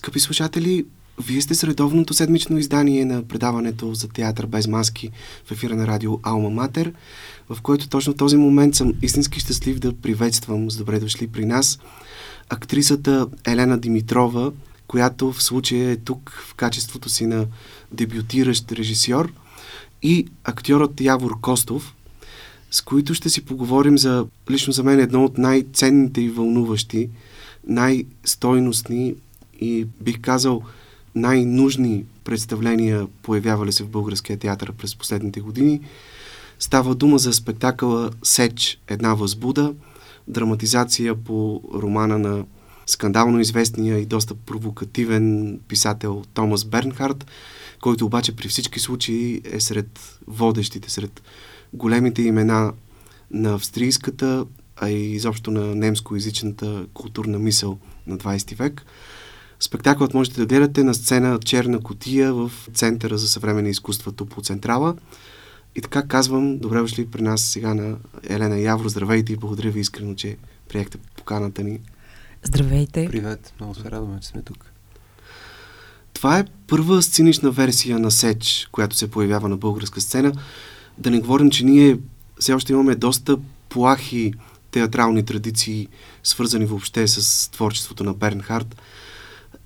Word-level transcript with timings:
Скъпи 0.00 0.20
слушатели, 0.20 0.84
вие 1.22 1.40
сте 1.40 1.54
с 1.54 1.64
редовното 1.64 2.14
седмично 2.14 2.58
издание 2.58 3.04
на 3.04 3.22
предаването 3.22 3.94
за 3.94 4.08
театър 4.08 4.46
без 4.46 4.66
маски 4.66 5.10
в 5.46 5.50
ефира 5.50 5.76
на 5.76 5.86
радио 5.86 6.20
Алма 6.22 6.50
Матер, 6.50 6.92
в 7.48 7.60
което 7.60 7.88
точно 7.88 8.12
в 8.12 8.16
този 8.16 8.36
момент 8.36 8.74
съм 8.74 8.94
истински 9.02 9.40
щастлив 9.40 9.78
да 9.78 9.92
приветствам 9.92 10.70
с 10.70 10.76
добре 10.76 11.00
дошли 11.00 11.26
при 11.26 11.44
нас 11.44 11.78
актрисата 12.48 13.26
Елена 13.46 13.78
Димитрова, 13.78 14.52
която 14.86 15.32
в 15.32 15.42
случая 15.42 15.90
е 15.90 15.96
тук 15.96 16.44
в 16.48 16.54
качеството 16.54 17.08
си 17.08 17.26
на 17.26 17.46
дебютиращ 17.92 18.72
режисьор 18.72 19.32
и 20.02 20.26
актьорът 20.44 21.00
Явор 21.00 21.40
Костов, 21.40 21.94
с 22.70 22.80
които 22.82 23.14
ще 23.14 23.28
си 23.28 23.44
поговорим 23.44 23.98
за, 23.98 24.26
лично 24.50 24.72
за 24.72 24.82
мен, 24.82 25.00
едно 25.00 25.24
от 25.24 25.38
най-ценните 25.38 26.20
и 26.20 26.28
вълнуващи, 26.28 27.08
най-стойностни 27.66 29.14
и 29.60 29.86
бих 30.00 30.20
казал 30.20 30.62
най-нужни 31.14 32.04
представления 32.24 33.06
появявали 33.22 33.72
се 33.72 33.84
в 33.84 33.88
българския 33.88 34.38
театър 34.38 34.72
през 34.72 34.96
последните 34.96 35.40
години. 35.40 35.80
Става 36.58 36.94
дума 36.94 37.18
за 37.18 37.32
спектакъла 37.32 38.10
Сеч, 38.22 38.78
една 38.88 39.14
възбуда, 39.14 39.74
драматизация 40.28 41.14
по 41.14 41.62
романа 41.74 42.18
на 42.18 42.44
скандално 42.86 43.40
известния 43.40 43.98
и 43.98 44.06
доста 44.06 44.34
провокативен 44.34 45.58
писател 45.68 46.24
Томас 46.34 46.64
Бернхард, 46.64 47.26
който 47.80 48.06
обаче 48.06 48.36
при 48.36 48.48
всички 48.48 48.80
случаи 48.80 49.40
е 49.44 49.60
сред 49.60 50.18
водещите, 50.26 50.90
сред 50.90 51.22
големите 51.72 52.22
имена 52.22 52.72
на 53.30 53.54
австрийската, 53.54 54.46
а 54.76 54.90
и 54.90 55.12
изобщо 55.12 55.50
на 55.50 55.74
немскоязичната 55.74 56.86
културна 56.94 57.38
мисъл 57.38 57.78
на 58.06 58.18
20 58.18 58.56
век. 58.56 58.84
Спектакълът 59.60 60.14
можете 60.14 60.40
да 60.40 60.46
гледате 60.46 60.84
на 60.84 60.94
сцена 60.94 61.38
Черна 61.38 61.80
котия 61.80 62.34
в 62.34 62.52
Центъра 62.74 63.18
за 63.18 63.28
съвременни 63.28 63.70
изкуството 63.70 64.26
по 64.26 64.42
Централа. 64.42 64.96
И 65.74 65.80
така 65.80 66.02
казвам, 66.02 66.58
добре 66.58 66.78
дошли 66.78 67.06
при 67.06 67.22
нас 67.22 67.42
сега 67.42 67.74
на 67.74 67.96
Елена 68.28 68.58
Явро. 68.58 68.88
Здравейте 68.88 69.32
и 69.32 69.36
благодаря 69.36 69.70
ви 69.70 69.80
искрено, 69.80 70.14
че 70.14 70.36
приехте 70.68 70.98
поканата 71.16 71.64
ни. 71.64 71.80
Здравейте. 72.42 73.08
Привет, 73.10 73.52
много 73.60 73.74
се 73.74 73.90
радваме, 73.90 74.20
че 74.20 74.28
сме 74.28 74.42
тук. 74.42 74.72
Това 76.12 76.38
е 76.38 76.46
първа 76.66 77.02
сценична 77.02 77.50
версия 77.50 77.98
на 77.98 78.10
Сеч, 78.10 78.68
която 78.72 78.96
се 78.96 79.10
появява 79.10 79.48
на 79.48 79.56
българска 79.56 80.00
сцена. 80.00 80.32
Да 80.98 81.10
не 81.10 81.20
говорим, 81.20 81.50
че 81.50 81.64
ние 81.64 81.98
все 82.38 82.52
още 82.52 82.72
имаме 82.72 82.94
доста 82.94 83.36
плахи 83.68 84.32
театрални 84.70 85.24
традиции, 85.24 85.88
свързани 86.22 86.64
въобще 86.64 87.08
с 87.08 87.50
творчеството 87.50 88.04
на 88.04 88.14
Бернхард. 88.14 88.76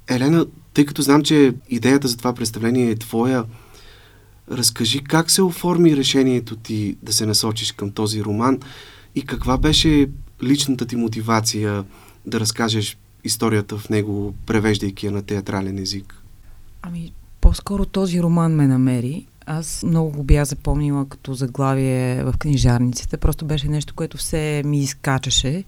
Елена, 0.09 0.47
тъй 0.75 0.87
като 0.87 1.03
знам, 1.03 1.23
че 1.23 1.55
идеята 1.71 2.09
за 2.09 2.17
това 2.17 2.35
представление 2.35 2.91
е 2.91 2.97
твоя, 2.97 3.45
разкажи 4.51 5.05
как 5.05 5.31
се 5.31 5.43
оформи 5.43 5.97
решението 5.97 6.57
ти 6.57 6.97
да 7.03 7.13
се 7.13 7.27
насочиш 7.27 7.73
към 7.73 7.91
този 7.91 8.25
роман 8.25 8.61
и 9.15 9.23
каква 9.23 9.59
беше 9.59 10.09
личната 10.43 10.87
ти 10.87 10.97
мотивация 10.97 11.85
да 12.27 12.41
разкажеш 12.41 12.97
историята 13.25 13.79
в 13.79 13.91
него, 13.91 14.35
превеждайки 14.47 15.07
я 15.07 15.13
на 15.13 15.23
театрален 15.23 15.79
език? 15.79 16.23
Ами, 16.83 17.13
по-скоро 17.41 17.87
този 17.87 18.23
роман 18.23 18.53
ме 18.53 18.67
намери. 18.67 19.27
Аз 19.47 19.83
много 19.83 20.11
го 20.11 20.23
бях 20.23 20.45
запомнила 20.45 21.09
като 21.09 21.35
заглавие 21.35 22.25
в 22.25 22.35
книжарниците. 22.39 23.17
Просто 23.17 23.45
беше 23.45 23.69
нещо, 23.69 23.95
което 23.95 24.17
все 24.17 24.63
ми 24.65 24.79
изкачаше. 24.79 25.65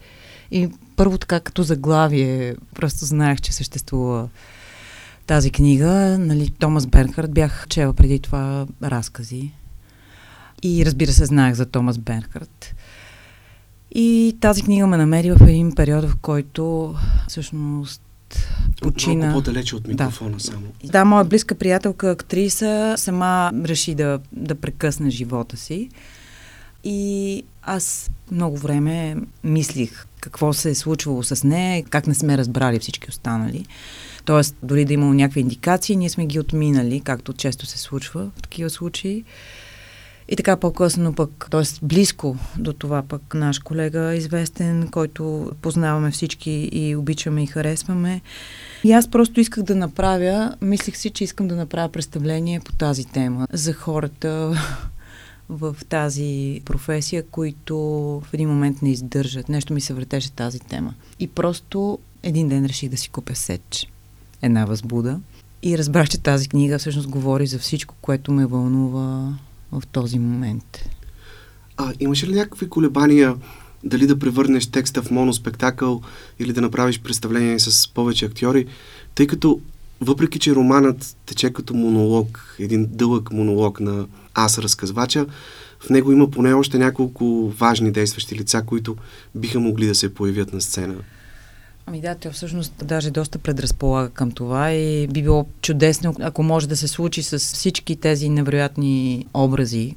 И 0.50 0.68
първо 0.96 1.18
така 1.18 1.40
като 1.40 1.62
заглавие, 1.62 2.54
просто 2.74 3.04
знаех, 3.04 3.40
че 3.40 3.52
съществува 3.52 4.28
тази 5.26 5.50
книга. 5.50 6.18
Нали, 6.18 6.50
Томас 6.50 6.86
Бернхард 6.86 7.32
бях 7.32 7.66
чела 7.68 7.92
преди 7.92 8.18
това 8.18 8.66
разкази. 8.82 9.52
И 10.62 10.86
разбира 10.86 11.12
се, 11.12 11.24
знаех 11.26 11.54
за 11.54 11.66
Томас 11.66 11.98
Бернхард. 11.98 12.74
И 13.94 14.36
тази 14.40 14.62
книга 14.62 14.86
ме 14.86 14.96
намери 14.96 15.30
в 15.30 15.48
един 15.48 15.74
период, 15.74 16.04
в 16.04 16.16
който 16.22 16.94
всъщност 17.28 18.02
почина. 18.82 19.26
Малко 19.26 19.38
по-далече 19.42 19.76
от 19.76 19.88
микрофона 19.88 20.36
да. 20.36 20.40
само. 20.40 20.66
Да, 20.84 21.04
моя 21.04 21.24
близка 21.24 21.54
приятелка, 21.54 22.10
актриса, 22.10 22.94
сама 22.96 23.50
реши 23.64 23.94
да, 23.94 24.20
да 24.32 24.54
прекъсне 24.54 25.10
живота 25.10 25.56
си. 25.56 25.88
И 26.88 27.42
аз 27.62 28.10
много 28.32 28.56
време 28.56 29.16
мислих 29.44 30.06
какво 30.20 30.52
се 30.52 30.70
е 30.70 30.74
случвало 30.74 31.22
с 31.22 31.44
нея, 31.44 31.84
как 31.90 32.06
не 32.06 32.14
сме 32.14 32.38
разбрали 32.38 32.78
всички 32.78 33.10
останали. 33.10 33.66
Тоест, 34.24 34.56
дори 34.62 34.84
да 34.84 34.92
имало 34.92 35.12
някакви 35.12 35.40
индикации, 35.40 35.96
ние 35.96 36.10
сме 36.10 36.26
ги 36.26 36.40
отминали, 36.40 37.00
както 37.00 37.32
често 37.32 37.66
се 37.66 37.78
случва 37.78 38.30
в 38.36 38.42
такива 38.42 38.70
случаи. 38.70 39.24
И 40.28 40.36
така 40.36 40.56
по-късно 40.56 41.14
пък, 41.14 41.46
т.е. 41.50 41.62
близко 41.82 42.36
до 42.58 42.72
това 42.72 43.02
пък 43.02 43.34
наш 43.34 43.58
колега 43.58 44.14
известен, 44.14 44.88
който 44.88 45.52
познаваме 45.62 46.10
всички 46.10 46.68
и 46.72 46.96
обичаме 46.96 47.42
и 47.42 47.46
харесваме. 47.46 48.20
И 48.84 48.92
аз 48.92 49.08
просто 49.08 49.40
исках 49.40 49.64
да 49.64 49.74
направя, 49.74 50.56
мислих 50.62 50.96
си, 50.96 51.10
че 51.10 51.24
искам 51.24 51.48
да 51.48 51.56
направя 51.56 51.88
представление 51.88 52.60
по 52.60 52.72
тази 52.72 53.04
тема 53.04 53.46
за 53.52 53.72
хората 53.72 54.60
в 55.48 55.76
тази 55.88 56.60
професия, 56.64 57.26
които 57.26 57.76
в 58.24 58.28
един 58.32 58.48
момент 58.48 58.82
не 58.82 58.90
издържат. 58.90 59.48
Нещо 59.48 59.74
ми 59.74 59.80
се 59.80 59.94
въртеше 59.94 60.32
тази 60.32 60.60
тема. 60.60 60.94
И 61.20 61.28
просто 61.28 61.98
един 62.22 62.48
ден 62.48 62.66
реших 62.66 62.90
да 62.90 62.96
си 62.96 63.08
купя 63.08 63.34
сеч. 63.34 63.86
Една 64.42 64.64
възбуда. 64.64 65.20
И 65.62 65.78
разбрах, 65.78 66.08
че 66.08 66.18
тази 66.18 66.48
книга 66.48 66.78
всъщност 66.78 67.08
говори 67.08 67.46
за 67.46 67.58
всичко, 67.58 67.94
което 68.00 68.32
ме 68.32 68.46
вълнува 68.46 69.38
в 69.72 69.82
този 69.92 70.18
момент. 70.18 70.88
А 71.76 71.92
имаше 72.00 72.26
ли 72.26 72.34
някакви 72.34 72.68
колебания 72.68 73.36
дали 73.84 74.06
да 74.06 74.18
превърнеш 74.18 74.66
текста 74.66 75.02
в 75.02 75.10
моноспектакъл 75.10 76.02
или 76.38 76.52
да 76.52 76.60
направиш 76.60 77.00
представление 77.00 77.58
с 77.58 77.88
повече 77.88 78.26
актьори, 78.26 78.66
тъй 79.14 79.26
като 79.26 79.60
въпреки, 80.00 80.38
че 80.38 80.54
романът 80.54 81.16
тече 81.26 81.52
като 81.52 81.74
монолог, 81.74 82.56
един 82.58 82.86
дълъг 82.90 83.32
монолог 83.32 83.80
на 83.80 84.06
аз 84.34 84.58
разказвача, 84.58 85.26
в 85.80 85.90
него 85.90 86.12
има 86.12 86.30
поне 86.30 86.52
още 86.52 86.78
няколко 86.78 87.52
важни 87.58 87.92
действащи 87.92 88.34
лица, 88.34 88.62
които 88.66 88.96
биха 89.34 89.60
могли 89.60 89.86
да 89.86 89.94
се 89.94 90.14
появят 90.14 90.52
на 90.52 90.60
сцена. 90.60 90.94
Ами 91.86 92.00
да, 92.00 92.14
тя 92.14 92.30
всъщност 92.30 92.72
даже 92.84 93.10
доста 93.10 93.38
предразполага 93.38 94.10
към 94.10 94.30
това 94.30 94.72
и 94.72 95.06
би 95.06 95.22
било 95.22 95.46
чудесно, 95.62 96.14
ако 96.20 96.42
може 96.42 96.68
да 96.68 96.76
се 96.76 96.88
случи 96.88 97.22
с 97.22 97.38
всички 97.38 97.96
тези 97.96 98.28
невероятни 98.28 99.26
образи, 99.34 99.94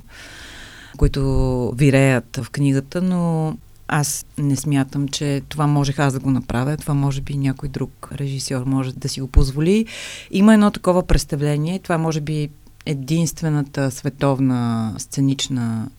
които 0.98 1.74
виреят 1.78 2.40
в 2.42 2.50
книгата, 2.50 3.02
но 3.02 3.58
аз 3.90 4.26
не 4.38 4.56
смятам, 4.56 5.08
че 5.08 5.42
това 5.50 5.68
можех 5.68 6.00
аз 6.00 6.14
да 6.14 6.20
го 6.20 6.32
направя. 6.32 6.78
Това 6.78 6.94
може 6.94 7.22
би 7.22 7.38
някой 7.38 7.70
друг 7.70 8.10
режисьор 8.12 8.64
може 8.66 8.94
да 8.94 9.10
си 9.10 9.22
го 9.22 9.28
позволи. 9.28 9.86
Има 10.32 10.54
едно 10.54 10.72
такова 10.72 11.08
представление. 11.08 11.80
Това 11.80 11.98
може 11.98 12.22
би 12.22 12.50
единствената 12.86 13.92
световна 13.92 14.94
сценична 14.98 15.90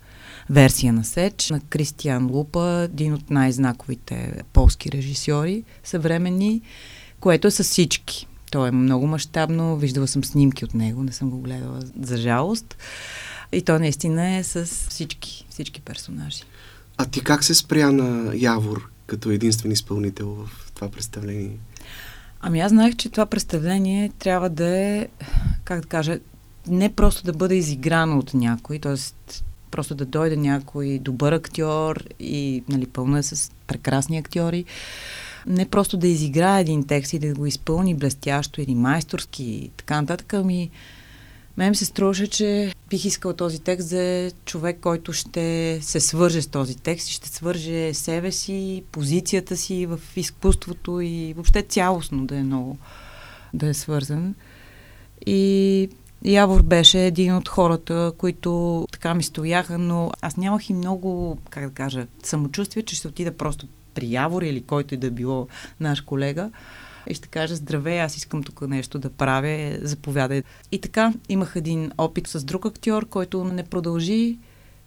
версия 0.50 0.92
на 0.92 1.04
Сеч 1.04 1.50
на 1.50 1.60
Кристиан 1.60 2.26
Лупа, 2.26 2.88
един 2.92 3.14
от 3.14 3.30
най-знаковите 3.30 4.32
полски 4.52 4.92
режисьори 4.92 5.64
съвременни, 5.84 6.60
което 7.20 7.48
е 7.48 7.50
с 7.50 7.64
всички. 7.64 8.26
То 8.50 8.66
е 8.66 8.70
много 8.70 9.06
мащабно, 9.06 9.76
виждала 9.76 10.08
съм 10.08 10.24
снимки 10.24 10.64
от 10.64 10.74
него, 10.74 11.02
не 11.02 11.12
съм 11.12 11.30
го 11.30 11.38
гледала 11.40 11.80
за 12.00 12.16
жалост. 12.16 12.76
И 13.52 13.62
то 13.62 13.78
наистина 13.78 14.36
е 14.36 14.44
с 14.44 14.64
всички, 14.64 15.46
всички 15.50 15.80
персонажи. 15.80 16.42
А 17.00 17.04
ти 17.04 17.20
как 17.20 17.44
се 17.44 17.54
спря 17.54 17.92
на 17.92 18.32
Явор 18.36 18.90
като 19.06 19.30
единствен 19.30 19.72
изпълнител 19.72 20.28
в 20.28 20.72
това 20.74 20.88
представление? 20.88 21.56
Ами 22.40 22.60
аз 22.60 22.70
знаех, 22.70 22.96
че 22.96 23.10
това 23.10 23.26
представление 23.26 24.10
трябва 24.18 24.50
да 24.50 24.68
е, 24.68 25.08
как 25.64 25.80
да 25.80 25.88
кажа, 25.88 26.18
не 26.66 26.92
просто 26.92 27.24
да 27.24 27.32
бъде 27.32 27.54
изиграно 27.54 28.18
от 28.18 28.34
някой, 28.34 28.78
т.е. 28.78 28.94
просто 29.70 29.94
да 29.94 30.04
дойде 30.04 30.36
някой 30.36 30.98
добър 30.98 31.32
актьор 31.32 32.04
и 32.18 32.62
нали, 32.68 32.86
пълно 32.86 33.16
е 33.16 33.22
с 33.22 33.50
прекрасни 33.66 34.18
актьори. 34.18 34.64
Не 35.46 35.68
просто 35.68 35.96
да 35.96 36.08
изиграе 36.08 36.60
един 36.60 36.86
текст 36.86 37.12
и 37.12 37.18
да 37.18 37.34
го 37.34 37.46
изпълни 37.46 37.94
блестящо 37.94 38.60
или 38.60 38.74
майсторски 38.74 39.44
и 39.44 39.70
така 39.76 40.00
нататък, 40.00 40.34
ами 40.34 40.70
мен 41.60 41.74
се 41.74 41.84
струваше, 41.84 42.26
че 42.26 42.74
бих 42.90 43.04
искал 43.04 43.32
този 43.32 43.60
текст 43.60 43.90
да 43.90 44.02
е 44.02 44.30
човек, 44.44 44.78
който 44.80 45.12
ще 45.12 45.78
се 45.82 46.00
свърже 46.00 46.42
с 46.42 46.46
този 46.46 46.76
текст 46.76 47.08
и 47.08 47.12
ще 47.12 47.28
свърже 47.28 47.94
себе 47.94 48.32
си, 48.32 48.82
позицията 48.92 49.56
си 49.56 49.86
в 49.86 50.00
изкуството 50.16 51.00
и 51.00 51.32
въобще 51.36 51.62
цялостно 51.62 52.26
да 52.26 52.36
е 52.36 52.42
много, 52.42 52.78
да 53.54 53.68
е 53.68 53.74
свързан. 53.74 54.34
И 55.26 55.88
Явор 56.24 56.62
беше 56.62 57.06
един 57.06 57.36
от 57.36 57.48
хората, 57.48 58.12
които 58.18 58.86
така 58.92 59.14
ми 59.14 59.22
стояха, 59.22 59.78
но 59.78 60.10
аз 60.22 60.36
нямах 60.36 60.70
и 60.70 60.74
много, 60.74 61.38
как 61.50 61.64
да 61.64 61.74
кажа, 61.74 62.06
самочувствие, 62.22 62.82
че 62.82 62.96
ще 62.96 63.08
отида 63.08 63.36
просто 63.36 63.66
при 63.94 64.12
Явор 64.12 64.42
или 64.42 64.62
който 64.62 64.94
и 64.94 64.96
да 64.96 65.10
било 65.10 65.48
наш 65.80 66.00
колега. 66.00 66.50
И 67.08 67.14
ще 67.14 67.28
каже, 67.28 67.54
здравей, 67.54 68.00
аз 68.00 68.16
искам 68.16 68.42
тук 68.42 68.60
нещо 68.68 68.98
да 68.98 69.10
правя, 69.10 69.78
заповядай. 69.82 70.42
И 70.72 70.80
така, 70.80 71.12
имах 71.28 71.52
един 71.56 71.90
опит 71.98 72.26
с 72.26 72.44
друг 72.44 72.66
актьор, 72.66 73.06
който 73.06 73.44
не 73.44 73.62
продължи 73.62 74.38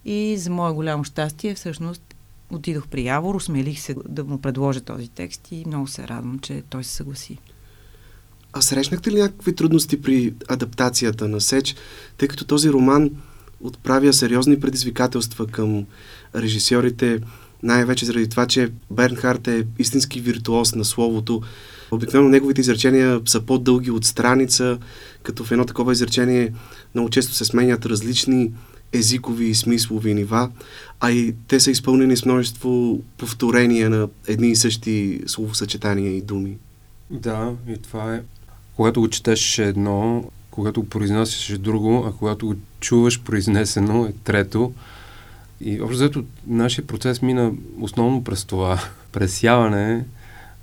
и 0.04 0.36
за 0.38 0.50
мое 0.50 0.72
голямо 0.72 1.04
щастие, 1.04 1.54
всъщност, 1.54 2.14
отидох 2.50 2.88
при 2.88 3.04
Явор, 3.04 3.34
усмелих 3.34 3.80
се 3.80 3.96
да 4.08 4.24
му 4.24 4.40
предложа 4.40 4.80
този 4.80 5.08
текст 5.08 5.48
и 5.50 5.64
много 5.66 5.86
се 5.86 6.08
радвам, 6.08 6.38
че 6.38 6.62
той 6.70 6.84
се 6.84 6.90
съгласи. 6.90 7.38
А 8.52 8.62
срещнахте 8.62 9.10
ли 9.10 9.20
някакви 9.20 9.54
трудности 9.54 10.02
при 10.02 10.34
адаптацията 10.48 11.28
на 11.28 11.40
Сеч, 11.40 11.74
тъй 12.18 12.28
като 12.28 12.44
този 12.44 12.70
роман 12.70 13.10
отправя 13.60 14.12
сериозни 14.12 14.60
предизвикателства 14.60 15.46
към 15.46 15.86
режисьорите, 16.34 17.20
най-вече 17.64 18.06
заради 18.06 18.28
това, 18.28 18.46
че 18.46 18.70
Бернхард 18.90 19.48
е 19.48 19.66
истински 19.78 20.20
виртуоз 20.20 20.74
на 20.74 20.84
словото. 20.84 21.42
Обикновено 21.90 22.28
неговите 22.28 22.60
изречения 22.60 23.20
са 23.26 23.40
по-дълги 23.40 23.90
от 23.90 24.04
страница, 24.04 24.78
като 25.22 25.44
в 25.44 25.52
едно 25.52 25.64
такова 25.64 25.92
изречение 25.92 26.52
много 26.94 27.10
често 27.10 27.34
се 27.34 27.44
сменят 27.44 27.86
различни 27.86 28.52
езикови 28.92 29.44
и 29.44 29.54
смислови 29.54 30.14
нива, 30.14 30.50
а 31.00 31.10
и 31.10 31.34
те 31.48 31.60
са 31.60 31.70
изпълнени 31.70 32.16
с 32.16 32.24
множество 32.24 33.00
повторения 33.18 33.90
на 33.90 34.08
едни 34.26 34.50
и 34.50 34.56
същи 34.56 35.20
словосъчетания 35.26 36.16
и 36.16 36.22
думи. 36.22 36.56
Да, 37.10 37.52
и 37.68 37.76
това 37.76 38.14
е. 38.14 38.22
Когато 38.76 39.00
го 39.00 39.08
четеш 39.08 39.58
едно, 39.58 40.24
когато 40.50 40.80
го 40.82 40.88
произнасяш 40.88 41.58
друго, 41.58 42.04
а 42.08 42.12
когато 42.12 42.46
го 42.46 42.54
чуваш 42.80 43.22
произнесено 43.22 44.04
е 44.04 44.12
трето. 44.24 44.72
И 45.60 45.80
общо 45.80 45.94
взето 45.94 46.24
нашия 46.46 46.86
процес 46.86 47.22
мина 47.22 47.52
основно 47.80 48.24
през 48.24 48.44
това. 48.44 48.80
Пресяване 49.12 50.04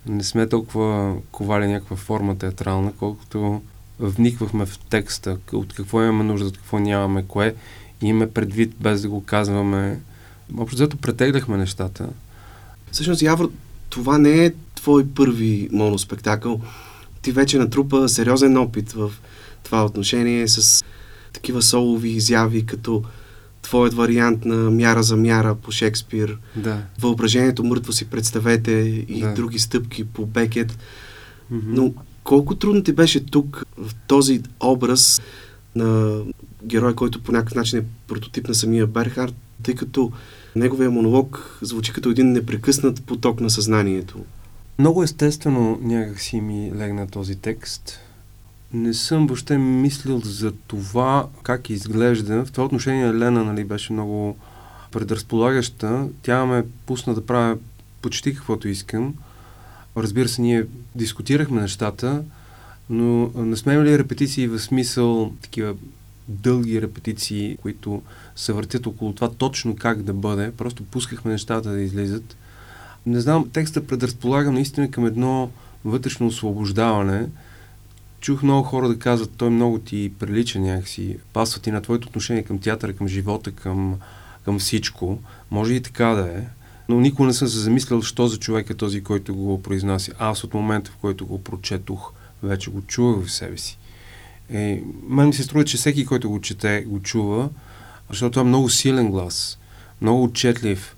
не 0.08 0.24
сме 0.24 0.50
толкова 0.50 1.16
ковали 1.32 1.68
някаква 1.68 1.96
форма 1.96 2.38
театрална, 2.38 2.92
колкото 3.00 3.62
вниквахме 4.00 4.66
в 4.66 4.80
текста, 4.90 5.38
от 5.54 5.74
какво 5.74 6.04
имаме 6.04 6.24
нужда, 6.24 6.48
от 6.48 6.58
какво 6.58 6.80
нямаме, 6.80 7.24
кое 7.28 7.56
имаме 8.02 8.32
предвид, 8.32 8.76
без 8.80 9.02
да 9.02 9.10
го 9.10 9.24
казваме. 9.24 10.00
Общо 10.58 10.76
взето 10.76 10.98
претегляхме 10.98 11.58
нещата. 11.58 12.10
Всъщност, 12.92 13.22
Явор, 13.22 13.52
това 13.90 14.18
не 14.18 14.46
е 14.46 14.54
твой 14.76 15.08
първи 15.08 15.70
моноспектакъл. 15.72 16.62
Ти 17.22 17.32
вече 17.32 17.58
натрупа 17.58 18.10
сериозен 18.10 18.58
опит 18.58 18.92
в 18.92 19.12
това 19.64 19.86
отношение 19.86 20.48
с 20.48 20.84
такива 21.34 21.62
солови 21.62 22.10
изяви, 22.10 22.66
като 22.66 23.04
твоят 23.62 23.94
вариант 23.94 24.46
на 24.46 24.72
мяра 24.72 25.04
за 25.04 25.18
мяра 25.18 25.56
по 25.56 25.72
Шекспир, 25.72 26.38
да. 26.56 26.82
въображението 27.00 27.64
мъртво 27.64 27.92
си 27.92 28.06
представете 28.06 28.72
и 29.08 29.22
да. 29.22 29.34
други 29.34 29.60
стъпки 29.60 30.04
по 30.04 30.26
Бекет. 30.26 30.72
Mm-hmm. 30.72 31.62
Но 31.66 31.94
колко 32.24 32.56
трудно 32.56 32.84
ти 32.84 32.92
беше 32.92 33.26
тук 33.26 33.64
в 33.78 33.96
този 34.08 34.42
образ 34.60 35.22
на 35.76 36.20
герой, 36.64 36.96
който 36.96 37.24
по 37.24 37.32
някакъв 37.32 37.56
начин 37.56 37.80
е 37.80 37.86
прототип 38.08 38.48
на 38.48 38.56
самия 38.56 38.88
Берхард, 38.88 39.36
тъй 39.64 39.76
като 39.76 40.12
неговия 40.56 40.92
монолог 40.92 41.60
звучи 41.62 41.94
като 41.94 42.10
един 42.10 42.32
непрекъснат 42.32 43.04
поток 43.04 43.42
на 43.42 43.50
съзнанието. 43.50 44.20
Много 44.80 45.04
естествено 45.04 45.80
някак 45.82 46.20
си 46.20 46.42
ми 46.42 46.72
легна 46.76 47.08
този 47.08 47.36
текст. 47.36 48.00
Не 48.74 48.94
съм 48.94 49.28
въобще 49.28 49.58
мислил 49.58 50.20
за 50.20 50.52
това 50.52 51.28
как 51.44 51.70
изглежда. 51.70 52.46
В 52.46 52.52
това 52.52 52.66
отношение 52.66 53.08
Елена 53.08 53.44
нали, 53.44 53.64
беше 53.64 53.94
много 53.94 54.38
предразполагаща. 54.92 56.08
Тя 56.22 56.46
ме 56.46 56.66
пусна 56.86 57.14
да 57.14 57.26
правя 57.26 57.58
почти 58.02 58.36
каквото 58.36 58.68
искам. 58.68 59.14
Разбира 59.98 60.28
се, 60.28 60.42
ние 60.42 60.66
дискутирахме 60.96 61.62
нещата, 61.62 62.24
но 62.90 63.32
не 63.36 63.58
сме 63.58 63.74
имали 63.74 64.00
репетиции 64.00 64.48
в 64.48 64.60
смисъл 64.60 65.34
такива 65.42 65.76
дълги 66.28 66.82
репетиции, 66.82 67.58
които 67.62 68.02
се 68.36 68.54
въртят 68.54 68.88
около 68.88 69.14
това 69.14 69.30
точно 69.32 69.76
как 69.76 70.04
да 70.04 70.14
бъде. 70.14 70.52
Просто 70.52 70.84
пускахме 70.84 71.32
нещата 71.32 71.70
да 71.70 71.82
излизат. 71.82 72.36
Не 73.06 73.20
знам, 73.20 73.50
текста 73.54 73.88
предразполага 73.88 74.52
наистина 74.52 74.92
към 74.92 75.06
едно 75.06 75.50
вътрешно 75.86 76.28
освобождаване. 76.28 77.28
Чух 78.22 78.44
много 78.44 78.64
хора 78.64 78.88
да 78.88 79.00
казват, 79.00 79.32
той 79.38 79.50
много 79.50 79.80
ти 79.80 80.12
прилича 80.20 80.60
някакси, 80.60 81.18
пасва 81.34 81.62
ти 81.62 81.72
на 81.72 81.82
твоето 81.82 82.08
отношение 82.08 82.44
към 82.44 82.60
театъра, 82.60 82.94
към 82.94 83.08
живота, 83.08 83.52
към, 83.52 83.96
към 84.46 84.60
всичко. 84.60 85.20
Може 85.52 85.74
и 85.74 85.82
така 85.82 86.06
да 86.06 86.28
е. 86.28 86.42
Но 86.90 87.00
никога 87.00 87.28
не 87.28 87.34
съм 87.34 87.48
се 87.48 87.60
замислял, 87.60 88.02
що 88.02 88.28
за 88.28 88.38
човек 88.38 88.70
е 88.70 88.74
този, 88.74 89.04
който 89.04 89.36
го 89.36 89.62
произнася. 89.62 90.12
Аз 90.20 90.44
от 90.44 90.54
момента, 90.54 90.92
в 90.92 90.96
който 90.96 91.26
го 91.26 91.44
прочетох, 91.44 92.12
вече 92.44 92.72
го 92.72 92.82
чувах 92.82 93.26
в 93.26 93.32
себе 93.32 93.58
си. 93.58 93.78
Е, 94.50 94.84
мен 95.08 95.28
ми 95.28 95.34
се 95.34 95.44
струва, 95.44 95.66
че 95.66 95.78
всеки, 95.78 96.06
който 96.06 96.30
го 96.30 96.42
чете, 96.42 96.82
го 96.88 97.02
чува, 97.02 97.50
защото 98.10 98.40
е 98.40 98.44
много 98.44 98.70
силен 98.70 99.12
глас, 99.12 99.60
много 100.02 100.24
отчетлив. 100.24 100.96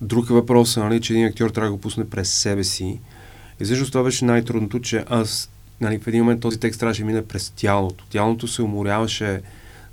Друг 0.00 0.30
е 0.30 0.34
въпрос, 0.34 0.76
нали, 0.76 1.00
че 1.00 1.12
един 1.12 1.26
актьор 1.26 1.50
трябва 1.50 1.70
да 1.70 1.76
го 1.76 1.80
пусне 1.80 2.10
през 2.10 2.30
себе 2.30 2.64
си. 2.64 3.00
И 3.60 3.64
всъщност 3.64 3.92
това 3.92 4.04
беше 4.04 4.24
най-трудното, 4.24 4.80
че 4.80 5.04
аз 5.08 5.50
нали, 5.80 5.98
в 5.98 6.06
един 6.06 6.20
момент 6.20 6.40
този 6.40 6.60
текст 6.60 6.80
трябваше 6.80 7.02
да 7.02 7.06
мине 7.06 7.26
през 7.26 7.50
тялото. 7.50 8.04
Тялото 8.10 8.48
се 8.48 8.62
уморяваше 8.62 9.40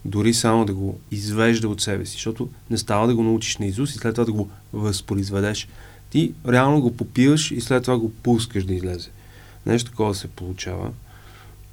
дори 0.05 0.33
само 0.33 0.65
да 0.65 0.73
го 0.73 0.99
извежда 1.11 1.69
от 1.69 1.81
себе 1.81 2.05
си, 2.05 2.11
защото 2.11 2.49
не 2.69 2.77
става 2.77 3.07
да 3.07 3.15
го 3.15 3.23
научиш 3.23 3.57
на 3.57 3.65
Изус 3.65 3.95
и 3.95 3.97
след 3.97 4.15
това 4.15 4.25
да 4.25 4.31
го 4.31 4.49
възпроизведеш. 4.73 5.67
Ти 6.09 6.33
реално 6.47 6.81
го 6.81 6.97
попиваш 6.97 7.51
и 7.51 7.61
след 7.61 7.83
това 7.83 7.97
го 7.97 8.11
пускаш 8.11 8.63
да 8.63 8.73
излезе. 8.73 9.09
Нещо 9.65 9.91
такова 9.91 10.15
се 10.15 10.27
получава. 10.27 10.91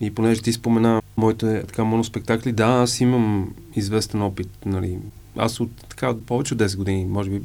И 0.01 0.15
понеже 0.15 0.43
ти 0.43 0.53
спомена 0.53 1.03
моите 1.17 1.63
така 1.67 1.85
моноспектакли, 1.85 2.53
да, 2.53 2.67
аз 2.67 3.01
имам 3.01 3.55
известен 3.77 4.23
опит. 4.23 4.49
Нали. 4.67 4.99
Аз 5.37 5.61
от 5.61 5.71
така 5.89 6.15
повече 6.27 6.55
от 6.55 6.61
10 6.61 6.77
години, 6.77 7.05
може 7.05 7.31
би 7.31 7.43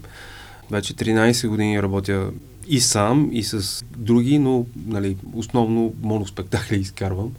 вече 0.71 0.93
13 0.93 1.47
години 1.47 1.81
работя 1.81 2.31
и 2.67 2.79
сам, 2.79 3.29
и 3.31 3.43
с 3.43 3.85
други, 3.97 4.39
но 4.39 4.65
нали, 4.87 5.17
основно 5.33 5.93
моноспектакли 6.01 6.75
изкарвам. 6.75 7.31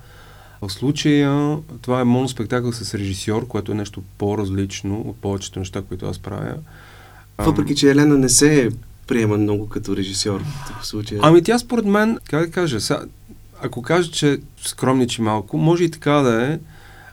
В 0.63 0.73
случая 0.73 1.59
това 1.83 2.01
е 2.01 2.05
моноспектакъл 2.05 2.73
с 2.73 2.95
режисьор, 2.95 3.47
което 3.47 3.73
е 3.73 3.75
нещо 3.75 4.03
по-различно 4.19 5.01
от 5.01 5.17
повечето 5.17 5.59
неща, 5.59 5.83
които 5.83 6.07
аз 6.07 6.19
правя. 6.19 6.55
Въпреки, 7.39 7.77
че 7.77 7.91
Елена 7.91 8.19
не 8.19 8.29
се 8.29 8.71
приема 9.07 9.37
много 9.37 9.69
като 9.69 9.97
режисьор 9.97 10.43
в 10.81 10.87
случая. 10.87 11.21
Ами 11.23 11.43
тя 11.43 11.59
според 11.59 11.85
мен, 11.85 12.19
как 12.31 12.47
да 12.47 12.53
кажа, 12.53 12.81
сега, 12.81 13.01
ако 13.63 13.83
кажа, 13.83 14.11
че 14.11 14.39
скромничи 14.63 15.23
малко, 15.23 15.59
може 15.59 15.85
и 15.85 15.91
така 15.91 16.13
да 16.13 16.53
е. 16.53 16.59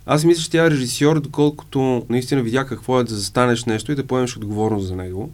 Аз 0.05 0.23
мисля, 0.23 0.43
че 0.43 0.51
тя 0.51 0.65
е 0.65 0.71
режисьор, 0.71 1.19
доколкото 1.19 2.05
наистина 2.09 2.41
видя 2.41 2.65
какво 2.65 2.99
е 2.99 3.03
да 3.03 3.15
застанеш 3.15 3.65
нещо 3.65 3.91
и 3.91 3.95
да 3.95 4.07
поемеш 4.07 4.37
отговорност 4.37 4.87
за 4.87 4.95
него. 4.95 5.31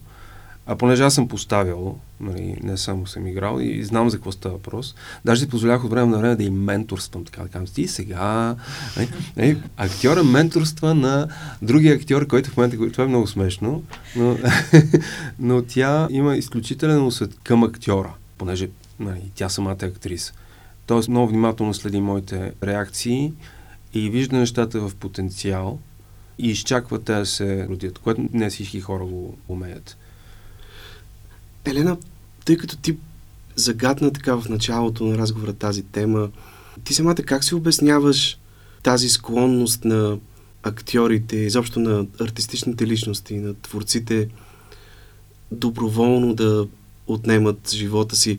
А 0.71 0.75
понеже 0.75 1.03
аз 1.03 1.13
съм 1.13 1.27
поставял, 1.27 1.97
нали, 2.19 2.57
не 2.63 2.77
само 2.77 3.07
съм 3.07 3.27
играл 3.27 3.59
и 3.61 3.83
знам 3.83 4.09
за 4.09 4.17
какво 4.17 4.31
става 4.31 4.55
въпрос, 4.55 4.95
даже 5.25 5.41
си 5.41 5.49
позволявах 5.49 5.83
от 5.83 5.91
време 5.91 6.11
на 6.11 6.17
време 6.17 6.35
да 6.35 6.43
и 6.43 6.49
менторствам, 6.49 7.25
така 7.25 7.43
да 7.43 7.49
кажем. 7.49 7.67
Ти 7.67 7.87
сега, 7.87 8.55
нали, 8.97 9.09
нали, 9.37 9.61
актьора 9.77 10.23
менторства 10.23 10.95
на 10.95 11.27
другия 11.61 11.95
актьор, 11.95 12.27
който 12.27 12.49
в 12.49 12.57
момента, 12.57 12.91
това 12.91 13.03
е 13.03 13.07
много 13.07 13.27
смешно, 13.27 13.83
но, 14.15 14.37
но 15.39 15.61
тя 15.61 16.07
има 16.11 16.37
изключителен 16.37 17.05
усет 17.05 17.39
към 17.43 17.63
актьора, 17.63 18.13
понеже 18.37 18.69
нали, 18.99 19.21
тя 19.35 19.49
самата 19.49 19.77
е 19.81 19.85
актриса. 19.85 20.33
Тоест 20.85 21.09
много 21.09 21.27
внимателно 21.27 21.73
следи 21.73 22.01
моите 22.01 22.51
реакции 22.63 23.33
и 23.93 24.09
вижда 24.09 24.37
нещата 24.37 24.79
в 24.79 24.95
потенциал 24.95 25.79
и 26.39 26.49
изчаква 26.49 27.03
те 27.03 27.13
да 27.13 27.25
се 27.25 27.67
родят, 27.67 27.99
което 27.99 28.25
не 28.33 28.49
всички 28.49 28.81
хора 28.81 29.05
го 29.05 29.37
умеят. 29.47 29.97
Елена, 31.69 31.97
тъй 32.45 32.57
като 32.57 32.77
ти 32.77 32.97
загадна 33.55 34.13
така 34.13 34.35
в 34.35 34.49
началото 34.49 35.05
на 35.05 35.17
разговора 35.17 35.53
тази 35.53 35.83
тема, 35.83 36.29
ти 36.83 36.93
самата 36.93 37.15
как 37.15 37.43
си 37.43 37.55
обясняваш 37.55 38.39
тази 38.83 39.09
склонност 39.09 39.85
на 39.85 40.17
актьорите, 40.63 41.37
изобщо 41.37 41.79
на 41.79 42.05
артистичните 42.21 42.87
личности, 42.87 43.37
на 43.37 43.53
творците, 43.53 44.29
доброволно 45.51 46.35
да 46.35 46.67
отнемат 47.07 47.71
живота 47.73 48.15
си? 48.15 48.37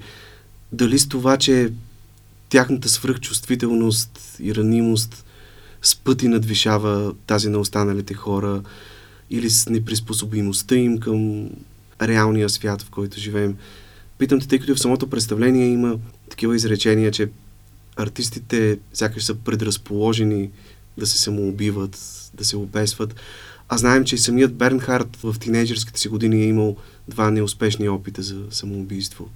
Дали 0.72 0.98
с 0.98 1.08
това, 1.08 1.36
че 1.36 1.72
тяхната 2.48 2.88
свръхчувствителност 2.88 4.36
и 4.40 4.54
ранимост 4.54 5.24
с 5.82 5.96
пъти 5.96 6.28
надвишава 6.28 7.14
тази 7.26 7.48
на 7.48 7.58
останалите 7.58 8.14
хора 8.14 8.62
или 9.30 9.50
с 9.50 9.68
неприспособимостта 9.68 10.76
им 10.76 10.98
към 10.98 11.50
реалния 12.02 12.48
свят, 12.48 12.82
в 12.82 12.90
който 12.90 13.20
живеем. 13.20 13.56
Питам 14.18 14.40
те, 14.40 14.48
тъй 14.48 14.58
като 14.58 14.74
в 14.74 14.80
самото 14.80 15.10
представление 15.10 15.66
има 15.66 15.98
такива 16.30 16.56
изречения, 16.56 17.10
че 17.10 17.28
артистите 17.96 18.78
сякаш 18.92 19.24
са 19.24 19.34
предразположени 19.34 20.50
да 20.98 21.06
се 21.06 21.18
самоубиват, 21.18 21.98
да 22.34 22.44
се 22.44 22.56
обесват. 22.56 23.14
А 23.68 23.78
знаем, 23.78 24.04
че 24.04 24.18
самият 24.18 24.54
Бернхард 24.54 25.16
в 25.22 25.36
тинейджерските 25.40 26.00
си 26.00 26.08
години 26.08 26.42
е 26.42 26.46
имал 26.46 26.76
два 27.08 27.30
неуспешни 27.30 27.88
опита 27.88 28.22
за 28.22 28.42
самоубийство. 28.50 29.28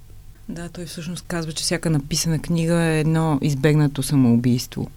Да, 0.49 0.69
той 0.69 0.87
всъщност 0.87 1.25
казва, 1.29 1.53
че 1.53 1.65
всяка 1.65 1.91
написана 1.91 2.39
книга 2.39 2.83
е 2.83 3.01
едно 3.01 3.39
избегнато 3.43 4.03
самоубийство. 4.03 4.91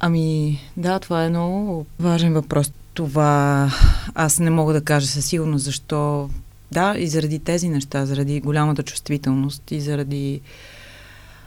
Ами, 0.00 0.60
да, 0.76 0.98
това 0.98 1.24
е 1.24 1.28
много 1.28 1.86
важен 1.98 2.32
въпрос. 2.32 2.72
Това 2.94 3.70
аз 4.14 4.38
не 4.38 4.50
мога 4.50 4.72
да 4.72 4.84
кажа 4.84 5.06
със 5.06 5.26
сигурност 5.26 5.64
защо. 5.64 6.30
Да, 6.72 6.94
и 6.98 7.08
заради 7.08 7.38
тези 7.38 7.68
неща, 7.68 8.06
заради 8.06 8.40
голямата 8.40 8.82
чувствителност 8.82 9.70
и 9.70 9.80
заради 9.80 10.40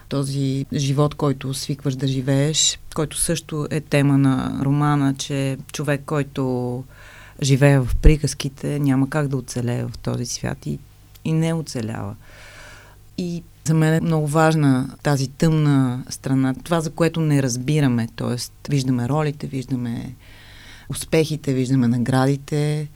този 0.10 0.66
живот, 0.74 1.16
който 1.16 1.54
свикваш 1.54 1.96
да 1.96 2.08
живееш, 2.08 2.80
който 2.96 3.18
също 3.18 3.68
е 3.70 3.82
тема 3.82 4.18
на 4.18 4.62
романа, 4.66 5.16
че 5.18 5.58
човек, 5.74 6.02
който 6.06 6.84
живее 7.42 7.80
в 7.80 7.90
приказките, 8.02 8.80
няма 8.80 9.10
как 9.10 9.28
да 9.28 9.38
оцелее 9.38 9.86
в 9.86 9.98
този 9.98 10.26
свят 10.26 10.66
и, 10.66 10.80
и 11.26 11.34
не 11.34 11.54
оцелява. 11.54 12.16
И 13.18 13.44
за 13.64 13.74
мен 13.74 13.94
е 13.94 14.02
много 14.02 14.28
важна 14.28 14.90
тази 15.04 15.28
тъмна 15.28 16.04
страна, 16.10 16.56
това 16.64 16.82
за 16.82 16.90
което 16.90 17.22
не 17.22 17.44
разбираме, 17.44 18.08
т.е. 18.16 18.70
виждаме 18.72 19.10
ролите, 19.10 19.48
виждаме 19.48 20.16
успехите, 20.90 21.54
виждаме 21.54 21.88
наградите, 21.88 22.88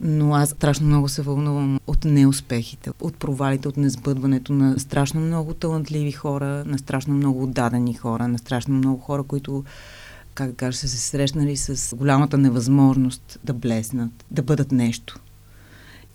но 0.00 0.34
аз 0.34 0.50
страшно 0.50 0.86
много 0.86 1.08
се 1.08 1.22
вълнувам 1.22 1.80
от 1.86 2.04
неуспехите, 2.04 2.90
от 3.00 3.16
провалите, 3.16 3.68
от 3.68 3.76
несбъдването 3.76 4.52
на 4.52 4.80
страшно 4.80 5.20
много 5.20 5.54
талантливи 5.54 6.12
хора, 6.12 6.64
на 6.66 6.78
страшно 6.78 7.14
много 7.14 7.42
отдадени 7.42 7.94
хора, 7.94 8.28
на 8.28 8.38
страшно 8.38 8.74
много 8.74 9.00
хора, 9.00 9.22
които, 9.22 9.64
как 10.34 10.56
кажа, 10.56 10.78
са 10.78 10.88
се 10.88 10.98
срещнали 10.98 11.56
с 11.56 11.96
голямата 11.96 12.38
невъзможност 12.38 13.38
да 13.44 13.54
блеснат, 13.54 14.24
да 14.30 14.42
бъдат 14.42 14.72
нещо. 14.72 15.18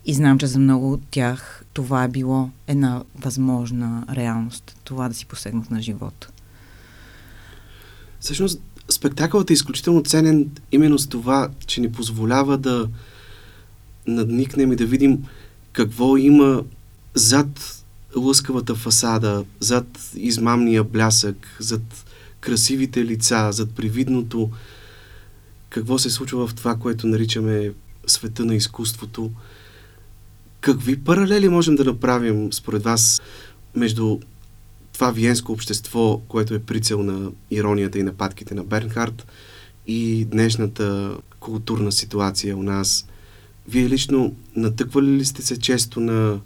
И 0.06 0.13
знам, 0.13 0.39
че 0.39 0.48
за 0.48 0.60
много 0.60 0.92
от 0.92 1.01
тях 1.12 1.65
това 1.74 2.04
е 2.04 2.08
било 2.08 2.50
една 2.68 3.04
възможна 3.15 4.06
реалност, 4.15 4.77
това 4.84 5.10
да 5.10 5.15
си 5.15 5.25
посегнат 5.25 5.72
на 5.72 5.82
живота. 5.82 6.30
Всъщност, 8.20 8.62
спектакълът 8.89 9.50
е 9.50 9.54
изключително 9.54 10.04
ценен 10.04 10.51
именно 10.72 11.00
с 11.00 11.08
това, 11.08 11.50
че 11.68 11.82
ни 11.82 11.92
позволява 11.92 12.58
да 12.58 12.88
надникнем 14.08 14.72
и 14.72 14.76
да 14.76 14.86
видим 14.86 15.24
какво 15.72 16.18
има 16.18 16.64
зад 17.14 17.84
лъскавата 18.16 18.76
фасада, 18.76 19.46
зад 19.60 20.12
измамния 20.16 20.84
блясък, 20.84 21.58
зад 21.60 22.06
красивите 22.40 23.06
лица, 23.06 23.50
зад 23.52 23.76
привидното, 23.76 24.50
какво 25.70 25.98
се 25.98 26.10
случва 26.10 26.48
в 26.48 26.56
това, 26.56 26.76
което 26.76 27.08
наричаме 27.08 27.72
света 28.08 28.46
на 28.46 28.56
изкуството. 28.56 29.32
Какви 30.62 31.04
паралели 31.04 31.50
можем 31.50 31.76
да 31.76 31.84
направим, 31.84 32.54
според 32.54 32.84
вас, 32.84 33.22
между 33.76 34.20
това 34.94 35.12
виенско 35.12 35.52
общество, 35.52 36.22
което 36.28 36.54
е 36.54 36.60
прицел 36.60 37.04
на 37.04 37.32
иронията 37.52 38.00
и 38.00 38.04
нападките 38.04 38.56
на 38.56 38.64
Бернхард 38.64 39.26
и 39.88 40.26
днешната 40.26 41.18
културна 41.40 41.92
ситуация 41.92 42.58
у 42.58 42.64
нас– 42.64 43.08
вие 43.67 43.89
лично 43.89 44.36
натъквали 44.55 45.12
ли 45.12 45.25
сте 45.25 45.41
се 45.41 45.60
често 45.60 46.00
на 46.00 46.39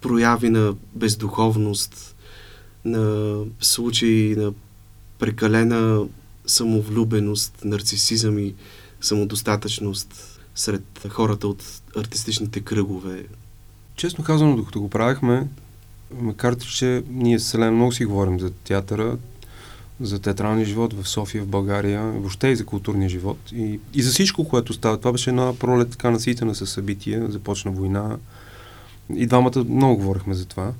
прояви 0.00 0.50
на 0.50 0.74
бездуховност, 0.94 2.16
на 2.84 3.36
случаи 3.60 4.36
на 4.36 4.52
прекалена 5.18 6.06
самовлюбеност, 6.46 7.64
нарцисизъм 7.64 8.38
и 8.38 8.54
самодостатъчност 9.00 10.40
сред 10.54 11.06
хората 11.08 11.48
от 11.48 11.82
артистичните 11.96 12.60
кръгове? 12.60 13.26
Честно 13.96 14.24
казано, 14.24 14.56
докато 14.56 14.80
го 14.80 14.90
правихме, 14.90 15.48
макар 16.20 16.56
че 16.56 17.02
ние 17.10 17.38
с 17.38 17.44
Селен 17.44 17.74
много 17.74 17.92
си 17.92 18.04
говорим 18.04 18.40
за 18.40 18.50
театъра, 18.50 19.18
за 20.00 20.18
театралния 20.18 20.66
живот 20.66 20.92
в 20.92 21.08
София, 21.08 21.42
в 21.42 21.48
България, 21.48 22.02
въобще 22.02 22.48
и 22.48 22.56
за 22.56 22.66
културния 22.66 23.08
живот 23.08 23.38
и, 23.52 23.80
и 23.94 24.02
за 24.02 24.10
всичко, 24.10 24.48
което 24.48 24.72
става. 24.72 24.98
Това 24.98 25.12
беше 25.12 25.30
една 25.30 25.54
пролет 25.58 25.90
така 25.90 26.10
наситена 26.10 26.54
със 26.54 26.70
събития, 26.70 27.30
започна 27.30 27.70
война 27.70 28.16
и 29.14 29.26
двамата 29.26 29.64
много 29.68 29.96
говорихме 29.96 30.34
за 30.34 30.46
това. 30.46 30.72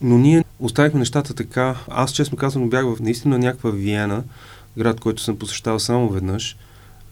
Но 0.00 0.18
ние 0.18 0.44
оставихме 0.58 0.98
нещата 0.98 1.34
така. 1.34 1.76
Аз, 1.88 2.12
честно 2.12 2.38
казвам, 2.38 2.70
бях 2.70 2.84
в 2.84 3.00
наистина 3.00 3.38
някаква 3.38 3.70
Виена, 3.70 4.24
град, 4.78 5.00
който 5.00 5.22
съм 5.22 5.38
посещавал 5.38 5.78
само 5.78 6.08
веднъж, 6.08 6.56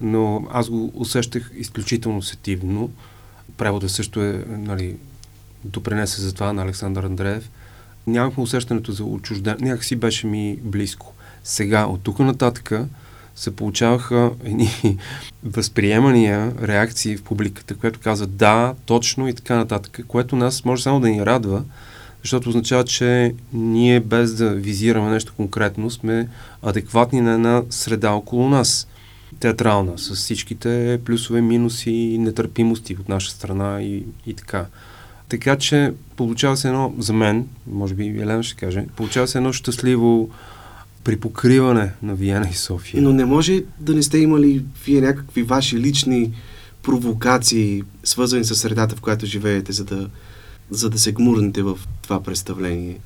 но 0.00 0.46
аз 0.50 0.68
го 0.68 0.92
усещах 0.94 1.50
изключително 1.56 2.22
сетивно. 2.22 2.90
Преводът 3.56 3.90
също 3.90 4.22
е, 4.22 4.44
нали, 4.48 4.96
допринесе 5.64 6.20
за 6.20 6.32
това 6.34 6.52
на 6.52 6.62
Александър 6.62 7.04
Андреев. 7.04 7.50
Нямахме 8.06 8.42
усещането 8.42 8.92
за 8.92 9.04
отчуждение. 9.04 9.68
Някакси 9.68 9.96
беше 9.96 10.26
ми 10.26 10.58
близко. 10.62 11.14
Сега, 11.44 11.86
от 11.86 12.02
тук 12.02 12.18
нататък 12.18 12.72
се 13.36 13.56
получаваха 13.56 14.30
едни 14.44 14.98
възприемания, 15.44 16.52
реакции 16.62 17.16
в 17.16 17.22
публиката, 17.22 17.74
което 17.74 18.00
казва 18.00 18.26
да, 18.26 18.74
точно 18.86 19.28
и 19.28 19.34
така 19.34 19.56
нататък, 19.56 20.00
което 20.08 20.36
нас 20.36 20.64
може 20.64 20.82
само 20.82 21.00
да 21.00 21.08
ни 21.08 21.26
радва, 21.26 21.64
защото 22.22 22.48
означава, 22.48 22.84
че 22.84 23.34
ние 23.52 24.00
без 24.00 24.34
да 24.34 24.50
визираме 24.50 25.10
нещо 25.10 25.32
конкретно 25.36 25.90
сме 25.90 26.28
адекватни 26.62 27.20
на 27.20 27.32
една 27.32 27.62
среда 27.70 28.10
около 28.10 28.48
нас, 28.48 28.88
театрална, 29.40 29.98
с 29.98 30.14
всичките 30.14 31.00
плюсове, 31.04 31.40
минуси 31.40 32.16
нетърпимости 32.20 32.96
от 33.00 33.08
наша 33.08 33.30
страна 33.30 33.82
и, 33.82 34.04
и 34.26 34.34
така. 34.34 34.66
Така 35.28 35.56
че 35.56 35.92
получава 36.16 36.56
се 36.56 36.68
едно, 36.68 36.94
за 36.98 37.12
мен, 37.12 37.48
може 37.66 37.94
би 37.94 38.06
Елена 38.08 38.42
ще 38.42 38.56
каже, 38.56 38.86
получава 38.96 39.28
се 39.28 39.38
едно 39.38 39.52
щастливо 39.52 40.30
при 41.04 41.16
покриване 41.16 41.92
на 42.02 42.14
Виена 42.14 42.48
и 42.50 42.54
София. 42.54 43.02
Но 43.02 43.12
не 43.12 43.24
може 43.24 43.62
да 43.80 43.94
не 43.94 44.02
сте 44.02 44.18
имали 44.18 44.64
вие 44.86 45.00
някакви 45.00 45.42
ваши 45.42 45.78
лични 45.78 46.32
провокации, 46.82 47.82
свързани 48.04 48.44
с 48.44 48.54
средата, 48.54 48.96
в 48.96 49.00
която 49.00 49.26
живеете, 49.26 49.72
за 49.72 49.84
да, 49.84 50.08
за 50.70 50.90
да 50.90 50.98
се 50.98 51.12
гмурнете 51.12 51.62
в 51.62 51.78
това 52.02 52.22
представление? 52.22 52.98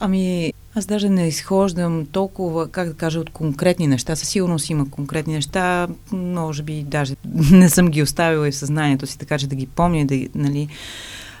Ами, 0.00 0.52
аз 0.74 0.86
даже 0.86 1.08
не 1.08 1.28
изхождам 1.28 2.06
толкова, 2.06 2.68
как 2.68 2.88
да 2.88 2.94
кажа, 2.94 3.20
от 3.20 3.30
конкретни 3.30 3.86
неща. 3.86 4.16
Със 4.16 4.28
сигурност 4.28 4.70
има 4.70 4.90
конкретни 4.90 5.34
неща, 5.34 5.88
може 6.12 6.62
би 6.62 6.82
даже 6.82 7.14
не 7.50 7.70
съм 7.70 7.88
ги 7.88 8.02
оставила 8.02 8.48
и 8.48 8.52
в 8.52 8.56
съзнанието 8.56 9.06
си, 9.06 9.18
така 9.18 9.38
че 9.38 9.46
да 9.46 9.54
ги 9.54 9.66
помня, 9.66 10.06
да, 10.06 10.26
нали. 10.34 10.68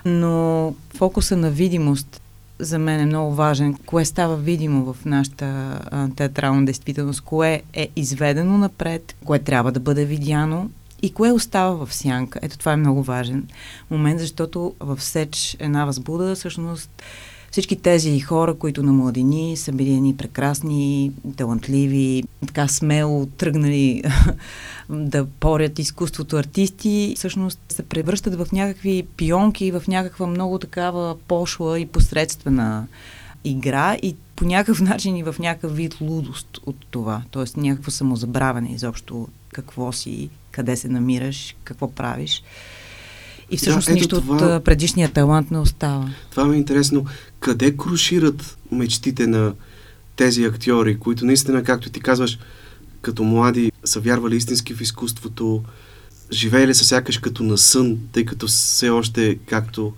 Но 0.04 0.74
фокуса 0.94 1.36
на 1.36 1.50
видимост 1.50 2.21
за 2.62 2.78
мен 2.78 3.00
е 3.00 3.06
много 3.06 3.34
важен. 3.34 3.74
Кое 3.86 4.04
става 4.04 4.36
видимо 4.36 4.92
в 4.92 5.04
нашата 5.04 5.80
а, 5.90 6.08
театрална 6.16 6.64
действителност, 6.64 7.20
кое 7.20 7.62
е 7.74 7.88
изведено 7.96 8.58
напред, 8.58 9.14
кое 9.24 9.38
трябва 9.38 9.72
да 9.72 9.80
бъде 9.80 10.04
видяно 10.04 10.70
и 11.02 11.12
кое 11.12 11.32
остава 11.32 11.86
в 11.86 11.94
сянка. 11.94 12.38
Ето 12.42 12.58
това 12.58 12.72
е 12.72 12.76
много 12.76 13.02
важен 13.02 13.48
момент, 13.90 14.20
защото 14.20 14.74
в 14.80 15.02
Сеч 15.02 15.56
една 15.60 15.84
възбуда 15.84 16.34
всъщност 16.34 17.02
всички 17.52 17.76
тези 17.76 18.20
хора, 18.20 18.54
които 18.54 18.82
на 18.82 18.92
младини 18.92 19.56
са 19.56 19.72
били 19.72 19.94
едни 19.94 20.16
прекрасни, 20.16 21.12
талантливи, 21.36 22.24
така 22.46 22.68
смело 22.68 23.26
тръгнали 23.26 24.02
да 24.90 25.26
порят 25.26 25.78
изкуството 25.78 26.36
артисти, 26.36 27.14
всъщност 27.16 27.60
се 27.68 27.82
превръщат 27.82 28.34
в 28.34 28.52
някакви 28.52 29.06
пионки, 29.16 29.70
в 29.70 29.82
някаква 29.88 30.26
много 30.26 30.58
такава 30.58 31.18
пошла 31.28 31.80
и 31.80 31.86
посредствена 31.86 32.86
игра 33.44 33.96
и 34.02 34.16
по 34.36 34.44
някакъв 34.44 34.80
начин 34.90 35.16
и 35.16 35.22
в 35.22 35.34
някакъв 35.38 35.76
вид 35.76 36.00
лудост 36.00 36.58
от 36.66 36.76
това. 36.90 37.22
Тоест 37.30 37.56
някакво 37.56 37.90
самозабравяне 37.90 38.72
изобщо 38.72 39.28
какво 39.52 39.92
си, 39.92 40.30
къде 40.50 40.76
се 40.76 40.88
намираш, 40.88 41.56
какво 41.64 41.90
правиш. 41.90 42.42
И 43.52 43.56
всъщност 43.56 43.86
да, 43.86 43.94
нищо 43.94 44.20
това, 44.20 44.56
от 44.56 44.64
предишния 44.64 45.12
талант 45.12 45.50
не 45.50 45.58
остава. 45.58 46.10
Това 46.30 46.44
ми 46.44 46.54
е 46.54 46.58
интересно. 46.58 47.04
Къде 47.40 47.76
крушират 47.76 48.58
мечтите 48.70 49.26
на 49.26 49.54
тези 50.16 50.44
актьори, 50.44 50.98
които 50.98 51.24
наистина, 51.24 51.62
както 51.62 51.90
ти 51.90 52.00
казваш, 52.00 52.38
като 53.02 53.24
млади 53.24 53.72
са 53.84 54.00
вярвали 54.00 54.36
истински 54.36 54.74
в 54.74 54.80
изкуството, 54.80 55.62
живеели 56.32 56.74
са 56.74 56.84
сякаш 56.84 57.18
като 57.18 57.42
на 57.42 57.58
сън, 57.58 57.98
тъй 58.12 58.24
като 58.24 58.46
все 58.46 58.90
още, 58.90 59.38
както 59.46 59.92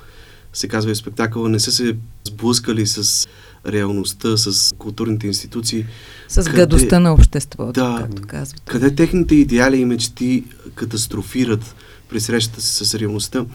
се 0.52 0.68
казва 0.68 0.90
и 0.90 0.94
в 0.94 0.98
спектакъла, 0.98 1.48
не 1.48 1.60
са 1.60 1.72
се 1.72 1.96
сблъскали 2.24 2.86
с 2.86 3.28
реалността, 3.66 4.36
с 4.36 4.74
културните 4.78 5.26
институции. 5.26 5.86
С 6.28 6.44
къде, 6.44 6.56
гадостта 6.56 7.00
на 7.00 7.12
обществото, 7.12 7.72
да, 7.72 7.96
както 8.00 8.22
казват. 8.22 8.62
Къде 8.66 8.94
техните 8.94 9.34
идеали 9.34 9.76
и 9.76 9.84
мечти 9.84 10.44
катастрофират 10.74 11.74
при 12.08 12.20
срещата 12.20 12.60
си 12.60 12.84
с 12.84 12.94
реалността. 12.94 13.46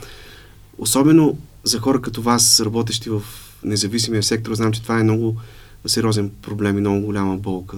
Особено 0.78 1.38
за 1.64 1.80
хора 1.80 2.02
като 2.02 2.22
вас, 2.22 2.62
работещи 2.62 3.10
в 3.10 3.22
независимия 3.64 4.24
сектор, 4.24 4.54
знам, 4.54 4.72
че 4.72 4.82
това 4.82 5.00
е 5.00 5.04
много 5.04 5.36
сериозен 5.86 6.32
проблем 6.42 6.78
и 6.78 6.82
много 6.82 7.06
голяма 7.06 7.38
болка. 7.38 7.78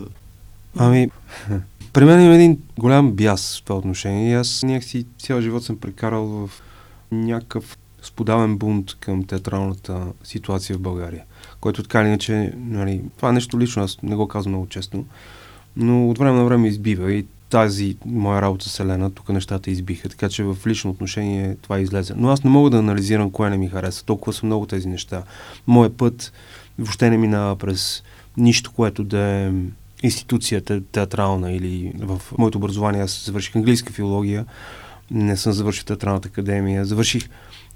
Ами, 0.78 1.10
при 1.94 2.06
мен 2.06 2.26
има 2.26 2.36
един 2.36 2.58
голям 2.78 3.12
бяс 3.12 3.60
в 3.60 3.64
това 3.64 3.76
отношение. 3.76 4.38
Аз 4.38 4.64
някакси 4.64 5.06
цял 5.20 5.42
живот 5.42 5.64
съм 5.64 5.78
прекарал 5.78 6.26
в 6.26 6.50
някакъв 7.12 7.78
с 8.02 8.12
подавен 8.12 8.58
бунт 8.58 8.96
към 9.00 9.24
театралната 9.24 10.06
ситуация 10.24 10.78
в 10.78 10.82
България, 10.82 11.24
който 11.60 11.84
така 11.84 12.02
или 12.02 12.08
иначе, 12.08 12.54
нали, 12.58 13.02
това 13.18 13.30
е 13.30 13.34
нещо 13.34 13.60
лично, 13.60 13.84
аз 13.84 13.98
не 14.04 14.16
го 14.16 14.28
казвам 14.28 14.52
много 14.52 14.68
често, 14.68 15.06
но 15.76 16.10
от 16.10 16.18
време 16.18 16.38
на 16.38 16.46
време 16.46 16.68
избива 16.68 17.14
и 17.14 17.26
тази 17.52 17.98
моя 18.06 18.42
работа 18.42 18.70
с 18.70 18.80
Елена, 18.80 19.12
тук 19.12 19.30
нещата 19.30 19.72
избиха, 19.72 20.10
така 20.10 20.30
че 20.30 20.44
в 20.44 20.58
лично 20.68 20.92
отношение 20.92 21.58
това 21.62 21.80
излезе. 21.80 22.14
Но 22.18 22.30
аз 22.30 22.44
не 22.44 22.50
мога 22.50 22.70
да 22.70 22.78
анализирам 22.78 23.32
кое 23.32 23.50
не 23.50 23.58
ми 23.58 23.70
хареса, 23.70 24.06
толкова 24.06 24.34
са 24.34 24.46
много 24.46 24.66
тези 24.66 24.88
неща. 24.88 25.24
Моят 25.68 25.98
път 25.98 26.34
въобще 26.80 27.10
не 27.10 27.18
минава 27.18 27.56
през 27.56 28.04
нищо, 28.38 28.72
което 28.72 29.04
да 29.04 29.20
е 29.20 29.52
институцията 30.04 30.82
театрална 30.92 31.52
или 31.52 31.94
в 32.00 32.22
моето 32.38 32.58
образование 32.58 33.02
аз 33.02 33.26
завърших 33.26 33.56
английска 33.56 33.94
филология, 33.94 34.46
не 35.12 35.38
съм 35.38 35.54
завършил 35.54 35.84
театралната 35.84 36.28
академия, 36.28 36.86
завърших 36.86 37.30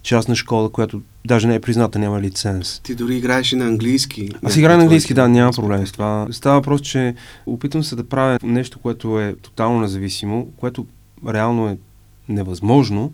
частна 0.06 0.36
школа, 0.36 0.70
която 0.70 1.02
даже 1.26 1.48
не 1.48 1.56
е 1.56 1.60
призната, 1.60 2.00
няма 2.00 2.22
лиценз. 2.22 2.80
Ти 2.84 2.96
дори 2.96 3.16
играеш 3.16 3.52
и 3.52 3.56
на 3.56 3.66
английски. 3.66 4.30
Аз 4.44 4.58
играя 4.58 4.78
на 4.78 4.84
английски, 4.84 5.14
да, 5.14 5.28
няма 5.28 5.52
проблем 5.52 5.88
с 5.88 5.92
това. 5.92 6.28
Става 6.32 6.56
въпрос, 6.56 6.82
че 6.82 7.16
опитвам 7.46 7.84
се 7.84 7.96
да 7.96 8.04
правя 8.04 8.40
нещо, 8.44 8.80
което 8.80 9.20
е 9.20 9.36
тотално 9.42 9.80
независимо, 9.80 10.48
което 10.58 10.86
реално 11.28 11.70
е 11.70 11.78
невъзможно, 12.30 13.14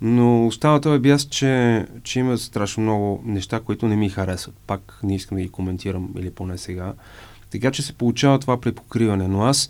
но 0.00 0.46
остава 0.46 0.80
този 0.80 0.98
бяс, 0.98 1.24
че, 1.24 1.86
че 2.02 2.18
има 2.18 2.38
страшно 2.38 2.82
много 2.82 3.22
неща, 3.24 3.60
които 3.60 3.88
не 3.88 3.96
ми 3.96 4.08
харесват. 4.08 4.54
Пак 4.66 4.98
не 5.02 5.14
искам 5.14 5.36
да 5.36 5.42
ги 5.42 5.48
коментирам, 5.48 6.08
или 6.18 6.30
поне 6.30 6.58
сега. 6.58 6.92
Така 7.50 7.70
че 7.70 7.82
се 7.82 7.92
получава 7.92 8.38
това 8.38 8.60
препокриване. 8.60 9.28
Но 9.28 9.42
аз, 9.42 9.68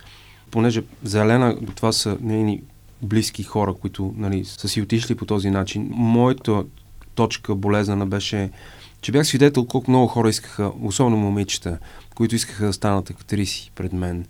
понеже 0.50 0.83
за 1.02 1.21
Елена 1.21 1.57
това 1.76 1.92
са 1.92 2.19
нейни 2.21 2.62
близки 3.02 3.42
хора, 3.42 3.75
които 3.75 4.14
нали, 4.16 4.45
са 4.45 4.69
си 4.69 4.83
отишли 4.83 5.14
по 5.14 5.26
този 5.26 5.50
начин, 5.50 5.88
моята 5.92 6.64
точка 7.14 7.54
болезнена 7.54 8.07
беше, 8.07 8.50
че 9.00 9.12
бях 9.12 9.26
свидетел 9.26 9.64
колко 9.64 9.90
много 9.90 10.07
хора 10.07 10.28
искаха, 10.28 10.73
особено 10.83 11.16
момичета, 11.16 11.78
които 12.14 12.35
искаха 12.35 12.66
да 12.66 12.73
станат 12.73 13.11
актриси 13.11 13.71
пред 13.75 13.92
мен. 13.92 14.26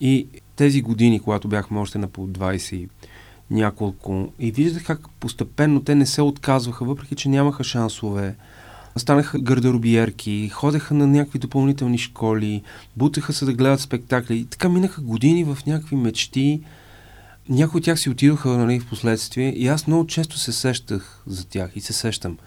И 0.00 0.26
тези 0.56 0.82
години, 0.82 1.20
когато 1.20 1.48
бяхме 1.48 1.80
още 1.80 1.98
на 1.98 2.08
по 2.08 2.28
20 2.28 2.88
няколко, 3.50 4.32
и 4.38 4.50
виждах 4.50 4.84
как 4.84 5.00
постепенно 5.20 5.82
те 5.82 5.94
не 5.94 6.06
се 6.06 6.22
отказваха, 6.22 6.84
въпреки 6.84 7.14
че 7.14 7.28
нямаха 7.28 7.64
шансове. 7.64 8.34
Станаха 8.96 9.38
гардеробиерки, 9.38 10.48
ходеха 10.48 10.94
на 10.94 11.06
някакви 11.06 11.38
допълнителни 11.38 11.98
школи, 11.98 12.62
бутаха 12.96 13.32
се 13.32 13.44
да 13.44 13.52
гледат 13.52 13.80
спектакли. 13.80 14.36
И 14.36 14.44
така 14.44 14.68
минаха 14.68 15.00
години 15.00 15.44
в 15.44 15.58
някакви 15.66 15.96
мечти. 15.96 16.60
Някои 17.48 17.78
от 17.78 17.84
тях 17.84 18.00
си 18.00 18.10
отидоха 18.10 18.48
нали, 18.48 18.80
в 18.80 18.88
последствие 18.88 19.48
и 19.48 19.68
аз 19.68 19.86
много 19.86 20.06
често 20.06 20.38
се 20.38 20.52
сещах 20.52 21.22
за 21.26 21.46
тях 21.46 21.70
и 21.74 21.80
се 21.80 21.92
сещам. 21.92 22.38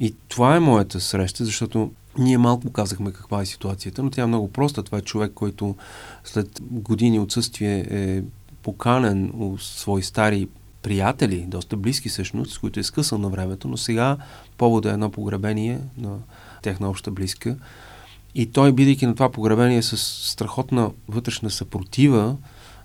И 0.00 0.14
това 0.28 0.56
е 0.56 0.60
моята 0.60 1.00
среща, 1.00 1.44
защото 1.44 1.92
ние 2.18 2.38
малко 2.38 2.72
казахме 2.72 3.12
каква 3.12 3.42
е 3.42 3.46
ситуацията, 3.46 4.02
но 4.02 4.10
тя 4.10 4.22
е 4.22 4.26
много 4.26 4.52
проста. 4.52 4.82
Това 4.82 4.98
е 4.98 5.02
човек, 5.02 5.32
който 5.34 5.76
след 6.24 6.60
години 6.62 7.18
отсъствие 7.20 7.86
е 7.90 8.22
поканен 8.62 9.32
у 9.34 9.58
свои 9.58 10.02
стари 10.02 10.48
приятели, 10.82 11.44
доста 11.48 11.76
близки 11.76 12.08
всъщност, 12.08 12.52
с 12.52 12.58
които 12.58 12.80
е 12.80 12.82
скъсал 12.82 13.18
на 13.18 13.28
времето, 13.28 13.68
но 13.68 13.76
сега 13.76 14.16
повода 14.58 14.90
е 14.90 14.92
едно 14.92 15.10
погребение 15.10 15.78
на 15.98 16.18
тяхна 16.62 16.90
обща 16.90 17.10
близка. 17.10 17.56
И 18.34 18.46
той, 18.46 18.72
бидейки 18.72 19.06
на 19.06 19.14
това 19.14 19.32
погребение 19.32 19.82
с 19.82 19.96
страхотна 20.30 20.90
вътрешна 21.08 21.50
съпротива, 21.50 22.36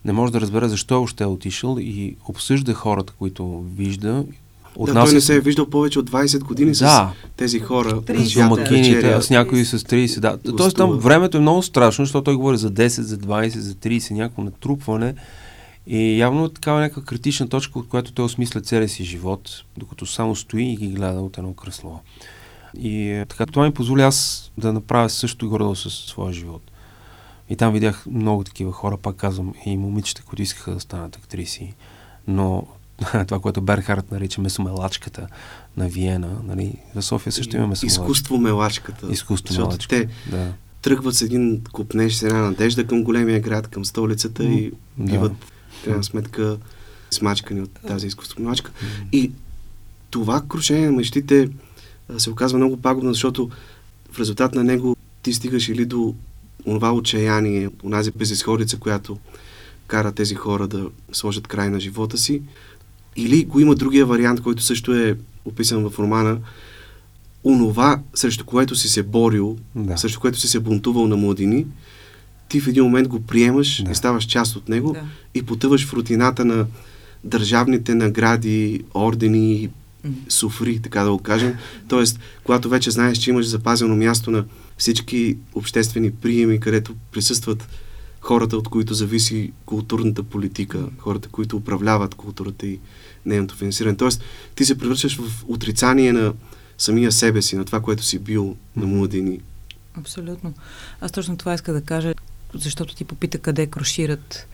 не 0.07 0.13
може 0.13 0.33
да 0.33 0.41
разбере 0.41 0.67
защо 0.67 1.01
още 1.01 1.23
е 1.23 1.27
отишъл 1.27 1.77
и 1.79 2.15
обсъжда 2.27 2.73
хората, 2.73 3.13
които 3.19 3.63
вижда. 3.75 4.23
От 4.75 4.87
да, 4.87 4.93
нас 4.93 5.09
той 5.09 5.13
не 5.13 5.21
се 5.21 5.35
е 5.35 5.39
виждал 5.39 5.69
повече 5.69 5.99
от 5.99 6.09
20 6.09 6.43
години 6.43 6.71
да. 6.71 6.75
с 6.75 7.07
тези 7.37 7.59
хора. 7.59 8.01
С 8.15 8.33
домакините, 8.33 9.21
с 9.21 9.29
някои 9.29 9.65
с 9.65 9.79
30, 9.79 10.19
да. 10.19 10.31
Гостува. 10.31 10.57
Тоест 10.57 10.77
там 10.77 10.91
времето 10.91 11.37
е 11.37 11.39
много 11.39 11.63
страшно, 11.63 12.05
защото 12.05 12.23
той 12.23 12.35
говори 12.35 12.57
за 12.57 12.71
10, 12.71 12.87
за 12.87 13.17
20, 13.17 13.57
за 13.57 13.73
30, 13.73 14.11
някакво 14.11 14.43
натрупване. 14.43 15.15
И 15.87 16.19
явно 16.19 16.45
е 16.45 16.53
такава 16.53 16.79
някаква 16.79 17.01
критична 17.01 17.47
точка, 17.47 17.79
от 17.79 17.87
която 17.87 18.11
той 18.11 18.25
осмисля 18.25 18.61
целия 18.61 18.89
си 18.89 19.03
живот, 19.03 19.63
докато 19.77 20.05
само 20.05 20.35
стои 20.35 20.71
и 20.71 20.75
ги 20.75 20.87
гледа 20.87 21.19
от 21.19 21.37
едно 21.37 21.53
кресло. 21.53 21.99
И 22.79 23.09
е, 23.09 23.25
така, 23.25 23.45
това 23.45 23.65
ми 23.65 23.73
позволи 23.73 24.01
аз 24.01 24.51
да 24.57 24.73
направя 24.73 25.09
също 25.09 25.49
гордо 25.49 25.75
с 25.75 25.89
своя 25.89 26.33
живот. 26.33 26.61
И 27.49 27.55
там 27.55 27.73
видях 27.73 28.05
много 28.05 28.43
такива 28.43 28.71
хора, 28.71 28.97
пак 28.97 29.15
казвам, 29.15 29.53
и 29.65 29.77
момичета, 29.77 30.23
които 30.23 30.41
искаха 30.41 30.71
да 30.73 30.79
станат 30.79 31.15
актриси. 31.15 31.73
Но 32.27 32.67
това, 33.27 33.39
което 33.39 33.61
Берхард 33.61 34.11
нарича 34.11 34.41
месомелачката 34.41 35.27
на 35.77 35.87
Виена, 35.87 36.37
нали, 36.43 36.73
в 36.95 37.01
София 37.01 37.33
също 37.33 37.55
имаме 37.55 37.69
месомелачка. 37.69 38.01
Изкуство 38.01 38.37
мелачката. 38.37 39.07
Изкуство 39.11 39.61
мелачка. 39.61 39.95
Те 39.95 40.07
да. 40.31 40.53
тръгват 40.81 41.15
с 41.15 41.21
един 41.21 41.61
купнеж, 41.71 42.15
с 42.15 42.23
една 42.23 42.41
надежда 42.41 42.87
към 42.87 43.03
големия 43.03 43.39
град, 43.39 43.67
към 43.67 43.85
столицата 43.85 44.43
mm, 44.43 44.47
и 44.47 44.71
биват 44.97 45.31
да 45.31 45.37
крайна 45.83 46.03
сметка 46.03 46.57
смачкани 47.11 47.61
от 47.61 47.71
тази 47.87 48.07
изкуствена 48.07 48.49
мачка. 48.49 48.71
И 49.11 49.31
това 50.09 50.43
крушение 50.47 50.85
на 50.85 50.91
мечтите 50.91 51.49
се 52.17 52.29
оказва 52.29 52.57
много 52.57 52.77
пагубно, 52.77 53.13
защото 53.13 53.49
в 54.11 54.19
резултат 54.19 54.55
на 54.55 54.63
него 54.63 54.95
ти 55.21 55.33
стигаш 55.33 55.69
или 55.69 55.85
до 55.85 56.15
това 56.63 56.93
отчаяние, 56.93 57.69
онази 57.83 58.11
безисходица, 58.11 58.77
която 58.77 59.17
кара 59.87 60.11
тези 60.11 60.35
хора 60.35 60.67
да 60.67 60.89
сложат 61.11 61.47
край 61.47 61.69
на 61.69 61.79
живота 61.79 62.17
си, 62.17 62.41
или 63.15 63.45
го 63.45 63.59
има 63.59 63.75
другия 63.75 64.05
вариант, 64.05 64.41
който 64.41 64.63
също 64.63 64.93
е 64.93 65.17
описан 65.45 65.89
в 65.89 65.99
романа, 65.99 66.37
онова, 67.43 67.99
срещу 68.13 68.45
което 68.45 68.75
си 68.75 68.89
се 68.89 69.03
борил, 69.03 69.57
да. 69.75 69.97
срещу 69.97 70.19
което 70.19 70.39
си 70.39 70.47
се 70.47 70.59
бунтувал 70.59 71.07
на 71.07 71.17
младини, 71.17 71.65
ти 72.49 72.59
в 72.59 72.67
един 72.67 72.83
момент 72.83 73.07
го 73.07 73.21
приемаш 73.21 73.83
да. 73.83 73.91
и 73.91 73.95
ставаш 73.95 74.23
част 74.23 74.55
от 74.55 74.69
него 74.69 74.93
да. 74.93 75.01
и 75.33 75.43
потъваш 75.43 75.85
в 75.85 75.93
рутината 75.93 76.45
на 76.45 76.65
държавните 77.23 77.95
награди, 77.95 78.83
ордени, 78.95 79.69
суфри, 80.29 80.79
така 80.79 81.03
да 81.03 81.11
го 81.11 81.19
кажем. 81.19 81.55
Тоест, 81.87 82.19
когато 82.43 82.69
вече 82.69 82.91
знаеш, 82.91 83.17
че 83.17 83.29
имаш 83.29 83.45
запазено 83.47 83.95
място 83.95 84.31
на 84.31 84.45
всички 84.77 85.37
обществени 85.55 86.11
приеми, 86.11 86.59
където 86.59 86.95
присъстват 87.11 87.67
хората, 88.21 88.57
от 88.57 88.67
които 88.67 88.93
зависи 88.93 89.51
културната 89.65 90.23
политика, 90.23 90.89
хората, 90.97 91.29
които 91.29 91.57
управляват 91.57 92.15
културата 92.15 92.67
и 92.67 92.79
нейното 93.25 93.55
финансиране. 93.55 93.97
Тоест, 93.97 94.23
ти 94.55 94.65
се 94.65 94.77
превръщаш 94.77 95.17
в 95.17 95.45
отрицание 95.47 96.13
на 96.13 96.33
самия 96.77 97.11
себе 97.11 97.41
си, 97.41 97.55
на 97.55 97.65
това, 97.65 97.81
което 97.81 98.03
си 98.03 98.19
бил 98.19 98.55
на 98.75 98.87
младини. 98.87 99.39
Абсолютно. 99.93 100.53
Аз 101.01 101.11
точно 101.11 101.37
това 101.37 101.53
иска 101.53 101.73
да 101.73 101.81
кажа 101.81 102.13
защото 102.53 102.95
ти 102.95 103.03
попита 103.05 103.37
къде 103.37 103.67
крошират 103.67 104.47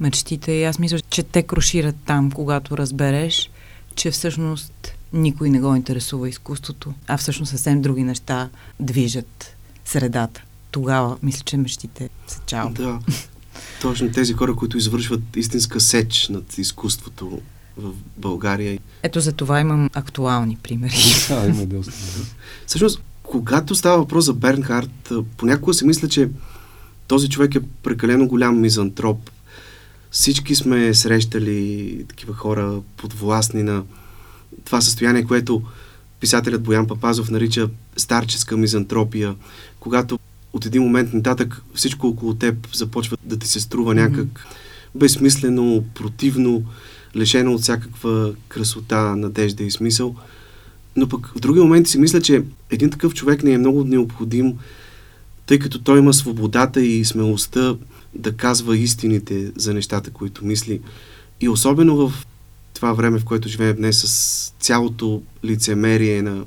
мечтите 0.00 0.52
и 0.52 0.64
аз 0.64 0.78
мисля, 0.78 1.00
че 1.00 1.22
те 1.22 1.42
крошират 1.42 1.96
там, 2.06 2.30
когато 2.30 2.78
разбереш, 2.78 3.50
че 3.94 4.10
всъщност 4.10 4.92
никой 5.12 5.50
не 5.50 5.60
го 5.60 5.74
интересува 5.74 6.28
изкуството, 6.28 6.94
а 7.06 7.16
всъщност 7.16 7.50
съвсем 7.50 7.82
други 7.82 8.02
неща 8.02 8.50
движат 8.80 9.55
средата. 9.86 10.42
Тогава 10.70 11.16
мисля, 11.22 11.42
че 11.44 11.56
мечтите 11.56 12.10
се 12.26 12.38
чао. 12.46 12.70
Да, 12.70 12.98
точно 13.82 14.12
тези 14.12 14.32
хора, 14.32 14.56
които 14.56 14.78
извършват 14.78 15.36
истинска 15.36 15.80
сеч 15.80 16.28
над 16.28 16.58
изкуството 16.58 17.40
в 17.76 17.92
България. 18.16 18.78
Ето 19.02 19.20
за 19.20 19.32
това 19.32 19.60
имам 19.60 19.90
актуални 19.94 20.56
примери. 20.62 20.96
Да, 21.28 21.46
има 21.46 21.66
доста. 21.66 21.92
Всъщност, 22.66 23.02
когато 23.22 23.74
става 23.74 23.98
въпрос 23.98 24.24
за 24.24 24.32
Бернхард, 24.32 25.12
понякога 25.36 25.74
се 25.74 25.86
мисля, 25.86 26.08
че 26.08 26.28
този 27.08 27.28
човек 27.28 27.54
е 27.54 27.60
прекалено 27.82 28.28
голям 28.28 28.60
мизантроп. 28.60 29.30
Всички 30.10 30.54
сме 30.54 30.94
срещали 30.94 32.04
такива 32.08 32.34
хора 32.34 32.80
подвластни 32.96 33.62
на 33.62 33.82
това 34.64 34.80
състояние, 34.80 35.24
което 35.24 35.62
писателят 36.20 36.62
Боян 36.62 36.86
Папазов 36.86 37.30
нарича 37.30 37.68
старческа 37.96 38.56
мизантропия, 38.56 39.34
когато 39.86 40.18
от 40.52 40.66
един 40.66 40.82
момент 40.82 41.12
нататък 41.12 41.62
всичко 41.74 42.06
около 42.06 42.34
теб 42.34 42.74
започва 42.74 43.16
да 43.24 43.38
ти 43.38 43.48
се 43.48 43.60
струва 43.60 43.94
някак 43.94 44.26
mm-hmm. 44.26 44.98
безсмислено, 44.98 45.84
противно, 45.94 46.64
лишено 47.16 47.52
от 47.52 47.60
всякаква 47.60 48.34
красота, 48.48 49.16
надежда 49.16 49.64
и 49.64 49.70
смисъл. 49.70 50.16
Но 50.96 51.08
пък 51.08 51.32
в 51.36 51.40
други 51.40 51.60
моменти 51.60 51.90
си 51.90 51.98
мисля, 51.98 52.20
че 52.20 52.42
един 52.70 52.90
такъв 52.90 53.14
човек 53.14 53.42
не 53.42 53.52
е 53.52 53.58
много 53.58 53.84
необходим 53.84 54.58
тъй 55.46 55.58
като 55.58 55.78
той 55.78 55.98
има 55.98 56.14
свободата 56.14 56.82
и 56.82 57.04
смелостта 57.04 57.76
да 58.14 58.36
казва 58.36 58.76
истините 58.76 59.52
за 59.56 59.74
нещата, 59.74 60.10
които 60.10 60.44
мисли. 60.44 60.80
И 61.40 61.48
особено 61.48 61.96
в 61.96 62.26
това 62.74 62.92
време, 62.92 63.18
в 63.18 63.24
което 63.24 63.48
живеем 63.48 63.76
днес, 63.76 63.98
с 63.98 64.52
цялото 64.60 65.22
лицемерие 65.44 66.22
на 66.22 66.44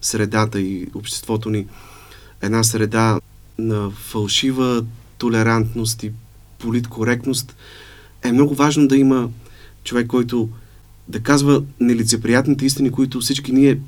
средата 0.00 0.60
и 0.60 0.86
обществото 0.94 1.50
ни, 1.50 1.66
една 2.42 2.64
среда 2.64 3.20
на 3.58 3.90
фалшива 3.90 4.84
толерантност 5.18 6.02
и 6.02 6.12
политкоректност, 6.58 7.56
е 8.22 8.32
много 8.32 8.54
важно 8.54 8.88
да 8.88 8.96
има 8.96 9.30
човек, 9.84 10.06
който 10.06 10.48
да 11.08 11.20
казва 11.20 11.62
нелицеприятните 11.80 12.66
истини, 12.66 12.90
които 12.90 13.20
всички 13.20 13.52
ние 13.52 13.80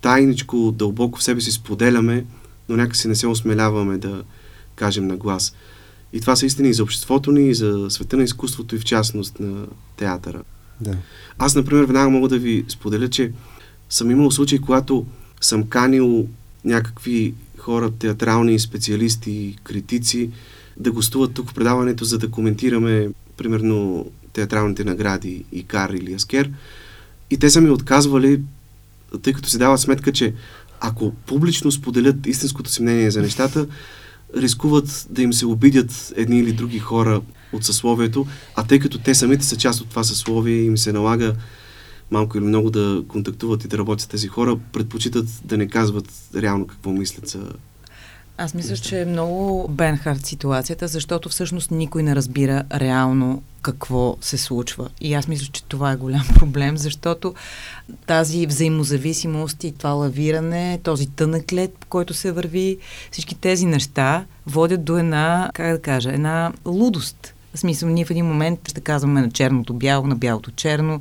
тайничко, 0.00 0.74
дълбоко 0.76 1.18
в 1.18 1.22
себе 1.22 1.40
си 1.40 1.52
споделяме, 1.52 2.24
но 2.68 2.76
някакси 2.76 3.08
не 3.08 3.14
се 3.14 3.26
осмеляваме 3.26 3.98
да 3.98 4.22
кажем 4.74 5.06
на 5.06 5.16
глас. 5.16 5.54
И 6.12 6.20
това 6.20 6.36
са 6.36 6.46
истини 6.46 6.68
и 6.68 6.74
за 6.74 6.82
обществото 6.82 7.32
ни, 7.32 7.48
и 7.48 7.54
за 7.54 7.86
света 7.90 8.16
на 8.16 8.22
изкуството, 8.22 8.76
и 8.76 8.78
в 8.78 8.84
частност 8.84 9.40
на 9.40 9.66
театъра. 9.96 10.42
Да. 10.80 10.96
Аз, 11.38 11.54
например, 11.54 11.84
веднага 11.84 12.10
мога 12.10 12.28
да 12.28 12.38
ви 12.38 12.64
споделя, 12.68 13.08
че 13.08 13.32
съм 13.90 14.10
имал 14.10 14.30
случаи, 14.30 14.58
когато 14.58 15.06
съм 15.40 15.66
канил 15.68 16.28
някакви 16.64 17.34
хора, 17.66 17.90
театрални 17.90 18.58
специалисти, 18.58 19.56
критици, 19.64 20.30
да 20.76 20.92
гостуват 20.92 21.34
тук 21.34 21.50
в 21.50 21.54
предаването, 21.54 22.04
за 22.04 22.18
да 22.18 22.30
коментираме, 22.30 23.08
примерно, 23.36 24.06
театралните 24.32 24.84
награди 24.84 25.44
Икар 25.52 25.90
или 25.90 26.14
Аскер. 26.14 26.50
И 27.30 27.36
те 27.36 27.50
са 27.50 27.60
ми 27.60 27.70
отказвали, 27.70 28.40
тъй 29.22 29.32
като 29.32 29.48
се 29.48 29.58
дават 29.58 29.80
сметка, 29.80 30.12
че 30.12 30.34
ако 30.80 31.12
публично 31.26 31.72
споделят 31.72 32.26
истинското 32.26 32.70
си 32.70 32.82
мнение 32.82 33.10
за 33.10 33.22
нещата, 33.22 33.66
рискуват 34.36 35.06
да 35.10 35.22
им 35.22 35.32
се 35.32 35.46
обидят 35.46 36.12
едни 36.16 36.38
или 36.38 36.52
други 36.52 36.78
хора 36.78 37.20
от 37.52 37.64
съсловието, 37.64 38.26
а 38.54 38.62
тъй 38.62 38.78
като 38.78 38.98
те 38.98 39.14
самите 39.14 39.44
са 39.44 39.56
част 39.56 39.80
от 39.80 39.90
това 39.90 40.04
съсловие, 40.04 40.62
им 40.62 40.78
се 40.78 40.92
налага 40.92 41.34
малко 42.10 42.38
или 42.38 42.44
много 42.44 42.70
да 42.70 43.02
контактуват 43.08 43.64
и 43.64 43.68
да 43.68 43.78
работят 43.78 44.00
с 44.00 44.06
тези 44.06 44.28
хора, 44.28 44.58
предпочитат 44.72 45.26
да 45.44 45.56
не 45.56 45.68
казват 45.68 46.12
реално 46.34 46.66
какво 46.66 46.90
мислят 46.90 47.28
за 47.28 47.52
аз 48.38 48.54
мисля, 48.54 48.76
че 48.76 49.00
е 49.00 49.04
много 49.04 49.68
Бенхард 49.68 50.26
ситуацията, 50.26 50.88
защото 50.88 51.28
всъщност 51.28 51.70
никой 51.70 52.02
не 52.02 52.16
разбира 52.16 52.64
реално 52.74 53.42
какво 53.62 54.16
се 54.20 54.38
случва. 54.38 54.88
И 55.00 55.14
аз 55.14 55.28
мисля, 55.28 55.46
че 55.52 55.64
това 55.64 55.92
е 55.92 55.96
голям 55.96 56.26
проблем, 56.34 56.78
защото 56.78 57.34
тази 58.06 58.46
взаимозависимост 58.46 59.64
и 59.64 59.72
това 59.72 59.90
лавиране, 59.90 60.80
този 60.82 61.06
тънък 61.06 61.52
лед, 61.52 61.74
по 61.80 61.86
който 61.86 62.14
се 62.14 62.32
върви, 62.32 62.78
всички 63.10 63.34
тези 63.34 63.66
неща 63.66 64.24
водят 64.46 64.84
до 64.84 64.98
една, 64.98 65.50
как 65.54 65.72
да 65.72 65.82
кажа, 65.82 66.12
една 66.12 66.52
лудост. 66.64 67.34
В 67.56 67.60
смисъл, 67.60 67.88
ние 67.88 68.04
в 68.04 68.10
един 68.10 68.26
момент 68.26 68.68
ще 68.68 68.80
казваме 68.80 69.20
на 69.20 69.30
черното 69.30 69.74
бяло, 69.74 70.06
на 70.06 70.16
бялото 70.16 70.50
черно, 70.50 71.00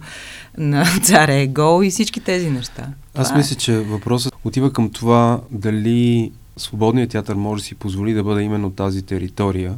на 0.57 0.85
царя 1.03 1.33
е 1.33 1.47
гол 1.47 1.83
и 1.83 1.89
всички 1.89 2.19
тези 2.19 2.49
неща. 2.49 2.87
Аз 3.15 3.27
това 3.27 3.35
е. 3.35 3.37
мисля, 3.37 3.53
е. 3.53 3.57
че 3.57 3.79
въпросът 3.79 4.33
отива 4.43 4.73
към 4.73 4.89
това 4.89 5.41
дали 5.51 6.31
свободният 6.57 7.11
театър 7.11 7.35
може 7.35 7.61
да 7.61 7.67
си 7.67 7.75
позволи 7.75 8.13
да 8.13 8.23
бъде 8.23 8.41
именно 8.41 8.69
тази 8.69 9.01
територия. 9.01 9.77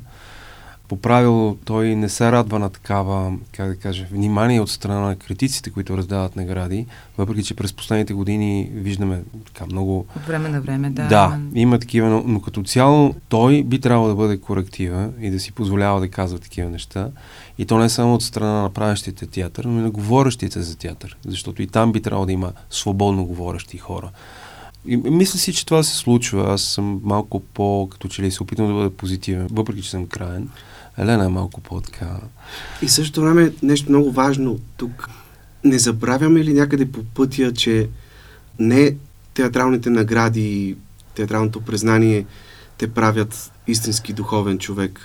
По 0.88 0.98
правило 0.98 1.58
той 1.66 1.96
не 1.96 2.10
се 2.10 2.32
радва 2.32 2.60
на 2.60 2.70
такава, 2.70 3.34
как 3.52 3.68
да 3.68 3.76
кажа, 3.76 4.06
внимание 4.12 4.62
от 4.62 4.70
страна 4.70 5.00
на 5.00 5.16
критиците, 5.16 5.70
които 5.70 5.98
раздават 5.98 6.36
награди, 6.36 6.86
въпреки 7.18 7.44
че 7.44 7.54
през 7.54 7.74
последните 7.74 8.14
години 8.14 8.70
виждаме 8.74 9.22
така 9.46 9.66
много... 9.66 10.06
От 10.16 10.24
време 10.24 10.50
на 10.50 10.62
време, 10.62 10.90
да. 10.90 11.08
Да, 11.08 11.40
има 11.54 11.80
такива, 11.80 12.10
но, 12.10 12.24
но 12.26 12.42
като 12.42 12.64
цяло 12.64 13.16
той 13.30 13.64
би 13.64 13.80
трябвало 13.80 14.08
да 14.08 14.16
бъде 14.16 14.38
коректива 14.38 15.10
и 15.22 15.30
да 15.30 15.40
си 15.40 15.52
позволява 15.52 16.00
да 16.00 16.10
казва 16.10 16.40
такива 16.40 16.70
неща. 16.70 17.10
И 17.58 17.66
то 17.66 17.78
не 17.78 17.90
само 17.90 18.14
от 18.14 18.24
страна 18.24 18.62
на 18.62 18.70
правещите 18.70 19.28
театър, 19.28 19.64
но 19.64 19.80
и 19.80 19.84
на 19.84 19.92
говорещите 19.92 20.62
за 20.62 20.78
театър, 20.78 21.18
защото 21.26 21.62
и 21.62 21.68
там 21.68 21.92
би 21.92 22.02
трябвало 22.02 22.26
да 22.26 22.32
има 22.32 22.52
свободно 22.70 23.26
говорещи 23.26 23.78
хора. 23.78 24.10
И 24.88 24.98
мисля 24.98 25.40
си, 25.40 25.54
че 25.54 25.66
това 25.66 25.84
се 25.84 25.96
случва. 25.96 26.54
Аз 26.54 26.62
съм 26.62 27.02
малко 27.04 27.40
по, 27.40 27.88
като 27.92 28.08
че 28.08 28.22
ли 28.22 28.32
се 28.32 28.44
опитвам 28.44 28.68
да 28.68 28.74
бъда 28.74 28.90
позитивен, 28.90 29.48
въпреки 29.52 29.82
че 29.82 29.90
съм 29.90 30.08
краен. 30.08 30.50
Елена 30.98 31.26
е 31.26 31.30
малко 31.30 31.62
по-така. 31.62 32.20
И 32.82 32.88
също 32.88 33.22
време 33.22 33.54
нещо 33.64 33.90
много 33.90 34.12
важно 34.12 34.60
тук. 34.78 35.10
Не 35.64 35.80
забравяме 35.80 36.44
ли 36.44 36.54
някъде 36.54 36.92
по 36.92 37.04
пътя, 37.04 37.54
че 37.54 37.90
не 38.60 38.96
театралните 39.34 39.90
награди 39.90 40.42
и 40.42 40.76
театралното 41.16 41.62
признание 41.62 42.26
те 42.78 42.88
правят 42.88 43.52
истински 43.68 44.14
духовен 44.14 44.58
човек. 44.58 45.00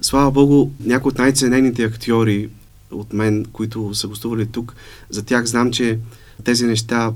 Слава 0.00 0.30
Богу, 0.30 0.70
някои 0.80 1.08
от 1.08 1.18
най-ценените 1.18 1.84
актьори 1.84 2.50
от 2.90 3.12
мен, 3.12 3.44
които 3.52 3.94
са 3.94 4.08
гостували 4.08 4.46
тук, 4.46 4.74
за 5.10 5.24
тях 5.24 5.44
знам, 5.44 5.72
че 5.72 5.98
тези 6.44 6.66
неща 6.66 7.12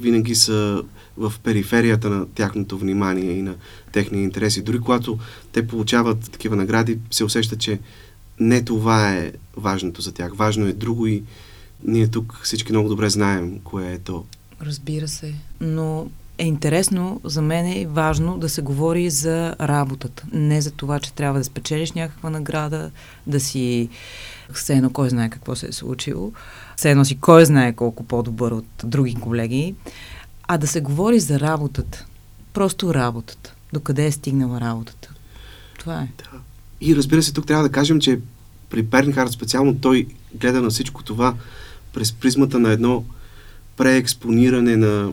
винаги 0.00 0.34
са 0.34 0.82
в 1.20 1.32
периферията 1.44 2.10
на 2.10 2.26
тяхното 2.26 2.78
внимание 2.78 3.32
и 3.32 3.42
на 3.42 3.54
техния 3.92 4.22
интереси. 4.22 4.62
Дори 4.62 4.80
когато 4.80 5.18
те 5.52 5.66
получават 5.66 6.30
такива 6.32 6.56
награди, 6.56 6.98
се 7.10 7.24
усеща, 7.24 7.56
че 7.56 7.78
не 8.40 8.64
това 8.64 9.12
е 9.12 9.32
важното 9.56 10.02
за 10.02 10.12
тях. 10.12 10.32
Важно 10.34 10.66
е 10.66 10.72
друго 10.72 11.06
и 11.06 11.22
ние 11.84 12.08
тук 12.08 12.40
всички 12.42 12.72
много 12.72 12.88
добре 12.88 13.10
знаем 13.10 13.58
кое 13.64 13.92
е 13.92 13.98
то. 13.98 14.24
Разбира 14.62 15.08
се, 15.08 15.34
но 15.60 16.06
е 16.38 16.44
интересно, 16.44 17.20
за 17.24 17.42
мен 17.42 17.66
е 17.66 17.86
важно 17.86 18.38
да 18.38 18.48
се 18.48 18.62
говори 18.62 19.10
за 19.10 19.54
работата. 19.60 20.24
Не 20.32 20.60
за 20.60 20.70
това, 20.70 21.00
че 21.00 21.12
трябва 21.12 21.38
да 21.38 21.44
спечелиш 21.44 21.92
някаква 21.92 22.30
награда, 22.30 22.90
да 23.26 23.40
си 23.40 23.88
все 24.54 24.72
едно 24.74 24.90
кой 24.90 25.10
знае 25.10 25.30
какво 25.30 25.56
се 25.56 25.66
е 25.66 25.72
случило, 25.72 26.32
все 26.76 26.90
едно 26.90 27.04
си 27.04 27.20
кой 27.20 27.44
знае 27.44 27.72
колко 27.72 28.04
по-добър 28.04 28.52
от 28.52 28.66
други 28.84 29.14
колеги, 29.14 29.74
а 30.52 30.58
да 30.58 30.66
се 30.66 30.80
говори 30.80 31.20
за 31.20 31.40
работата. 31.40 32.06
Просто 32.52 32.94
работата. 32.94 33.54
Докъде 33.72 34.06
е 34.06 34.12
стигнала 34.12 34.60
работата. 34.60 35.10
Това 35.78 36.00
е. 36.02 36.08
Да. 36.18 36.38
И 36.80 36.96
разбира 36.96 37.22
се, 37.22 37.32
тук 37.32 37.46
трябва 37.46 37.64
да 37.64 37.72
кажем, 37.72 38.00
че 38.00 38.20
при 38.70 38.82
Бернхард 38.82 39.32
специално 39.32 39.78
той 39.80 40.06
гледа 40.34 40.62
на 40.62 40.70
всичко 40.70 41.02
това 41.02 41.34
през 41.92 42.12
призмата 42.12 42.58
на 42.58 42.70
едно 42.70 43.04
преекспониране 43.76 44.76
на 44.76 45.12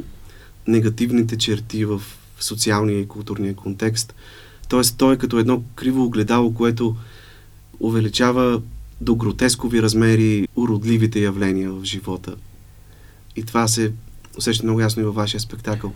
негативните 0.68 1.38
черти 1.38 1.86
в 1.86 2.02
социалния 2.40 3.00
и 3.00 3.08
културния 3.08 3.56
контекст. 3.56 4.14
Тоест, 4.70 4.98
той 4.98 5.14
е 5.14 5.18
като 5.18 5.40
едно 5.40 5.64
криво 5.76 6.04
огледало, 6.04 6.54
което 6.54 6.96
увеличава 7.80 8.62
до 9.02 9.16
гротескови 9.16 9.82
размери 9.82 10.48
уродливите 10.56 11.20
явления 11.20 11.72
в 11.72 11.84
живота. 11.84 12.36
И 13.36 13.44
това 13.44 13.68
се 13.68 13.92
усеща 14.38 14.64
много 14.64 14.82
ясно 14.82 15.02
и 15.02 15.06
във 15.06 15.16
вашия 15.16 15.40
спектакъл. 15.40 15.94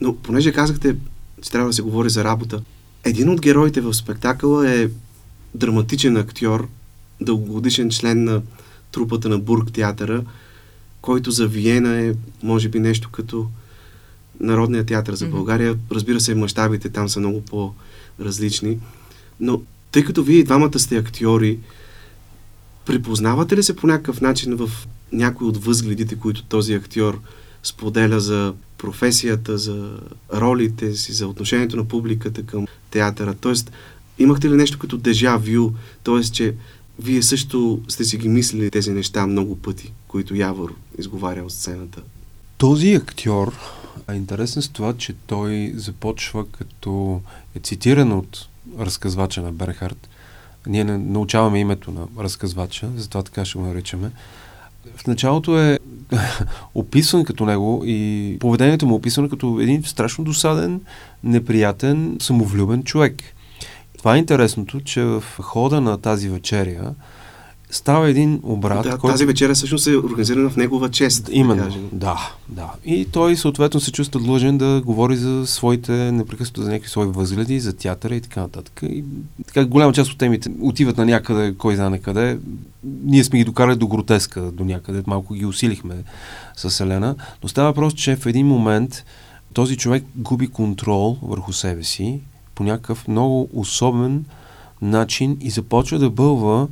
Но 0.00 0.16
понеже 0.16 0.52
казахте, 0.52 0.96
че 1.42 1.50
трябва 1.50 1.68
да 1.68 1.74
се 1.74 1.82
говори 1.82 2.10
за 2.10 2.24
работа, 2.24 2.62
един 3.04 3.28
от 3.28 3.40
героите 3.40 3.80
в 3.80 3.94
спектакъла 3.94 4.70
е 4.70 4.88
драматичен 5.54 6.16
актьор, 6.16 6.68
дългогодишен 7.20 7.90
член 7.90 8.24
на 8.24 8.42
трупата 8.92 9.28
на 9.28 9.38
Бург 9.38 9.72
театъра, 9.72 10.24
който 11.00 11.30
за 11.30 11.46
Виена 11.46 12.00
е, 12.00 12.14
може 12.42 12.68
би, 12.68 12.80
нещо 12.80 13.08
като 13.12 13.48
Народния 14.40 14.86
театър 14.86 15.14
за 15.14 15.26
България. 15.26 15.78
Разбира 15.90 16.20
се, 16.20 16.34
мащабите 16.34 16.88
там 16.88 17.08
са 17.08 17.20
много 17.20 17.40
по-различни. 17.40 18.78
Но 19.40 19.62
тъй 19.92 20.04
като 20.04 20.22
вие 20.22 20.38
и 20.38 20.44
двамата 20.44 20.78
сте 20.78 20.96
актьори, 20.96 21.58
припознавате 22.86 23.56
ли 23.56 23.62
се 23.62 23.76
по 23.76 23.86
някакъв 23.86 24.20
начин 24.20 24.56
в 24.56 24.70
някой 25.12 25.46
от 25.46 25.64
възгледите, 25.64 26.18
които 26.18 26.44
този 26.44 26.74
актьор 26.74 27.20
споделя 27.62 28.20
за 28.20 28.54
професията, 28.78 29.58
за 29.58 29.90
ролите 30.34 30.94
си, 30.94 31.12
за 31.12 31.26
отношението 31.26 31.76
на 31.76 31.84
публиката 31.84 32.42
към 32.46 32.66
театъра. 32.90 33.34
Тоест, 33.34 33.72
имахте 34.18 34.50
ли 34.50 34.56
нещо 34.56 34.78
като 34.78 34.98
дежа 34.98 35.38
вю, 35.38 35.70
т.е. 36.04 36.22
че 36.22 36.54
вие 36.98 37.22
също 37.22 37.80
сте 37.88 38.04
си 38.04 38.16
ги 38.16 38.28
мислили 38.28 38.70
тези 38.70 38.90
неща 38.90 39.26
много 39.26 39.56
пъти, 39.56 39.92
които 40.08 40.34
Явор 40.34 40.74
изговаря 40.98 41.44
от 41.44 41.52
сцената? 41.52 42.02
Този 42.58 42.92
актьор 42.92 43.54
е 44.10 44.14
интересен 44.14 44.62
с 44.62 44.68
това, 44.68 44.96
че 44.96 45.14
той 45.26 45.72
започва 45.76 46.46
като 46.46 47.20
е 47.54 47.60
цитиран 47.60 48.12
от 48.12 48.48
разказвача 48.78 49.42
на 49.42 49.52
Берхард. 49.52 50.08
Ние 50.66 50.84
не 50.84 50.98
научаваме 50.98 51.60
името 51.60 51.90
на 51.90 52.06
разказвача, 52.18 52.90
затова 52.96 53.22
така 53.22 53.44
ще 53.44 53.58
го 53.58 53.64
наричаме. 53.64 54.10
В 54.96 55.06
началото 55.06 55.58
е 55.60 55.78
описан 56.74 57.24
като 57.24 57.46
него 57.46 57.82
и 57.86 58.36
поведението 58.40 58.86
му 58.86 58.94
е 58.94 58.96
описано 58.96 59.28
като 59.28 59.60
един 59.60 59.82
страшно 59.82 60.24
досаден, 60.24 60.80
неприятен, 61.24 62.16
самовлюбен 62.20 62.82
човек. 62.82 63.22
Това 63.98 64.14
е 64.14 64.18
интересното, 64.18 64.80
че 64.80 65.02
в 65.02 65.24
хода 65.40 65.80
на 65.80 65.98
тази 65.98 66.28
вечеря 66.28 66.94
става 67.72 68.08
един 68.08 68.40
обрат. 68.42 68.82
Да, 68.82 68.90
който... 68.98 69.06
Тази 69.12 69.26
вечеря 69.26 69.54
всъщност 69.54 69.86
е 69.86 69.96
организирана 69.96 70.50
в 70.50 70.56
негова 70.56 70.90
чест. 70.90 71.28
Именно, 71.32 71.88
да, 71.92 72.30
да. 72.48 72.72
И 72.84 73.04
той 73.04 73.36
съответно 73.36 73.80
се 73.80 73.92
чувства 73.92 74.20
длъжен 74.20 74.58
да 74.58 74.82
говори 74.84 75.16
за 75.16 75.46
своите, 75.46 75.92
непрекъснато 75.92 76.62
за 76.62 76.70
някакви 76.70 76.90
свои 76.90 77.06
възгледи, 77.06 77.60
за 77.60 77.72
театъра 77.72 78.14
и 78.14 78.20
така 78.20 78.40
нататък. 78.40 78.80
И 78.82 79.04
така 79.46 79.64
голяма 79.64 79.92
част 79.92 80.10
от 80.10 80.18
темите 80.18 80.50
отиват 80.60 80.96
на 80.96 81.06
някъде, 81.06 81.54
кой 81.58 81.76
знае 81.76 81.98
къде. 81.98 82.38
Ние 83.04 83.24
сме 83.24 83.38
ги 83.38 83.44
докарали 83.44 83.76
до 83.76 83.86
гротеска, 83.86 84.40
до 84.40 84.64
някъде, 84.64 85.02
малко 85.06 85.34
ги 85.34 85.46
усилихме 85.46 85.94
с 86.56 86.80
Елена, 86.80 87.14
но 87.42 87.48
става 87.48 87.68
въпрос, 87.68 87.94
че 87.94 88.16
в 88.16 88.26
един 88.26 88.46
момент 88.46 89.04
този 89.52 89.76
човек 89.76 90.04
губи 90.16 90.48
контрол 90.48 91.18
върху 91.22 91.52
себе 91.52 91.84
си 91.84 92.20
по 92.54 92.64
някакъв 92.64 93.08
много 93.08 93.48
особен 93.52 94.24
начин 94.82 95.36
и 95.40 95.50
започва 95.50 95.98
да 95.98 96.10
бълва 96.10 96.68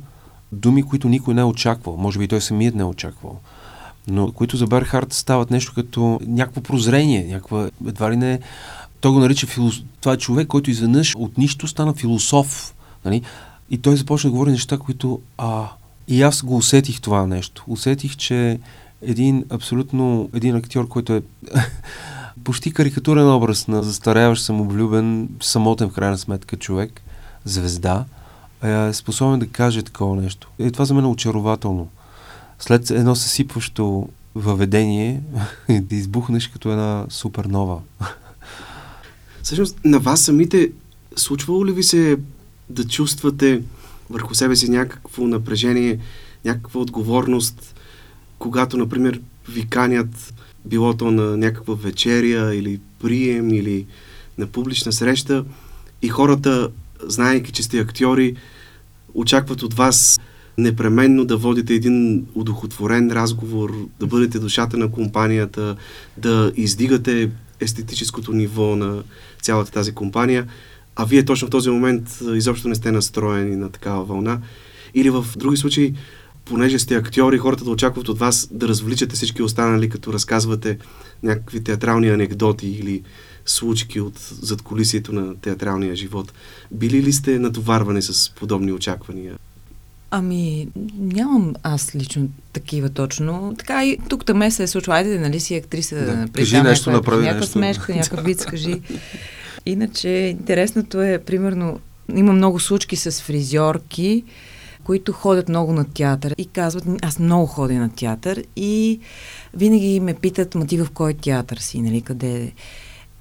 думи, 0.51 0.83
които 0.83 1.09
никой 1.09 1.33
не 1.33 1.41
е 1.41 1.43
очаквал. 1.45 1.97
Може 1.97 2.19
би 2.19 2.27
той 2.27 2.41
самият 2.41 2.75
не 2.75 2.81
е 2.81 2.85
очаквал. 2.85 3.39
но 4.07 4.31
които 4.31 4.57
за 4.57 4.67
Берхард 4.67 5.13
стават 5.13 5.51
нещо 5.51 5.73
като 5.75 6.19
някакво 6.27 6.61
прозрение, 6.61 7.27
някаква, 7.27 7.69
едва 7.87 8.11
ли 8.11 8.17
не, 8.17 8.39
той 9.01 9.11
го 9.11 9.19
нарича 9.19 9.47
филос... 9.47 9.83
това 10.01 10.13
е 10.13 10.17
човек, 10.17 10.47
който 10.47 10.71
изведнъж 10.71 11.15
от 11.15 11.37
нищо 11.37 11.67
стана 11.67 11.93
философ. 11.93 12.73
Нали? 13.05 13.21
И 13.69 13.77
той 13.77 13.95
започна 13.95 14.27
да 14.27 14.31
говори 14.31 14.51
неща, 14.51 14.77
които 14.77 15.21
а, 15.37 15.67
и 16.07 16.21
аз 16.21 16.43
го 16.43 16.57
усетих 16.57 17.01
това 17.01 17.27
нещо. 17.27 17.63
Усетих, 17.67 18.15
че 18.15 18.59
един 19.01 19.45
абсолютно, 19.49 20.29
един 20.33 20.55
актьор, 20.55 20.87
който 20.87 21.13
е 21.13 21.21
почти 22.43 22.73
карикатурен 22.73 23.29
образ 23.29 23.67
на 23.67 23.83
застаряващ, 23.83 24.43
самовлюбен, 24.43 25.29
самотен 25.41 25.89
в 25.89 25.93
крайна 25.93 26.17
сметка 26.17 26.57
човек, 26.57 27.01
звезда, 27.45 28.05
е 28.63 28.93
способен 28.93 29.39
да 29.39 29.47
каже 29.47 29.83
такова 29.83 30.21
нещо. 30.21 30.47
И 30.59 30.71
това 30.71 30.85
за 30.85 30.93
мен 30.93 31.03
е 31.03 31.07
очарователно. 31.07 31.89
След 32.59 32.89
едно 32.89 33.15
съсипващо 33.15 34.09
въведение 34.35 35.21
да 35.69 35.95
избухнеш 35.95 36.47
като 36.47 36.71
една 36.71 37.05
супернова. 37.09 37.79
Всъщност, 39.43 39.77
на 39.85 39.99
вас 39.99 40.21
самите 40.21 40.71
случвало 41.15 41.65
ли 41.65 41.71
ви 41.71 41.83
се 41.83 42.17
да 42.69 42.87
чувствате 42.87 43.61
върху 44.09 44.35
себе 44.35 44.55
си 44.55 44.69
някакво 44.69 45.27
напрежение, 45.27 45.99
някаква 46.45 46.81
отговорност, 46.81 47.75
когато, 48.39 48.77
например, 48.77 49.21
ви 49.49 49.67
канят 49.67 50.33
било 50.65 50.93
то 50.93 51.11
на 51.11 51.37
някаква 51.37 51.75
вечеря 51.75 52.55
или 52.55 52.79
прием 52.99 53.49
или 53.49 53.85
на 54.37 54.47
публична 54.47 54.91
среща 54.91 55.45
и 56.01 56.09
хората, 56.09 56.69
знаейки, 57.07 57.51
че 57.51 57.63
сте 57.63 57.79
актьори, 57.79 58.35
очакват 59.13 59.63
от 59.63 59.73
вас 59.73 60.19
непременно 60.57 61.25
да 61.25 61.37
водите 61.37 61.73
един 61.73 62.25
удохотворен 62.35 63.11
разговор, 63.11 63.87
да 63.99 64.07
бъдете 64.07 64.39
душата 64.39 64.77
на 64.77 64.91
компанията, 64.91 65.75
да 66.17 66.51
издигате 66.55 67.29
естетическото 67.59 68.33
ниво 68.33 68.75
на 68.75 69.03
цялата 69.41 69.71
тази 69.71 69.91
компания, 69.91 70.47
а 70.95 71.05
вие 71.05 71.25
точно 71.25 71.47
в 71.47 71.51
този 71.51 71.69
момент 71.69 72.19
изобщо 72.33 72.67
не 72.67 72.75
сте 72.75 72.91
настроени 72.91 73.55
на 73.55 73.69
такава 73.69 74.03
вълна. 74.03 74.41
Или 74.93 75.09
в 75.09 75.25
други 75.37 75.57
случаи, 75.57 75.93
понеже 76.45 76.79
сте 76.79 76.95
актьори, 76.95 77.37
хората 77.37 77.63
да 77.63 77.69
очакват 77.69 78.09
от 78.09 78.19
вас 78.19 78.47
да 78.51 78.67
развличате 78.67 79.15
всички 79.15 79.43
останали, 79.43 79.89
като 79.89 80.13
разказвате 80.13 80.77
някакви 81.23 81.63
театрални 81.63 82.09
анекдоти 82.09 82.67
или 82.67 83.03
случки 83.51 83.99
от 83.99 84.19
задколисието 84.41 85.13
на 85.13 85.35
театралния 85.35 85.95
живот. 85.95 86.33
Били 86.71 87.03
ли 87.03 87.13
сте 87.13 87.39
натоварвани 87.39 88.01
с 88.01 88.31
подобни 88.35 88.71
очаквания? 88.71 89.35
Ами, 90.11 90.67
нямам 90.99 91.53
аз 91.63 91.95
лично 91.95 92.29
такива 92.53 92.89
точно. 92.89 93.55
Така 93.57 93.85
и 93.85 93.97
тук 94.09 94.25
таме 94.25 94.51
се 94.51 94.63
е 94.63 94.67
случва. 94.67 94.95
Айде, 94.95 95.19
нали 95.19 95.39
си 95.39 95.55
актриса 95.55 95.95
да, 95.95 96.15
да 96.15 96.27
кажи 96.33 96.61
нещо, 96.61 96.91
направи 96.91 97.23
някаква 97.23 97.39
нещо. 97.39 97.51
смешка, 97.51 97.95
някакъв 97.95 98.23
вид, 98.25 98.45
кажи. 98.45 98.81
Иначе, 99.65 100.09
интересното 100.09 101.01
е, 101.01 101.19
примерно, 101.25 101.79
има 102.15 102.33
много 102.33 102.59
случки 102.59 102.95
с 102.95 103.21
фризьорки, 103.21 104.23
които 104.83 105.11
ходят 105.13 105.49
много 105.49 105.73
на 105.73 105.85
театър 105.85 106.35
и 106.37 106.45
казват, 106.45 106.83
аз 107.01 107.19
много 107.19 107.45
ходя 107.45 107.73
на 107.73 107.89
театър 107.89 108.43
и 108.55 108.99
винаги 109.53 109.99
ме 109.99 110.13
питат, 110.13 110.55
ма 110.55 110.67
ти 110.67 110.77
в 110.77 110.87
кой 110.93 111.13
театър 111.13 111.57
си, 111.57 111.81
нали, 111.81 112.01
къде 112.01 112.43
е. 112.43 112.51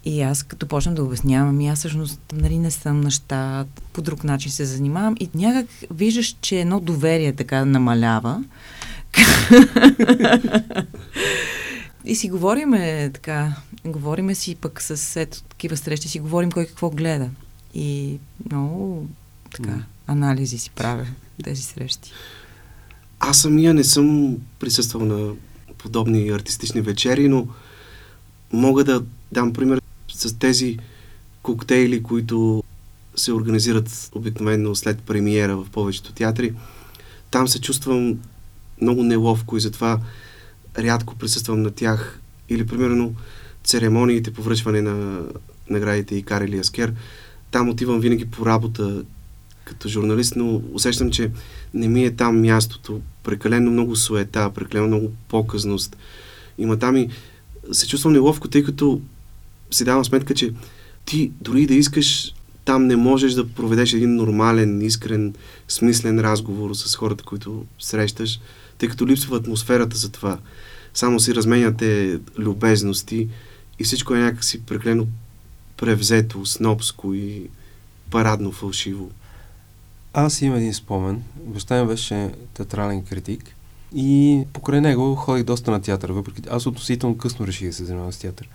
И 0.04 0.22
аз 0.22 0.42
като 0.42 0.66
почнам 0.66 0.94
да 0.94 1.04
обяснявам, 1.04 1.60
и 1.60 1.68
аз 1.68 1.78
всъщност 1.78 2.20
нали, 2.32 2.58
не 2.58 2.70
съм 2.70 3.00
на 3.00 3.10
щат, 3.10 3.82
по 3.92 4.02
друг 4.02 4.24
начин 4.24 4.52
се 4.52 4.64
занимавам 4.64 5.16
и 5.20 5.28
някак 5.34 5.66
виждаш, 5.90 6.36
че 6.40 6.60
едно 6.60 6.80
доверие 6.80 7.32
така 7.32 7.64
намалява. 7.64 8.44
и 12.04 12.14
си 12.14 12.30
говориме 12.30 13.10
така, 13.14 13.52
говориме 13.84 14.34
си 14.34 14.54
пък 14.54 14.82
с 14.82 15.20
ето 15.20 15.42
такива 15.42 15.76
срещи, 15.76 16.08
си 16.08 16.20
говорим 16.20 16.52
кой 16.52 16.66
какво 16.66 16.90
гледа. 16.90 17.30
И 17.74 18.18
много 18.50 19.06
така, 19.54 19.82
анализи 20.06 20.58
си 20.58 20.70
правя 20.70 21.06
тези 21.44 21.62
срещи. 21.62 22.12
Аз 23.20 23.38
самия 23.38 23.74
не 23.74 23.84
съм 23.84 24.36
присъствал 24.58 25.04
на 25.04 25.34
подобни 25.78 26.28
артистични 26.28 26.80
вечери, 26.80 27.28
но 27.28 27.46
мога 28.52 28.84
да 28.84 29.02
дам 29.32 29.52
пример 29.52 29.79
с 30.20 30.38
тези 30.38 30.78
коктейли, 31.42 32.02
които 32.02 32.64
се 33.16 33.32
организират 33.32 34.10
обикновено 34.14 34.74
след 34.74 34.98
премиера 34.98 35.56
в 35.56 35.66
повечето 35.72 36.12
театри. 36.12 36.54
Там 37.30 37.48
се 37.48 37.60
чувствам 37.60 38.18
много 38.80 39.02
неловко 39.02 39.56
и 39.56 39.60
затова 39.60 40.00
рядко 40.78 41.16
присъствам 41.16 41.62
на 41.62 41.70
тях. 41.70 42.20
Или, 42.48 42.66
примерно, 42.66 43.14
церемониите 43.64 44.32
по 44.32 44.42
връчване 44.42 44.82
на 44.82 45.22
наградите 45.70 46.14
и 46.14 46.22
Карели 46.22 46.58
Аскер. 46.58 46.94
Там 47.50 47.68
отивам 47.68 48.00
винаги 48.00 48.30
по 48.30 48.46
работа 48.46 49.04
като 49.64 49.88
журналист, 49.88 50.36
но 50.36 50.62
усещам, 50.72 51.10
че 51.10 51.30
не 51.74 51.88
ми 51.88 52.04
е 52.04 52.10
там 52.10 52.40
мястото. 52.40 53.00
Прекалено 53.22 53.70
много 53.70 53.96
суета, 53.96 54.50
прекалено 54.54 54.86
много 54.86 55.12
показност. 55.28 55.96
Има 56.58 56.78
там 56.78 56.96
и 56.96 57.08
се 57.72 57.88
чувствам 57.88 58.12
неловко, 58.12 58.48
тъй 58.48 58.62
като 58.62 59.00
си 59.70 59.84
давам 59.84 60.04
сметка, 60.04 60.34
че 60.34 60.52
ти 61.04 61.32
дори 61.40 61.66
да 61.66 61.74
искаш, 61.74 62.34
там 62.64 62.86
не 62.86 62.96
можеш 62.96 63.32
да 63.32 63.48
проведеш 63.48 63.92
един 63.92 64.14
нормален, 64.14 64.82
искрен, 64.82 65.34
смислен 65.68 66.20
разговор 66.20 66.74
с 66.74 66.96
хората, 66.96 67.24
които 67.24 67.64
срещаш, 67.78 68.40
тъй 68.78 68.88
като 68.88 69.06
липсва 69.06 69.36
атмосферата 69.36 69.96
за 69.96 70.08
това. 70.08 70.38
Само 70.94 71.20
си 71.20 71.34
разменяте 71.34 72.20
любезности 72.38 73.28
и 73.78 73.84
всичко 73.84 74.14
е 74.14 74.18
някакси 74.18 74.62
преклено 74.62 75.06
превзето, 75.76 76.46
снобско 76.46 77.14
и 77.14 77.48
парадно 78.10 78.52
фалшиво. 78.52 79.10
Аз 80.12 80.42
имам 80.42 80.58
един 80.58 80.74
спомен. 80.74 81.22
Баща 81.46 81.82
ми 81.82 81.88
беше 81.88 82.30
театрален 82.54 83.04
критик 83.04 83.56
и 83.94 84.42
покрай 84.52 84.80
него 84.80 85.14
ходих 85.14 85.44
доста 85.44 85.70
на 85.70 85.82
театър, 85.82 86.10
въпреки 86.10 86.42
аз 86.50 86.66
относително 86.66 87.18
късно 87.18 87.46
реших 87.46 87.68
да 87.68 87.74
се 87.74 87.84
занимавам 87.84 88.12
с 88.12 88.18
театър. 88.18 88.48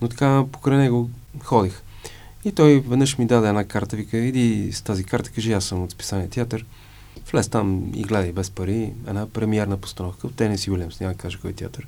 Но 0.00 0.08
така 0.08 0.44
покрай 0.52 0.78
него 0.78 1.10
ходих. 1.42 1.82
И 2.44 2.52
той 2.52 2.80
веднъж 2.80 3.18
ми 3.18 3.26
даде 3.26 3.48
една 3.48 3.64
карта, 3.64 3.96
вика, 3.96 4.16
иди 4.16 4.72
с 4.72 4.82
тази 4.82 5.04
карта, 5.04 5.30
кажи, 5.30 5.52
аз 5.52 5.64
съм 5.64 5.82
от 5.82 5.90
списание 5.90 6.28
театър. 6.28 6.64
Влез 7.32 7.48
там 7.48 7.92
и 7.94 8.02
гледай 8.02 8.32
без 8.32 8.50
пари 8.50 8.92
една 9.06 9.26
премиерна 9.26 9.76
постановка 9.76 10.28
в 10.28 10.32
Тенес 10.32 10.68
Уилямс, 10.68 11.00
няма 11.00 11.12
да 11.12 11.18
кажа 11.18 11.38
кой 11.40 11.50
е 11.50 11.54
театър. 11.54 11.86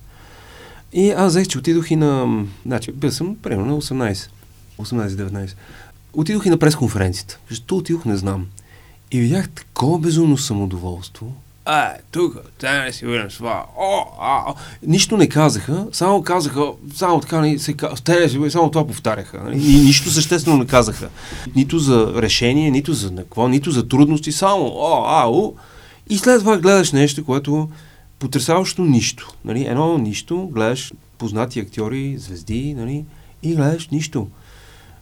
И 0.92 1.10
аз 1.10 1.32
взех, 1.32 1.48
че 1.48 1.58
отидох 1.58 1.90
и 1.90 1.96
на... 1.96 2.44
Значи, 2.66 2.92
бил 2.92 3.10
съм 3.10 3.36
примерно 3.42 3.66
на 3.66 3.82
18. 3.82 4.28
18-19. 4.78 5.50
Отидох 6.12 6.46
и 6.46 6.50
на 6.50 6.58
пресконференцията. 6.58 7.38
Защо 7.48 7.76
отидох, 7.76 8.04
не 8.04 8.16
знам. 8.16 8.46
И 9.10 9.20
видях 9.20 9.48
такова 9.48 9.98
безумно 9.98 10.38
самодоволство, 10.38 11.34
а, 11.64 11.94
тук, 12.10 12.36
тя 12.58 12.84
не 12.84 12.92
си 12.92 13.06
уверен 13.06 13.30
с 13.30 13.36
това. 13.36 13.64
О, 13.78 14.04
а. 14.20 14.54
Нищо 14.86 15.16
не 15.16 15.28
казаха, 15.28 15.86
само 15.92 16.22
казаха, 16.22 16.66
само 16.94 17.20
така 17.20 17.40
не 17.40 17.58
се 17.58 17.72
казаха, 17.72 18.28
си 18.28 18.50
само 18.50 18.70
това 18.70 18.86
повтаряха. 18.86 19.40
Нали? 19.44 19.56
Нищо 19.56 20.10
съществено 20.10 20.56
не 20.56 20.66
казаха. 20.66 21.08
Нито 21.56 21.78
за 21.78 22.12
решение, 22.16 22.70
нито 22.70 22.92
за 22.92 23.16
какво, 23.16 23.48
нито 23.48 23.70
за 23.70 23.88
трудности, 23.88 24.32
само 24.32 24.66
о, 24.66 25.04
а, 25.06 25.28
о. 25.28 25.54
И 26.10 26.18
след 26.18 26.40
това 26.40 26.58
гледаш 26.58 26.92
нещо, 26.92 27.24
което 27.24 27.68
потрясаващо 28.18 28.82
нищо. 28.84 29.34
Нали? 29.44 29.66
Едно 29.66 29.98
нищо, 29.98 30.48
гледаш 30.52 30.92
познати 31.18 31.60
актьори, 31.60 32.18
звезди, 32.18 32.74
нали? 32.74 33.04
и 33.42 33.54
гледаш 33.54 33.88
нищо. 33.88 34.26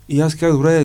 И 0.09 0.21
аз 0.21 0.35
казах, 0.35 0.57
добре, 0.57 0.85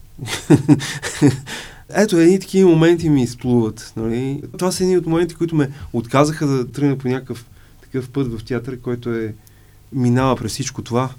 ето, 1.89 2.17
едни 2.17 2.39
такива 2.39 2.69
моменти 2.69 3.09
ми 3.09 3.23
изплуват. 3.23 3.93
Нали? 3.97 4.41
Това 4.57 4.71
са 4.71 4.83
едни 4.83 4.97
от 4.97 5.05
моменти, 5.05 5.35
които 5.35 5.55
ме 5.55 5.71
отказаха 5.93 6.47
да 6.47 6.71
тръгна 6.71 6.97
по 6.97 7.07
някакъв 7.07 7.45
такъв 7.81 8.09
път 8.09 8.27
в 8.27 8.45
театър, 8.45 8.79
който 8.79 9.13
е 9.13 9.33
минава 9.93 10.35
през 10.35 10.51
всичко 10.51 10.81
това. 10.81 11.09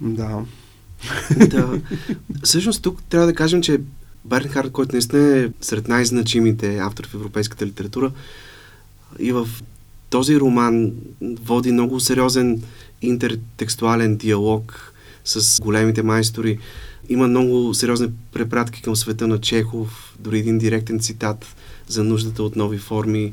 Да. 0.00 0.44
да. 1.36 1.80
Всъщност 2.42 2.82
тук 2.82 3.02
трябва 3.02 3.26
да 3.26 3.34
кажем, 3.34 3.62
че 3.62 3.80
Бернхард, 4.24 4.72
който 4.72 4.92
наистина 4.92 5.38
е 5.38 5.48
сред 5.60 5.88
най-значимите 5.88 6.78
автори 6.78 7.08
в 7.08 7.14
европейската 7.14 7.66
литература 7.66 8.12
и 9.18 9.32
в 9.32 9.48
този 10.10 10.40
роман 10.40 10.92
води 11.22 11.72
много 11.72 12.00
сериозен 12.00 12.62
интертекстуален 13.02 14.16
диалог 14.16 14.89
с 15.30 15.60
големите 15.60 16.02
майстори. 16.02 16.58
Има 17.08 17.28
много 17.28 17.74
сериозни 17.74 18.08
препратки 18.32 18.82
към 18.82 18.96
света 18.96 19.26
на 19.26 19.38
Чехов, 19.40 20.14
дори 20.18 20.38
един 20.38 20.58
директен 20.58 21.00
цитат 21.00 21.56
за 21.88 22.04
нуждата 22.04 22.42
от 22.42 22.56
нови 22.56 22.78
форми, 22.78 23.32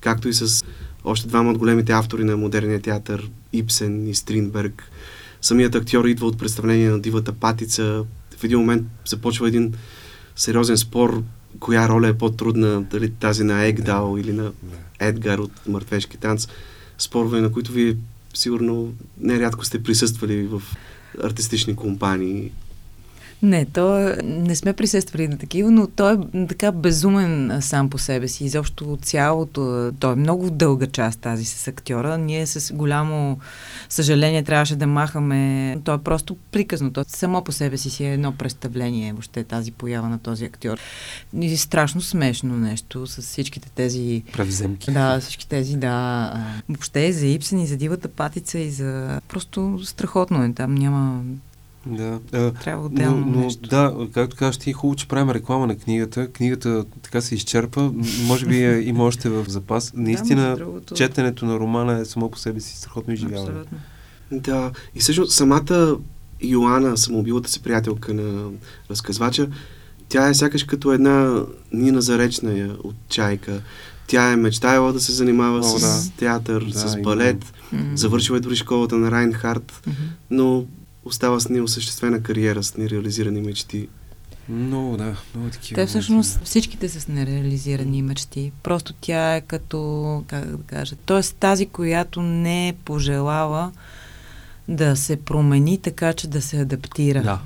както 0.00 0.28
и 0.28 0.34
с 0.34 0.64
още 1.04 1.28
двама 1.28 1.50
от 1.50 1.58
големите 1.58 1.92
автори 1.92 2.24
на 2.24 2.36
модерния 2.36 2.80
театър, 2.80 3.30
Ипсен 3.52 4.08
и 4.08 4.14
Стринберг. 4.14 4.90
Самият 5.40 5.74
актьор 5.74 6.04
идва 6.04 6.26
от 6.26 6.38
представление 6.38 6.90
на 6.90 7.00
Дивата 7.00 7.32
патица. 7.32 8.04
В 8.36 8.44
един 8.44 8.58
момент 8.58 8.86
започва 9.06 9.48
един 9.48 9.74
сериозен 10.36 10.76
спор, 10.76 11.22
коя 11.60 11.88
роля 11.88 12.08
е 12.08 12.18
по-трудна, 12.18 12.82
дали 12.82 13.10
тази 13.10 13.44
на 13.44 13.64
Егдал 13.64 14.16
или 14.18 14.32
на 14.32 14.52
Едгар 15.00 15.38
от 15.38 15.52
Мъртвешки 15.68 16.16
танц. 16.16 16.48
Спорове, 16.98 17.40
на 17.40 17.52
които 17.52 17.72
вие 17.72 17.96
сигурно 18.34 18.94
нерядко 19.20 19.64
сте 19.64 19.82
присъствали 19.82 20.46
в 20.46 20.62
артистични 21.22 21.74
компании. 21.74 22.52
Не, 23.42 23.64
то 23.64 24.14
не 24.24 24.56
сме 24.56 24.72
присъствали 24.72 25.28
на 25.28 25.38
такива, 25.38 25.70
но 25.70 25.86
той 25.86 26.12
е 26.34 26.46
така 26.46 26.72
безумен 26.72 27.58
сам 27.60 27.90
по 27.90 27.98
себе 27.98 28.28
си. 28.28 28.44
Изобщо 28.44 28.98
цялото, 29.02 29.92
той 30.00 30.12
е 30.12 30.16
много 30.16 30.50
дълга 30.50 30.86
част 30.86 31.20
тази 31.20 31.44
с 31.44 31.68
актьора. 31.68 32.18
Ние 32.18 32.46
с 32.46 32.74
голямо 32.74 33.38
съжаление 33.88 34.42
трябваше 34.42 34.76
да 34.76 34.86
махаме. 34.86 35.78
То 35.84 35.94
е 35.94 35.98
просто 35.98 36.36
приказно. 36.52 36.92
То 36.92 37.04
само 37.08 37.44
по 37.44 37.52
себе 37.52 37.76
си 37.76 37.90
си 37.90 38.04
е 38.04 38.12
едно 38.12 38.32
представление, 38.32 39.12
въобще 39.12 39.44
тази 39.44 39.72
поява 39.72 40.08
на 40.08 40.18
този 40.18 40.44
актьор. 40.44 40.78
И 41.40 41.56
страшно 41.56 42.00
смешно 42.00 42.56
нещо 42.56 43.06
с 43.06 43.22
всичките 43.22 43.70
тези... 43.70 44.22
Превземки. 44.32 44.92
Да, 44.92 45.20
всички 45.20 45.48
тези, 45.48 45.76
да. 45.76 46.32
Въобще 46.68 47.12
за 47.12 47.26
Ипсен 47.26 47.60
и 47.60 47.66
за 47.66 47.76
Дивата 47.76 48.08
патица 48.08 48.58
и 48.58 48.70
за... 48.70 49.20
Просто 49.28 49.80
страхотно 49.84 50.44
е. 50.44 50.52
Там 50.52 50.74
няма 50.74 51.22
да. 51.86 52.20
Трябва 52.52 52.86
отделно 52.86 53.26
но, 53.26 53.32
но, 53.32 53.40
нещо. 53.40 53.68
Да, 53.68 53.94
както 54.12 54.36
кажеш 54.36 54.58
ти, 54.58 54.72
хубаво, 54.72 54.96
че 54.96 55.08
правим 55.08 55.30
реклама 55.30 55.66
на 55.66 55.76
книгата. 55.76 56.28
Книгата 56.28 56.84
така 57.02 57.20
се 57.20 57.34
изчерпа. 57.34 57.92
Може 58.26 58.46
би 58.46 58.64
е, 58.64 58.80
има 58.80 59.04
още 59.04 59.28
в 59.28 59.44
запас. 59.48 59.92
Наистина, 59.94 60.42
да, 60.42 60.56
другото... 60.56 60.94
четенето 60.94 61.46
на 61.46 61.58
романа 61.58 61.98
е 61.98 62.04
само 62.04 62.30
по 62.30 62.38
себе 62.38 62.60
си 62.60 62.76
страхотно 62.76 63.14
изживяване. 63.14 63.48
Абсолютно. 63.48 63.78
Да, 64.32 64.70
и 64.94 65.00
също 65.00 65.26
самата 65.26 65.96
Йоана, 66.42 66.96
самоубилата 66.96 67.50
си 67.50 67.62
приятелка 67.62 68.14
на 68.14 68.50
разказвача, 68.90 69.48
тя 70.08 70.28
е 70.28 70.34
сякаш 70.34 70.64
като 70.64 70.92
една 70.92 71.42
Нина 71.72 72.00
Заречна 72.00 72.76
от 72.84 72.94
Чайка. 73.08 73.60
Тя 74.06 74.32
е 74.32 74.36
мечтаяла 74.36 74.92
да 74.92 75.00
се 75.00 75.12
занимава 75.12 75.58
О, 75.58 75.62
с 75.62 75.80
да. 75.80 76.16
театър, 76.16 76.64
да, 76.64 76.78
с 76.78 76.96
балет, 77.02 77.52
именно. 77.72 77.96
завършила 77.96 78.38
е 78.38 78.40
дори 78.40 78.56
школата 78.56 78.96
на 78.96 79.10
Райнхард, 79.10 79.72
mm-hmm. 79.72 79.92
но 80.30 80.64
остава 81.06 81.40
с 81.40 81.48
неосъществена 81.48 82.22
кариера, 82.22 82.62
с 82.62 82.76
нереализирани 82.76 83.40
мечти. 83.40 83.88
Много, 84.48 84.96
да, 84.96 85.16
много 85.34 85.50
такива. 85.50 85.80
Те 85.80 85.86
всъщност 85.86 86.40
всичките 86.44 86.88
са 86.88 87.00
с 87.00 87.08
нереализирани 87.08 88.02
мечти. 88.02 88.52
Просто 88.62 88.94
тя 89.00 89.36
е 89.36 89.40
като, 89.40 90.24
как 90.26 90.46
да 90.46 90.58
кажа, 90.66 90.96
т.е. 91.06 91.20
тази, 91.22 91.66
която 91.66 92.22
не 92.22 92.68
е 92.68 92.72
пожелала 92.72 93.72
да 94.68 94.96
се 94.96 95.16
промени 95.16 95.78
така, 95.78 96.12
че 96.12 96.28
да 96.28 96.42
се 96.42 96.60
адаптира. 96.60 97.22
Да. 97.22 97.40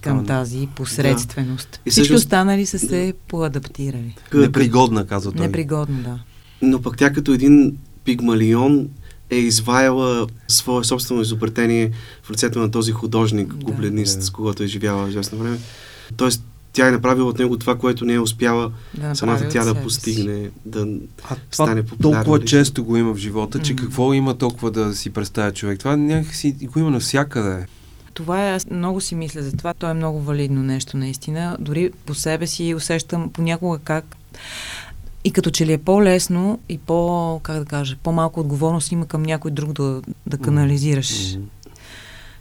Към 0.00 0.26
тази 0.26 0.68
посредственост. 0.74 1.68
Да. 1.72 1.78
И 1.86 1.90
Всички 1.90 2.08
също... 2.08 2.14
останали 2.14 2.66
са 2.66 2.78
се 2.78 3.14
поадаптирали. 3.28 4.16
Непригодна, 4.34 5.06
казва 5.06 5.32
той. 5.32 5.46
Непригодна, 5.46 5.98
да. 6.02 6.18
Но 6.62 6.82
пък 6.82 6.96
тя 6.96 7.12
като 7.12 7.32
един 7.32 7.78
пигмалион 8.04 8.88
е 9.34 9.38
изваяла 9.38 10.26
свое 10.48 10.84
собствено 10.84 11.20
изобретение 11.20 11.90
в 12.22 12.30
лицето 12.30 12.58
на 12.58 12.70
този 12.70 12.92
художник, 12.92 13.54
да, 13.54 13.64
губленист, 13.64 14.18
да. 14.18 14.24
с 14.24 14.30
когото 14.30 14.62
е 14.62 14.66
живяла 14.66 15.08
известно 15.08 15.38
време. 15.38 15.58
Тоест, 16.16 16.44
тя 16.72 16.88
е 16.88 16.90
направила 16.90 17.28
от 17.28 17.38
него 17.38 17.58
това, 17.58 17.78
което 17.78 18.04
не 18.04 18.12
е 18.14 18.20
успяла 18.20 18.72
да, 18.94 19.14
самата 19.14 19.48
тя 19.50 19.64
да 19.64 19.74
постигне, 19.74 20.50
да 20.66 20.86
а 21.30 21.36
стане 21.50 21.82
популярна. 21.82 22.24
Толкова 22.24 22.44
често 22.44 22.84
го 22.84 22.96
има 22.96 23.14
в 23.14 23.18
живота, 23.18 23.58
че 23.58 23.74
mm-hmm. 23.74 23.82
какво 23.82 24.14
има 24.14 24.38
толкова 24.38 24.70
да 24.70 24.94
си 24.94 25.10
представя 25.10 25.52
човек? 25.52 25.78
Това 25.78 25.96
някакси 25.96 26.56
го 26.62 26.78
има 26.78 26.90
навсякъде. 26.90 27.66
Това 28.14 28.48
е, 28.48 28.52
аз 28.52 28.70
много 28.70 29.00
си 29.00 29.14
мисля 29.14 29.42
за 29.42 29.56
това. 29.56 29.74
То 29.74 29.88
е 29.88 29.94
много 29.94 30.20
валидно 30.20 30.62
нещо, 30.62 30.96
наистина. 30.96 31.56
Дори 31.60 31.90
по 32.06 32.14
себе 32.14 32.46
си 32.46 32.74
усещам 32.74 33.30
понякога 33.32 33.78
как 33.78 34.16
и 35.24 35.32
като 35.32 35.50
че 35.50 35.66
ли 35.66 35.72
е 35.72 35.78
по-лесно 35.78 36.58
и 36.68 36.78
по, 36.78 37.40
как 37.42 37.58
да 37.58 37.64
кажа, 37.64 37.96
по-малко 38.02 38.40
отговорност 38.40 38.92
има 38.92 39.06
към 39.06 39.22
някой 39.22 39.50
друг 39.50 39.72
да, 39.72 40.02
да 40.26 40.38
канализираш 40.38 41.08
mm-hmm. 41.08 41.40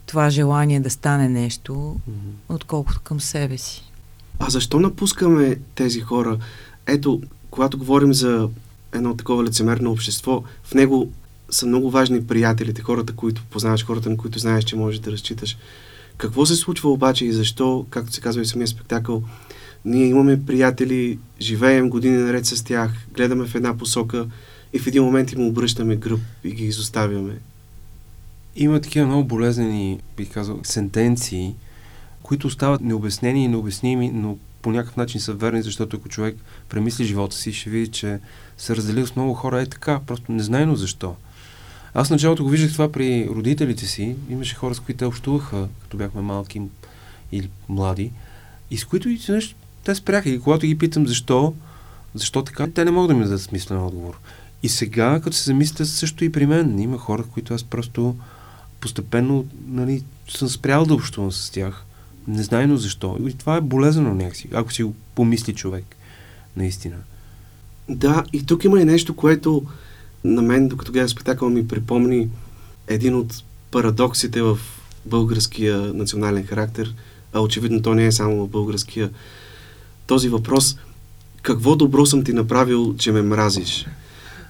това 0.06 0.30
желание 0.30 0.80
да 0.80 0.90
стане 0.90 1.30
нещо, 1.30 1.74
mm-hmm. 1.74 2.56
отколкото 2.56 3.02
към 3.04 3.22
себе 3.22 3.58
си. 3.58 3.84
А 4.40 4.50
защо 4.50 4.80
напускаме 4.80 5.58
тези 5.76 6.00
хора? 6.00 6.38
Ето, 6.88 7.22
когато 7.50 7.78
говорим 7.78 8.14
за 8.14 8.50
едно 8.94 9.18
такова 9.18 9.44
лицемерно 9.44 9.92
общество, 9.92 10.44
в 10.64 10.74
него 10.74 11.12
са 11.50 11.66
много 11.66 11.92
важни 11.92 12.28
приятелите, 12.28 12.82
хората, 12.82 13.14
които 13.14 13.44
познаваш, 13.50 13.86
хората, 13.86 14.10
на 14.10 14.18
които 14.18 14.40
знаеш, 14.40 14.64
че 14.64 14.76
можеш 14.76 15.00
да 15.00 15.12
разчиташ. 15.12 15.58
Какво 16.18 16.46
се 16.46 16.56
случва 16.56 16.92
обаче 16.92 17.26
и 17.26 17.34
защо, 17.34 17.86
както 17.90 18.14
се 18.14 18.22
казва 18.22 18.42
и 18.42 18.46
самия 18.46 18.68
спектакъл, 18.68 19.24
ние 19.86 20.06
имаме 20.06 20.46
приятели, 20.46 21.20
живеем 21.42 21.90
години 21.90 22.18
наред 22.18 22.46
с 22.46 22.64
тях, 22.64 22.92
гледаме 23.14 23.46
в 23.46 23.56
една 23.56 23.78
посока 23.78 24.28
и 24.74 24.80
в 24.80 24.88
един 24.88 25.04
момент 25.04 25.32
им 25.32 25.48
обръщаме 25.48 25.96
гръб 25.96 26.20
и 26.44 26.52
ги 26.52 26.66
изоставяме. 26.66 27.38
Има 28.56 28.82
такива 28.82 29.06
много 29.06 29.24
болезнени, 29.24 30.00
бих 30.18 30.32
казал, 30.32 30.60
сентенции, 30.64 31.56
които 32.24 32.48
остават 32.48 32.82
необяснени 32.82 33.44
и 33.44 33.48
необясними, 33.48 34.12
но 34.14 34.38
по 34.62 34.72
някакъв 34.72 34.98
начин 34.98 35.22
са 35.22 35.34
верни, 35.34 35.62
защото 35.62 35.98
ако 35.98 36.10
човек 36.10 36.38
премисли 36.70 37.06
живота 37.06 37.36
си, 37.36 37.54
ще 37.54 37.70
види, 37.70 37.92
че 37.92 38.20
се 38.58 38.76
разделил 38.76 39.08
с 39.08 39.16
много 39.16 39.34
хора 39.34 39.62
е 39.62 39.66
така, 39.66 40.00
просто 40.00 40.32
незнайно 40.32 40.76
защо. 40.76 41.16
Аз 41.94 42.10
началото 42.10 42.44
го 42.44 42.50
виждах 42.50 42.72
това 42.72 42.92
при 42.92 43.28
родителите 43.30 43.86
си. 43.86 44.16
Имаше 44.30 44.56
хора, 44.56 44.76
с 44.76 44.80
които 44.80 44.98
те 44.98 45.06
общуваха, 45.06 45.68
като 45.82 45.98
бяхме 45.98 46.22
малки 46.22 46.62
или 47.32 47.50
млади, 47.70 48.12
и 48.72 48.78
с 48.78 48.86
които 48.86 49.10
изведнъж 49.10 49.56
те 49.84 49.96
спряха. 49.96 50.30
И 50.30 50.40
когато 50.40 50.66
ги 50.66 50.78
питам 50.78 51.08
защо, 51.08 51.54
защо 52.16 52.42
така, 52.42 52.68
те 52.68 52.86
не 52.86 52.92
могат 52.92 53.08
да 53.08 53.14
ми 53.14 53.24
дадат 53.24 53.42
смислен 53.42 53.84
отговор. 53.84 54.20
И 54.64 54.70
сега, 54.70 55.22
като 55.24 55.36
се 55.36 55.44
замисля, 55.44 55.86
също 55.86 56.26
и 56.26 56.32
при 56.32 56.46
мен. 56.46 56.80
Има 56.80 56.98
хора, 56.98 57.24
които 57.34 57.54
аз 57.54 57.64
просто 57.64 58.16
постепенно 58.80 59.46
нали, 59.68 60.04
съм 60.30 60.50
спрял 60.50 60.86
да 60.86 60.94
общувам 60.94 61.32
с 61.32 61.50
тях. 61.50 61.86
Незнайно 62.28 62.78
защо. 62.78 63.18
И 63.28 63.34
това 63.34 63.56
е 63.56 63.62
болезнено 63.62 64.14
някакси, 64.14 64.50
ако 64.54 64.74
си 64.74 64.84
го 64.84 64.96
помисли 65.16 65.54
човек. 65.54 65.86
Наистина. 66.58 66.96
Да, 67.90 68.24
и 68.34 68.46
тук 68.46 68.64
има 68.64 68.82
и 68.82 68.86
нещо, 68.86 69.16
което 69.16 69.66
на 70.24 70.42
мен, 70.42 70.68
докато 70.68 70.92
гледах 70.92 71.10
спектакъл, 71.10 71.50
ми 71.50 71.68
припомни 71.68 72.30
един 72.88 73.16
от 73.16 73.44
парадоксите 73.72 74.42
в 74.42 74.60
българския 75.06 75.78
национален 75.78 76.46
характер, 76.46 76.96
а 77.34 77.40
очевидно 77.40 77.82
то 77.82 77.94
не 77.94 78.06
е 78.06 78.12
само 78.12 78.46
в 78.46 78.50
българския 78.50 79.10
този 80.08 80.30
въпрос 80.30 80.78
какво 81.42 81.76
добро 81.76 82.06
съм 82.06 82.24
ти 82.24 82.34
направил, 82.34 82.96
че 82.98 83.12
ме 83.12 83.22
мразиш? 83.22 83.86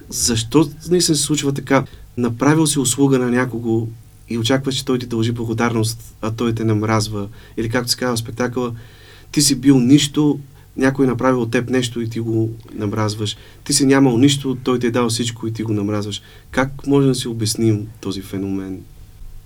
Защо 0.09 0.69
не 0.89 1.01
се 1.01 1.15
случва 1.15 1.53
така? 1.53 1.85
Направил 2.17 2.67
си 2.67 2.79
услуга 2.79 3.19
на 3.19 3.31
някого 3.31 3.87
и 4.29 4.37
очакваш, 4.37 4.75
че 4.75 4.85
той 4.85 4.99
ти 4.99 5.05
дължи 5.05 5.31
благодарност, 5.31 6.15
а 6.21 6.31
той 6.31 6.55
те 6.55 6.63
намразва. 6.63 7.27
Или 7.57 7.69
както 7.69 7.91
се 7.91 7.97
казва 7.97 8.15
в 8.15 8.19
спектакъла, 8.19 8.71
ти 9.31 9.41
си 9.41 9.55
бил 9.55 9.79
нищо, 9.79 10.39
някой 10.77 11.05
е 11.05 11.09
направил 11.09 11.41
от 11.41 11.51
теб 11.51 11.69
нещо 11.69 12.01
и 12.01 12.09
ти 12.09 12.19
го 12.19 12.51
намразваш. 12.73 13.37
Ти 13.63 13.73
си 13.73 13.85
нямал 13.85 14.17
нищо, 14.17 14.57
той 14.63 14.79
ти 14.79 14.87
е 14.87 14.91
дал 14.91 15.09
всичко 15.09 15.47
и 15.47 15.53
ти 15.53 15.63
го 15.63 15.73
намразваш. 15.73 16.21
Как 16.51 16.87
може 16.87 17.07
да 17.07 17.15
си 17.15 17.27
обясним 17.27 17.87
този 18.01 18.21
феномен? 18.21 18.81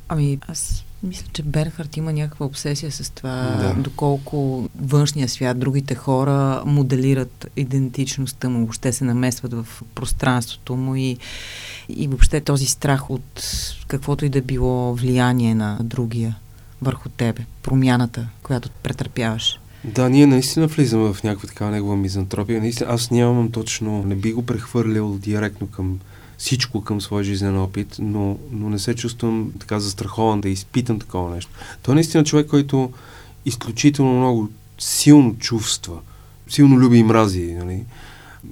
Ами, 0.09 0.39
аз 0.47 0.83
мисля, 1.03 1.25
че 1.33 1.43
Бернхард 1.43 1.97
има 1.97 2.13
някаква 2.13 2.45
обсесия 2.45 2.91
с 2.91 3.09
това, 3.09 3.29
да. 3.31 3.81
доколко 3.81 4.69
външния 4.81 5.29
свят, 5.29 5.59
другите 5.59 5.95
хора 5.95 6.63
моделират 6.65 7.47
идентичността 7.55 8.49
му, 8.49 8.59
въобще 8.59 8.93
се 8.93 9.03
наместват 9.03 9.53
в 9.53 9.67
пространството 9.95 10.75
му 10.75 10.95
и, 10.95 11.17
и 11.89 12.07
въобще 12.07 12.41
този 12.41 12.65
страх 12.65 13.09
от 13.09 13.43
каквото 13.87 14.25
и 14.25 14.29
да 14.29 14.41
било 14.41 14.95
влияние 14.95 15.55
на 15.55 15.77
другия 15.83 16.35
върху 16.81 17.09
тебе, 17.09 17.45
промяната, 17.63 18.27
която 18.43 18.69
претърпяваш. 18.83 19.59
Да, 19.83 20.09
ние 20.09 20.27
наистина 20.27 20.67
влизаме 20.67 21.13
в 21.13 21.23
някаква 21.23 21.47
такава 21.47 21.71
негова 21.71 21.95
мизантропия. 21.95 22.61
Наистина, 22.61 22.89
аз 22.89 23.11
нямам 23.11 23.51
точно, 23.51 24.03
не 24.03 24.15
би 24.15 24.33
го 24.33 24.45
прехвърлил 24.45 25.17
директно 25.17 25.67
към 25.67 25.99
всичко 26.37 26.83
към 26.83 27.01
своя 27.01 27.23
жизнен 27.23 27.57
опит, 27.57 27.95
но, 27.99 28.37
но 28.51 28.69
не 28.69 28.79
се 28.79 28.95
чувствам 28.95 29.51
така 29.59 29.79
застрахован 29.79 30.41
да 30.41 30.49
изпитам 30.49 30.99
такова 30.99 31.35
нещо. 31.35 31.51
Той 31.81 31.91
е 31.91 31.95
наистина 31.95 32.23
човек, 32.23 32.47
който 32.47 32.91
изключително 33.45 34.17
много 34.17 34.49
силно 34.79 35.35
чувства, 35.39 35.99
силно 36.49 36.79
люби 36.79 36.97
и 36.97 37.03
мрази. 37.03 37.53
Нали? 37.53 37.85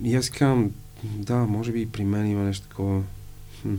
И 0.04 0.16
аз 0.16 0.30
казвам, 0.30 0.72
да, 1.04 1.36
може 1.36 1.72
би 1.72 1.82
и 1.82 1.86
при 1.86 2.04
мен 2.04 2.28
има 2.28 2.44
нещо 2.44 2.68
такова. 2.68 3.02
Хм. 3.62 3.76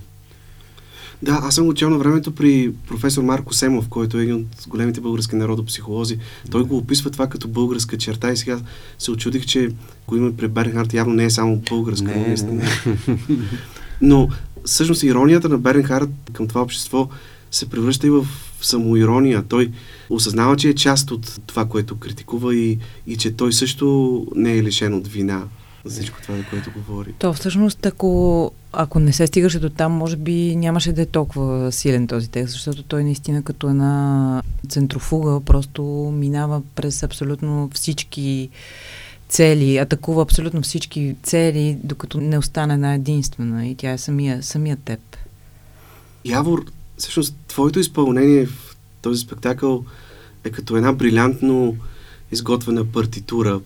Да, 1.23 1.41
аз 1.43 1.55
съм 1.55 1.75
чел 1.75 1.91
на 1.91 1.99
времето 1.99 2.35
при 2.35 2.73
професор 2.89 3.23
Марко 3.23 3.55
Семов, 3.55 3.89
който 3.89 4.19
е 4.19 4.23
един 4.23 4.35
от 4.35 4.67
големите 4.69 5.01
български 5.01 5.37
народопсихолози. 5.37 6.19
Той 6.51 6.63
го 6.65 6.77
описва 6.77 7.11
това 7.11 7.27
като 7.27 7.49
българска 7.49 7.99
черта 7.99 8.33
и 8.33 8.37
сега 8.37 8.61
се 8.99 9.11
очудих, 9.11 9.47
че 9.47 9.71
го 10.09 10.17
има 10.17 10.33
при 10.33 10.49
Бернхард 10.49 10.95
явно 10.95 11.15
не 11.15 11.25
е 11.25 11.31
само 11.31 11.57
българска. 11.57 12.05
Не, 12.05 12.37
не, 12.43 12.53
не. 12.53 12.69
Но 14.01 14.29
всъщност 14.65 15.03
иронията 15.03 15.49
на 15.49 15.59
Беренхард 15.59 16.11
към 16.33 16.49
това 16.49 16.63
общество 16.63 17.09
се 17.51 17.69
превръща 17.69 18.07
и 18.07 18.11
в 18.11 18.27
самоирония. 18.61 19.45
Той 19.49 19.71
осъзнава, 20.11 20.57
че 20.57 20.69
е 20.69 20.75
част 20.75 21.11
от 21.11 21.41
това, 21.47 21.65
което 21.65 21.99
критикува 21.99 22.55
и, 22.55 22.79
и 23.07 23.17
че 23.17 23.37
той 23.37 23.53
също 23.53 24.27
не 24.35 24.53
е 24.53 24.63
лишен 24.63 24.95
от 24.95 25.09
вина. 25.09 25.43
за 25.85 25.95
всичко 25.95 26.23
това, 26.23 26.37
за 26.37 26.45
което 26.51 26.71
говори. 26.77 27.15
То 27.19 27.33
всъщност, 27.33 27.87
ако, 27.87 28.53
ако 28.73 28.99
не 28.99 29.13
се 29.13 29.27
стигаше 29.27 29.59
до 29.59 29.71
там, 29.71 29.93
може 29.93 30.17
би 30.17 30.57
нямаше 30.57 30.93
да 30.93 31.03
е 31.03 31.07
толкова 31.07 31.73
силен 31.73 32.07
този 32.07 32.31
текст, 32.31 32.53
защото 32.53 32.83
той 32.83 33.05
наистина 33.05 33.43
като 33.43 33.69
една 33.69 34.43
центрофуга 34.69 35.41
просто 35.41 35.83
минава 36.15 36.63
през 36.75 37.03
абсолютно 37.03 37.71
всички 37.75 38.49
цели, 39.37 39.77
атакува 39.77 40.23
абсолютно 40.23 40.63
всички 40.63 41.17
цели, 41.23 41.79
докато 41.85 42.21
не 42.21 42.39
остане 42.39 42.75
една 42.75 42.95
единствена 42.95 43.67
и 43.67 43.75
тя 43.75 43.93
е 43.93 43.99
самия, 43.99 44.43
самия 44.43 44.77
теб. 44.77 45.01
Явор, 46.25 46.65
всъщност, 46.99 47.37
твоето 47.49 47.79
изпълнение 47.79 48.47
в 48.47 48.77
този 49.03 49.21
спектакъл 49.21 49.85
е 50.45 50.51
като 50.51 50.77
една 50.77 50.93
брилянтно 50.93 51.77
изготвена 52.33 52.85
партитура, 52.85 53.61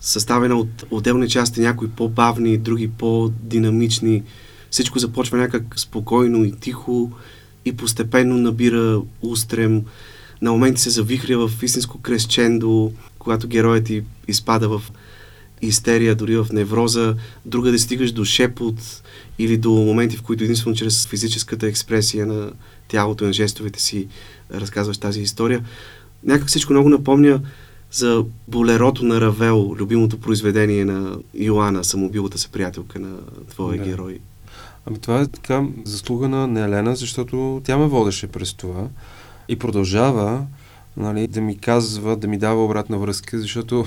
съставена 0.00 0.56
от 0.56 0.84
отделни 0.90 1.28
части, 1.28 1.60
някои 1.60 1.90
по-бавни, 1.90 2.58
други 2.58 2.90
по-динамични. 2.90 4.22
Всичко 4.70 4.98
започва 4.98 5.38
някак 5.38 5.74
спокойно 5.76 6.44
и 6.44 6.52
тихо 6.52 7.12
и 7.64 7.76
постепенно 7.76 8.36
набира 8.36 9.00
устрем. 9.22 9.82
На 10.42 10.52
моменти 10.52 10.80
се 10.80 10.90
завихря 10.90 11.48
в 11.48 11.62
истинско 11.62 11.98
крещендо, 11.98 12.92
когато 13.18 13.48
героят 13.48 13.84
ти 13.84 14.02
изпада 14.28 14.68
в 14.68 14.82
истерия, 15.62 16.14
дори 16.14 16.36
в 16.36 16.46
невроза, 16.52 17.14
друга 17.46 17.70
да 17.70 17.78
стигаш 17.78 18.12
до 18.12 18.24
шепот 18.24 19.02
или 19.38 19.56
до 19.56 19.70
моменти, 19.70 20.16
в 20.16 20.22
които 20.22 20.44
единствено 20.44 20.76
чрез 20.76 21.06
физическата 21.06 21.66
експресия 21.66 22.26
на 22.26 22.52
тялото 22.88 23.24
и 23.24 23.26
на 23.26 23.32
жестовете 23.32 23.80
си 23.80 24.08
разказваш 24.54 24.98
тази 24.98 25.20
история. 25.20 25.64
Някак 26.24 26.48
всичко 26.48 26.72
много 26.72 26.88
напомня 26.88 27.40
за 27.92 28.24
болерото 28.48 29.04
на 29.04 29.20
Равел, 29.20 29.74
любимото 29.78 30.20
произведение 30.20 30.84
на 30.84 31.18
Йоанна, 31.34 31.84
самобилата 31.84 32.38
се 32.38 32.48
приятелка 32.48 32.98
на 32.98 33.16
твоя 33.50 33.78
да. 33.78 33.84
герой. 33.84 34.18
Ами 34.86 34.98
това 34.98 35.20
е 35.20 35.26
така 35.26 35.64
заслуга 35.84 36.28
на 36.28 36.60
Елена, 36.64 36.96
защото 36.96 37.60
тя 37.64 37.78
ме 37.78 37.86
водеше 37.86 38.26
през 38.26 38.54
това 38.54 38.88
и 39.48 39.56
продължава 39.56 40.46
нали, 41.00 41.26
да 41.26 41.40
ми 41.40 41.58
казва, 41.58 42.16
да 42.16 42.28
ми 42.28 42.38
дава 42.38 42.64
обратна 42.64 42.98
връзка, 42.98 43.38
защото, 43.38 43.84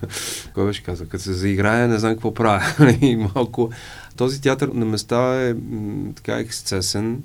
кой 0.54 0.66
беше 0.66 0.82
казал, 0.82 1.06
като 1.06 1.22
се 1.22 1.32
заиграя, 1.32 1.88
не 1.88 1.98
знам 1.98 2.12
какво 2.12 2.34
правя. 2.34 2.62
Нали, 2.78 3.28
малко. 3.34 3.70
Този 4.16 4.40
театър 4.40 4.68
на 4.68 4.84
места 4.84 5.42
е 5.42 5.54
м, 5.54 6.12
така 6.14 6.38
ексцесен. 6.38 7.22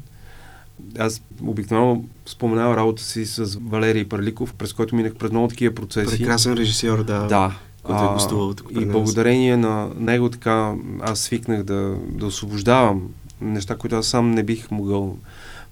Аз 0.99 1.21
обикновено 1.41 2.03
споменавам 2.25 2.77
работа 2.77 3.03
си 3.03 3.25
с 3.25 3.57
Валерий 3.61 4.05
Парликов, 4.05 4.53
през 4.53 4.73
който 4.73 4.95
минах 4.95 5.15
през 5.15 5.31
много 5.31 5.47
такива 5.47 5.75
процеси. 5.75 6.17
Прекрасен 6.17 6.53
режисьор, 6.53 7.03
да. 7.03 7.27
Да. 7.27 7.55
Който 7.83 8.03
е 8.03 8.07
гостувал 8.07 8.53
тук 8.53 8.71
И 8.71 8.85
благодарение 8.85 9.57
на 9.57 9.89
него 9.97 10.29
така 10.29 10.73
аз 11.01 11.19
свикнах 11.19 11.63
да, 11.63 11.95
да 12.09 12.25
освобождавам 12.25 13.09
неща, 13.41 13.75
които 13.75 13.95
аз 13.95 14.07
сам 14.07 14.31
не 14.31 14.43
бих 14.43 14.71
могъл 14.71 15.17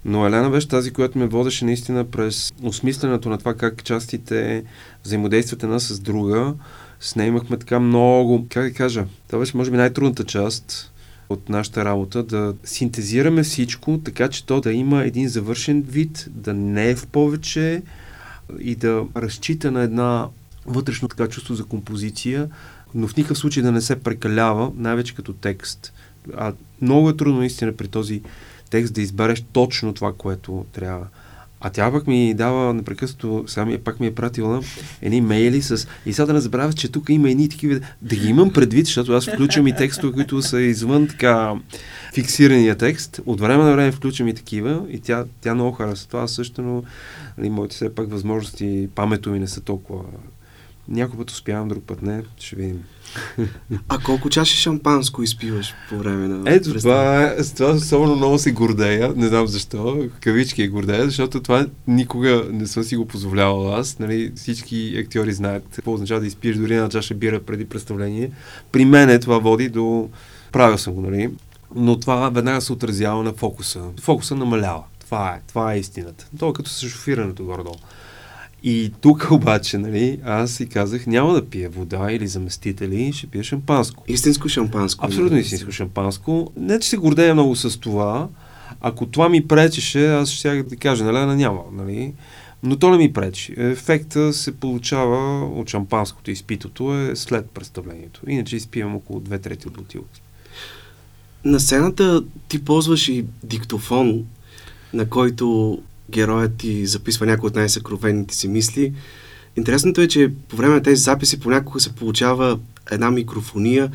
но 0.08 0.26
Елена 0.26 0.50
беше 0.50 0.68
тази, 0.68 0.90
която 0.90 1.18
ме 1.18 1.26
водеше 1.26 1.64
наистина 1.64 2.04
през 2.04 2.52
осмисленето 2.62 3.28
на 3.28 3.38
това 3.38 3.54
как 3.54 3.84
частите 3.84 4.64
взаимодействат 5.04 5.62
една 5.62 5.78
с 5.78 6.00
друга. 6.00 6.54
С 7.00 7.16
нея 7.16 7.28
имахме 7.28 7.56
така 7.56 7.80
много, 7.80 8.46
как 8.50 8.64
да 8.64 8.72
кажа, 8.72 9.04
това 9.26 9.38
беше 9.38 9.56
може 9.56 9.70
би 9.70 9.76
най-трудната 9.76 10.24
част 10.24 10.92
от 11.28 11.48
нашата 11.48 11.84
работа, 11.84 12.22
да 12.22 12.54
синтезираме 12.64 13.42
всичко, 13.42 14.00
така 14.04 14.28
че 14.28 14.46
то 14.46 14.60
да 14.60 14.72
има 14.72 15.04
един 15.04 15.28
завършен 15.28 15.82
вид, 15.82 16.26
да 16.30 16.54
не 16.54 16.90
е 16.90 16.96
в 16.96 17.06
повече 17.06 17.82
и 18.60 18.74
да 18.74 19.04
разчита 19.16 19.70
на 19.70 19.82
една 19.82 20.28
вътрешно 20.66 21.08
така 21.08 21.28
чувство 21.28 21.54
за 21.54 21.64
композиция, 21.64 22.48
но 22.94 23.08
в 23.08 23.16
никакъв 23.16 23.38
случай 23.38 23.62
да 23.62 23.72
не 23.72 23.80
се 23.80 23.96
прекалява, 23.96 24.72
най-вече 24.76 25.14
като 25.14 25.32
текст. 25.32 25.92
А 26.36 26.52
много 26.82 27.10
е 27.10 27.16
трудно 27.16 27.38
наистина 27.38 27.72
при 27.72 27.88
този 27.88 28.22
текст 28.70 28.94
да 28.94 29.02
избереш 29.02 29.44
точно 29.52 29.94
това, 29.94 30.12
което 30.12 30.64
трябва. 30.72 31.06
А 31.60 31.70
тя 31.70 31.90
пък 31.90 32.06
ми 32.06 32.34
дава 32.34 32.74
непрекъснато, 32.74 33.44
сега 33.46 33.64
ми, 33.64 33.78
пак 33.78 34.00
ми 34.00 34.06
е 34.06 34.14
пратила 34.14 34.62
едни 35.02 35.20
мейли 35.20 35.62
с... 35.62 35.88
И 36.06 36.12
сега 36.12 36.26
да 36.26 36.32
не 36.32 36.40
забравя, 36.40 36.72
че 36.72 36.92
тук 36.92 37.08
има 37.08 37.30
едни 37.30 37.48
такива... 37.48 37.80
Да 38.02 38.16
ги 38.16 38.28
имам 38.28 38.52
предвид, 38.52 38.86
защото 38.86 39.12
аз 39.12 39.28
включвам 39.28 39.66
и 39.66 39.76
текстове, 39.76 40.12
които 40.12 40.42
са 40.42 40.60
извън 40.60 41.08
така 41.08 41.54
фиксирания 42.14 42.76
текст. 42.76 43.20
От 43.26 43.40
време 43.40 43.64
на 43.64 43.72
време 43.72 43.92
включвам 43.92 44.28
и 44.28 44.34
такива 44.34 44.82
и 44.90 45.00
тя, 45.00 45.24
тя 45.40 45.54
много 45.54 45.72
харесва 45.72 46.08
това. 46.08 46.28
Също, 46.28 46.62
но 46.62 46.82
нали, 47.38 47.50
моите 47.50 47.74
все 47.74 47.94
пак 47.94 48.10
възможности, 48.10 48.88
памето 48.94 49.30
ми 49.30 49.38
не 49.38 49.48
са 49.48 49.60
толкова... 49.60 50.02
Някой 50.88 51.18
път 51.18 51.30
успявам, 51.30 51.68
друг 51.68 51.84
път 51.86 52.02
не. 52.02 52.22
Ще 52.38 52.56
видим. 52.56 52.84
А 53.88 53.98
колко 53.98 54.30
чаши 54.30 54.56
шампанско 54.56 55.22
изпиваш 55.22 55.74
по 55.88 55.98
време 55.98 56.28
на... 56.28 56.50
Ето, 56.54 56.74
това, 56.74 57.34
с 57.38 57.52
това 57.52 57.70
особено 57.70 58.16
много 58.16 58.38
се 58.38 58.52
гордея, 58.52 59.12
не 59.16 59.28
знам 59.28 59.46
защо, 59.46 60.08
кавички 60.20 60.62
е 60.62 60.68
гордея, 60.68 61.04
защото 61.04 61.42
това 61.42 61.66
никога 61.88 62.44
не 62.52 62.66
съм 62.66 62.82
си 62.82 62.96
го 62.96 63.06
позволявал 63.06 63.74
аз. 63.74 63.98
Нали, 63.98 64.32
всички 64.36 64.96
актьори 64.98 65.32
знаят 65.32 65.64
какво 65.72 65.92
означава 65.92 66.20
да 66.20 66.26
изпиеш 66.26 66.56
дори 66.56 66.74
една 66.74 66.88
чаша 66.88 67.14
бира 67.14 67.40
преди 67.40 67.64
представление. 67.64 68.30
При 68.72 68.84
мен 68.84 69.10
е 69.10 69.20
това 69.20 69.38
води 69.38 69.68
до... 69.68 70.10
Правил 70.52 70.78
съм 70.78 70.92
го, 70.92 71.00
нали? 71.00 71.30
Но 71.74 72.00
това 72.00 72.28
веднага 72.28 72.60
се 72.60 72.72
отразява 72.72 73.22
на 73.22 73.32
фокуса. 73.32 73.82
Фокуса 74.00 74.34
намалява. 74.34 74.82
Това 75.00 75.30
е, 75.30 75.40
това 75.48 75.74
е 75.74 75.78
истината. 75.78 76.28
Това 76.38 76.50
е 76.50 76.52
като 76.52 76.70
с 76.70 76.88
шофирането 76.88 77.44
горе-долу. 77.44 77.76
И 78.62 78.92
тук 79.00 79.28
обаче, 79.30 79.78
нали, 79.78 80.20
аз 80.24 80.50
си 80.50 80.68
казах, 80.68 81.06
няма 81.06 81.34
да 81.34 81.46
пия 81.46 81.70
вода 81.70 82.12
или 82.12 82.26
заместители, 82.26 83.12
ще 83.12 83.26
пия 83.26 83.44
шампанско. 83.44 84.04
Истинско 84.08 84.48
шампанско. 84.48 85.06
Абсолютно 85.06 85.38
истинско 85.38 85.72
шампанско. 85.72 86.52
Не, 86.56 86.80
че 86.80 86.88
се 86.88 86.96
гордея 86.96 87.34
много 87.34 87.56
с 87.56 87.80
това. 87.80 88.28
Ако 88.80 89.06
това 89.06 89.28
ми 89.28 89.48
пречеше, 89.48 90.06
аз 90.06 90.30
ще 90.30 90.62
да 90.62 90.76
кажа, 90.76 91.04
нали, 91.04 91.36
няма, 91.36 91.60
нали. 91.72 92.12
Но 92.62 92.76
то 92.76 92.90
не 92.90 92.96
ми 92.96 93.12
пречи. 93.12 93.54
Ефекта 93.56 94.32
се 94.32 94.56
получава 94.56 95.46
от 95.46 95.68
шампанското 95.68 96.30
изпитото 96.30 96.94
е 96.94 97.16
след 97.16 97.50
представлението. 97.50 98.20
Иначе 98.28 98.56
изпивам 98.56 98.96
около 98.96 99.20
две 99.20 99.38
трети 99.38 99.68
от 99.68 99.74
бутилка. 99.74 100.20
На 101.44 101.60
сцената 101.60 102.24
ти 102.48 102.64
ползваш 102.64 103.08
и 103.08 103.24
диктофон, 103.42 104.24
на 104.94 105.08
който 105.08 105.78
героят 106.10 106.56
ти 106.56 106.86
записва 106.86 107.26
някои 107.26 107.46
от 107.46 107.54
най-съкровените 107.54 108.34
си 108.34 108.48
мисли. 108.48 108.92
Интересното 109.56 110.00
е, 110.00 110.08
че 110.08 110.32
по 110.48 110.56
време 110.56 110.74
на 110.74 110.82
тези 110.82 111.02
записи 111.02 111.40
понякога 111.40 111.80
се 111.80 111.94
получава 111.94 112.58
една 112.90 113.10
микрофония, 113.10 113.90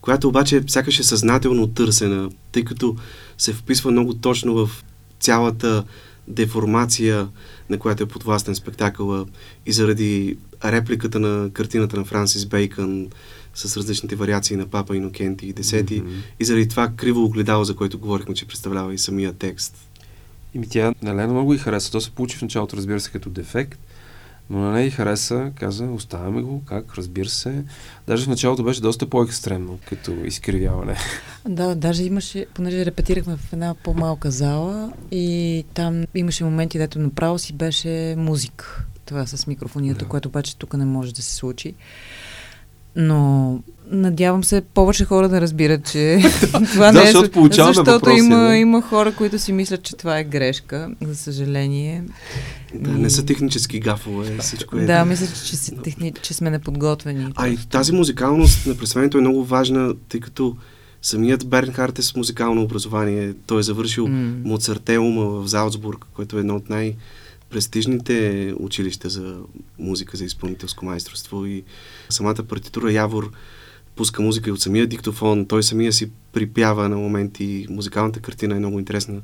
която 0.00 0.28
обаче 0.28 0.62
сякаш 0.66 0.98
е 0.98 1.02
съзнателно 1.02 1.66
търсена, 1.66 2.30
тъй 2.52 2.64
като 2.64 2.96
се 3.38 3.52
вписва 3.52 3.90
много 3.90 4.14
точно 4.14 4.54
в 4.54 4.84
цялата 5.20 5.84
деформация, 6.28 7.28
на 7.70 7.78
която 7.78 8.02
е 8.02 8.06
подвластен 8.06 8.54
спектакъла 8.54 9.26
и 9.66 9.72
заради 9.72 10.38
репликата 10.64 11.20
на 11.20 11.50
картината 11.52 11.96
на 11.96 12.04
Франсис 12.04 12.46
Бейкън 12.46 13.08
с 13.54 13.76
различните 13.76 14.16
вариации 14.16 14.56
на 14.56 14.66
Папа 14.66 14.96
Инокенти 14.96 15.46
и 15.46 15.52
Десети 15.52 16.02
mm-hmm. 16.02 16.22
и 16.40 16.44
заради 16.44 16.68
това 16.68 16.88
криво 16.88 17.24
огледало, 17.24 17.64
за 17.64 17.76
което 17.76 17.98
говорихме, 17.98 18.34
че 18.34 18.46
представлява 18.46 18.94
и 18.94 18.98
самия 18.98 19.32
текст. 19.32 19.76
И 20.54 20.58
ми 20.58 20.68
тя 20.68 20.94
на 21.02 21.10
Лена 21.14 21.32
много 21.32 21.54
и 21.54 21.58
хареса. 21.58 21.92
То 21.92 22.00
се 22.00 22.10
получи 22.10 22.36
в 22.36 22.42
началото, 22.42 22.76
разбира 22.76 23.00
се, 23.00 23.10
като 23.10 23.30
дефект, 23.30 23.78
но 24.50 24.58
на 24.58 24.72
нея 24.72 24.86
и 24.86 24.90
хареса, 24.90 25.52
каза, 25.54 25.84
оставяме 25.84 26.42
го, 26.42 26.62
как, 26.64 26.94
разбира 26.94 27.28
се. 27.28 27.64
Даже 28.06 28.24
в 28.24 28.28
началото 28.28 28.64
беше 28.64 28.80
доста 28.80 29.06
по-екстремно, 29.06 29.78
като 29.88 30.12
изкривяване. 30.24 30.96
Да, 31.48 31.74
даже 31.74 32.04
имаше, 32.04 32.46
понеже 32.54 32.86
репетирахме 32.86 33.36
в 33.36 33.52
една 33.52 33.74
по-малка 33.74 34.30
зала 34.30 34.92
и 35.10 35.64
там 35.74 36.04
имаше 36.14 36.44
моменти, 36.44 36.78
дето 36.78 36.98
направо 36.98 37.38
си 37.38 37.52
беше 37.52 38.14
музик. 38.18 38.86
Това 39.04 39.26
с 39.26 39.46
микрофонията, 39.46 40.04
да. 40.04 40.08
което 40.08 40.28
обаче 40.28 40.56
тук 40.56 40.74
не 40.74 40.84
може 40.84 41.14
да 41.14 41.22
се 41.22 41.34
случи. 41.34 41.74
Но 42.96 43.58
надявам 43.90 44.44
се 44.44 44.60
повече 44.74 45.04
хора 45.04 45.28
да 45.28 45.40
разбират, 45.40 45.90
че 45.92 46.18
това 46.72 46.92
да, 46.92 46.92
не 46.92 47.00
е... 47.00 47.12
Защото, 47.12 47.48
защото 47.50 47.90
въпроси, 47.90 48.18
има, 48.18 48.36
да. 48.36 48.56
има 48.56 48.82
хора, 48.82 49.14
които 49.14 49.38
си 49.38 49.52
мислят, 49.52 49.82
че 49.82 49.96
това 49.96 50.18
е 50.18 50.24
грешка, 50.24 50.90
за 51.02 51.16
съжаление. 51.16 52.04
Да, 52.74 52.90
не 52.90 53.10
са 53.10 53.24
технически 53.26 53.80
гафове, 53.80 54.38
всичко 54.38 54.76
е... 54.76 54.84
Да, 54.84 55.04
мисля, 55.04 55.26
че, 55.26 55.56
че, 55.56 55.82
техни... 55.82 56.12
че 56.22 56.34
сме 56.34 56.50
неподготвени. 56.50 57.32
А 57.34 57.48
и 57.48 57.56
тази 57.56 57.92
музикалност 57.92 58.66
на 58.66 58.76
представлението 58.76 59.18
е 59.18 59.20
много 59.20 59.44
важна, 59.44 59.94
тъй 60.08 60.20
като 60.20 60.56
самият 61.02 61.46
Бернхард 61.46 61.98
е 61.98 62.02
с 62.02 62.16
музикално 62.16 62.62
образование. 62.62 63.34
Той 63.46 63.60
е 63.60 63.62
завършил 63.62 64.06
mm. 64.06 64.44
Моцартеума 64.44 65.24
в 65.24 65.46
Залцбург, 65.46 66.06
което 66.14 66.36
е 66.36 66.40
едно 66.40 66.56
от 66.56 66.70
най- 66.70 66.94
престижните 67.52 68.54
училища 68.58 69.08
за 69.08 69.36
музика, 69.78 70.16
за 70.16 70.24
изпълнителско 70.24 70.84
майсторство 70.84 71.46
и 71.46 71.64
самата 72.08 72.44
партитура 72.48 72.92
Явор 72.92 73.32
пуска 73.96 74.22
музика 74.22 74.50
и 74.50 74.52
от 74.52 74.60
самия 74.60 74.86
диктофон, 74.86 75.46
той 75.46 75.62
самия 75.62 75.92
си 75.92 76.10
припява 76.32 76.88
на 76.88 76.96
моменти. 76.96 77.66
Музикалната 77.70 78.20
картина 78.20 78.56
е 78.56 78.58
много 78.58 78.78
интересна 78.78 79.20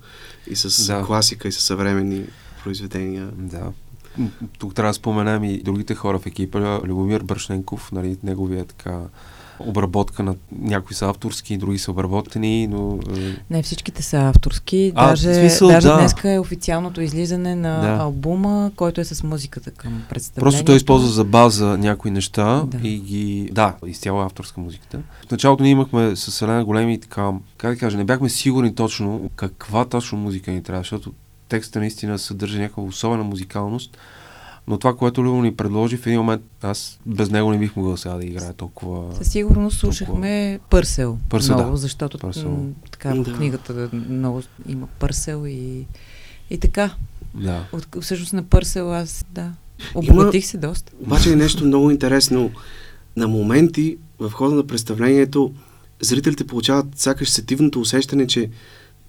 и 0.50 0.56
с 0.56 0.86
да. 0.86 1.02
класика, 1.02 1.48
и 1.48 1.52
с 1.52 1.60
съвременни 1.60 2.24
произведения. 2.62 3.30
Да. 3.36 3.72
Тук 4.58 4.74
трябва 4.74 4.90
да 4.90 4.94
споменам 4.94 5.44
и 5.44 5.62
другите 5.62 5.94
хора 5.94 6.18
в 6.18 6.26
екипа. 6.26 6.80
Любомир 6.84 7.22
Брашненков, 7.22 7.92
нали, 7.92 8.16
неговия 8.22 8.64
така 8.64 9.00
обработка 9.60 10.22
на 10.22 10.34
някои 10.58 10.96
са 10.96 11.08
авторски, 11.08 11.56
други 11.56 11.78
са 11.78 11.90
обработени, 11.90 12.66
но... 12.66 12.98
е, 13.16 13.36
Не, 13.50 13.62
всичките 13.62 14.02
са 14.02 14.16
авторски. 14.28 14.92
А, 14.94 15.08
даже 15.08 15.34
смисъл, 15.34 15.68
даже 15.68 15.88
да. 15.88 15.98
днеска 15.98 16.32
е 16.32 16.38
официалното 16.38 17.00
излизане 17.00 17.54
на 17.54 17.80
Да. 17.80 18.02
албума, 18.02 18.70
който 18.76 19.00
е 19.00 19.04
с 19.04 19.22
музиката 19.22 19.70
към 19.70 20.02
представлението. 20.08 20.40
Просто 20.44 20.64
той 20.64 20.76
използва 20.76 21.08
за 21.08 21.24
база 21.24 21.78
някои 21.78 22.10
неща 22.10 22.64
Да. 22.66 22.88
и 22.88 22.98
ги... 22.98 23.48
Да, 23.52 23.74
изцяло 23.86 24.20
авторска 24.20 24.60
музиката. 24.60 25.00
В 25.28 25.30
началото 25.30 25.62
ние 25.62 25.72
имахме 25.72 26.16
с 26.16 26.42
Елена 26.42 26.64
големи 26.64 27.00
така... 27.00 27.30
Как 27.56 27.74
да 27.74 27.80
кажа, 27.80 27.96
не 27.96 28.04
бяхме 28.04 28.28
сигурни 28.28 28.74
точно 28.74 29.30
каква 29.36 29.84
точно 29.84 30.18
музика 30.18 30.50
ни 30.50 30.62
трябва, 30.62 30.80
защото 30.80 31.12
текста 31.48 31.78
наистина 31.78 32.18
съдържа 32.18 32.58
някаква 32.58 32.82
особена 32.82 33.24
музикалност. 33.24 33.98
Но 34.68 34.78
това, 34.78 34.96
което 34.96 35.24
Любо 35.24 35.42
ни 35.42 35.54
предложи 35.56 35.96
в 35.96 36.06
един 36.06 36.18
момент, 36.18 36.42
аз 36.62 36.98
без 37.06 37.30
него 37.30 37.50
не 37.50 37.58
бих 37.58 37.76
могъл 37.76 37.96
сега 37.96 38.14
да 38.14 38.24
играя 38.26 38.52
толкова... 38.52 39.14
Със 39.16 39.32
сигурност 39.32 39.78
слушахме 39.78 40.60
Пърсел. 40.70 41.18
Пърсел, 41.28 41.54
много, 41.54 41.70
да. 41.70 41.76
защото 41.76 42.18
Пърсел. 42.18 42.50
м, 42.50 42.68
така, 42.90 43.14
в 43.14 43.22
Да. 43.22 43.34
книгата 43.34 43.90
много 43.92 44.42
има 44.68 44.86
Пърсел 44.98 45.44
и, 45.46 45.86
и 46.50 46.58
така. 46.58 46.90
Да. 47.34 47.64
От, 47.72 47.86
всъщност 48.00 48.32
на 48.32 48.42
Пърсел 48.42 48.94
аз, 48.94 49.24
да, 49.32 49.52
обогатих 49.94 50.46
се 50.46 50.58
доста. 50.58 50.92
Обаче 51.00 51.32
е 51.32 51.36
нещо 51.36 51.64
много 51.64 51.90
интересно. 51.90 52.50
На 53.16 53.28
моменти 53.28 53.96
в 54.18 54.30
хода 54.30 54.54
на 54.54 54.66
представлението 54.66 55.52
зрителите 56.00 56.46
получават 56.46 56.86
сякаш 56.96 57.30
сетивното 57.30 57.80
усещане, 57.80 58.26
че 58.26 58.50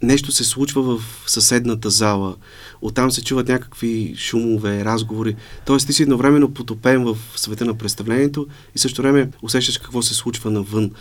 нещо 0.04 0.32
се 0.32 0.43
случва 0.43 0.82
в 0.97 1.24
съседната 1.28 1.89
зала. 1.89 2.36
Оттам 2.82 3.12
се 3.12 3.24
чуват 3.24 3.47
някакви 3.47 4.16
шумове, 4.18 4.86
разговори. 4.86 5.36
Тоест 5.66 5.88
ти 5.88 5.93
си 5.93 6.04
едновременно 6.04 6.54
потопен 6.54 7.06
в 7.06 7.18
света 7.36 7.66
на 7.66 7.78
представлението 7.78 8.47
и 8.76 8.80
също 8.80 9.02
време 9.02 9.30
усещаш 9.41 9.78
какво 9.78 10.02
се 10.02 10.14
случва 10.14 10.52
навън. 10.52 10.91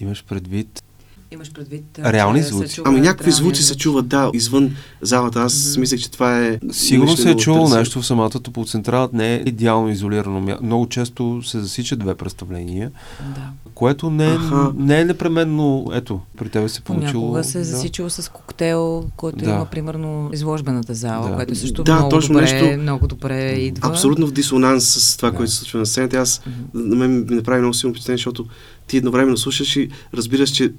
Имаш 0.00 0.24
предвид... 0.24 0.82
Имаш 1.30 1.52
предвид. 1.52 1.84
Реални 1.98 2.42
звуци? 2.42 2.74
чуват 2.74 2.88
Ами 2.88 3.00
някакви 3.00 3.30
звуци 3.30 3.62
се 3.62 3.76
чуват, 3.76 4.08
да, 4.08 4.30
извън 4.34 4.70
залата. 5.02 5.40
Аз 5.40 5.70
Мгм. 5.70 5.80
мислех, 5.80 6.00
че 6.00 6.10
това 6.10 6.44
е... 6.46 6.58
Сигурно 6.72 7.16
се 7.16 7.30
е 7.30 7.32
търсено. 7.32 7.68
нещо 7.68 8.02
в 8.02 8.06
самата 8.06 8.30
топлоцентрала, 8.30 9.08
не 9.12 9.34
е 9.34 9.42
идеално 9.46 9.88
изолирано. 9.90 10.58
Много 10.62 10.88
често 10.88 11.40
се 11.42 11.60
засичат 11.60 11.98
две 11.98 12.14
представления, 12.14 12.90
Да. 13.20 13.40
което 13.74 14.10
не, 14.10 14.26
е- 14.26 14.34
Аха. 14.34 14.72
не 14.76 15.00
е 15.00 15.04
непременно, 15.04 15.90
ето, 15.92 16.20
при 16.36 16.48
тебе 16.48 16.68
се 16.68 16.80
получило. 16.80 17.12
Понякога 17.12 17.44
се 17.44 17.58
е 17.58 17.60
да. 17.60 17.64
засичало 17.64 18.10
с 18.10 18.30
коктейл, 18.30 19.04
който 19.16 19.38
Да. 19.38 19.50
има 19.50 19.64
примерно 19.64 20.30
изложбената 20.32 20.94
зала, 20.94 21.28
Да. 21.28 21.34
което 21.34 21.54
също 21.54 21.82
Да, 21.84 21.94
много, 21.94 22.08
точно 22.10 22.32
добре, 22.32 22.52
нещо- 22.52 22.80
много 22.80 23.06
добре 23.06 23.50
идва. 23.50 23.88
Абсолютно 23.88 24.26
в 24.26 24.32
дисонанс 24.32 24.84
с 24.86 25.16
това, 25.16 25.30
Да. 25.30 25.36
което 25.36 25.52
се 25.52 25.58
случва 25.58 25.78
на 25.78 25.86
сцената. 25.86 26.16
Аз 26.16 26.42
Мгм. 26.46 26.88
на 26.88 26.96
мен 26.96 27.20
ми 27.20 27.36
направи 27.36 27.60
много 27.60 27.74
силно 27.74 27.94
впечатление, 27.94 28.16
защото 28.16 28.46
ти 28.86 28.96
едновременно 28.96 29.36
слушаш 29.36 29.76
и 29.76 29.88
разбираш, 30.14 30.50
че 30.50 30.72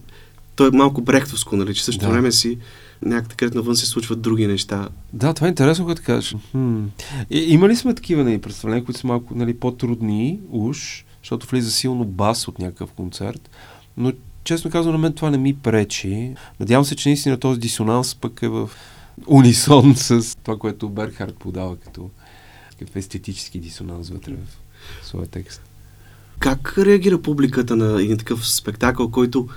то 0.59 0.67
е 0.67 0.71
малко 0.71 1.01
брехтовско, 1.01 1.55
нали? 1.55 1.75
Че 1.75 1.83
също 1.83 2.05
Да. 2.05 2.11
време 2.11 2.31
си 2.31 2.57
някак 3.05 3.35
където 3.35 3.57
навън 3.57 3.75
се 3.75 3.85
случват 3.85 4.21
други 4.21 4.47
неща. 4.47 4.89
Да, 5.13 5.33
това 5.33 5.47
е 5.47 5.49
интересно, 5.49 5.87
като 5.87 6.01
кажеш. 6.05 6.35
Хм. 6.51 6.85
И, 7.29 7.39
има 7.39 7.69
ли 7.69 7.75
сме 7.75 7.95
такива 7.95 8.23
нали, 8.23 8.41
представления, 8.41 8.85
които 8.85 8.99
са 8.99 9.07
малко 9.07 9.35
нали, 9.35 9.53
по-трудни, 9.53 10.39
уж, 10.51 11.05
защото 11.23 11.47
влиза 11.47 11.71
силно 11.71 12.05
бас 12.05 12.47
от 12.47 12.59
някакъв 12.59 12.91
концерт, 12.91 13.49
но 13.97 14.11
честно 14.43 14.71
казвам, 14.71 14.93
на 14.93 14.99
мен 14.99 15.13
това 15.13 15.29
не 15.29 15.37
ми 15.37 15.53
пречи. 15.53 16.33
Надявам 16.59 16.85
се, 16.85 16.95
че 16.95 17.09
наистина 17.09 17.37
този 17.37 17.59
дисонанс 17.59 18.15
пък 18.15 18.39
е 18.43 18.47
в 18.47 18.69
унисон 19.27 19.93
с 19.95 20.37
това, 20.43 20.57
което 20.57 20.89
Берхард 20.89 21.35
подава 21.35 21.75
като 21.75 22.09
такъв 22.79 22.95
естетически 22.95 23.59
дисонанс 23.59 24.09
вътре 24.09 24.33
в 25.01 25.07
своя 25.07 25.27
текст. 25.27 25.61
Как 26.39 26.73
реагира 26.77 27.21
публиката 27.21 27.75
на 27.75 28.01
един 28.01 28.17
такъв 28.17 28.49
спектакъл, 28.49 29.11
който 29.11 29.47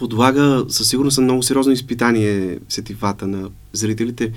подлага 0.00 0.64
със 0.68 0.88
сигурност 0.88 1.18
на 1.18 1.24
много 1.24 1.42
сериозно 1.42 1.72
изпитание 1.72 2.58
сетивата 2.68 3.26
на 3.26 3.50
зрителите? 3.72 4.32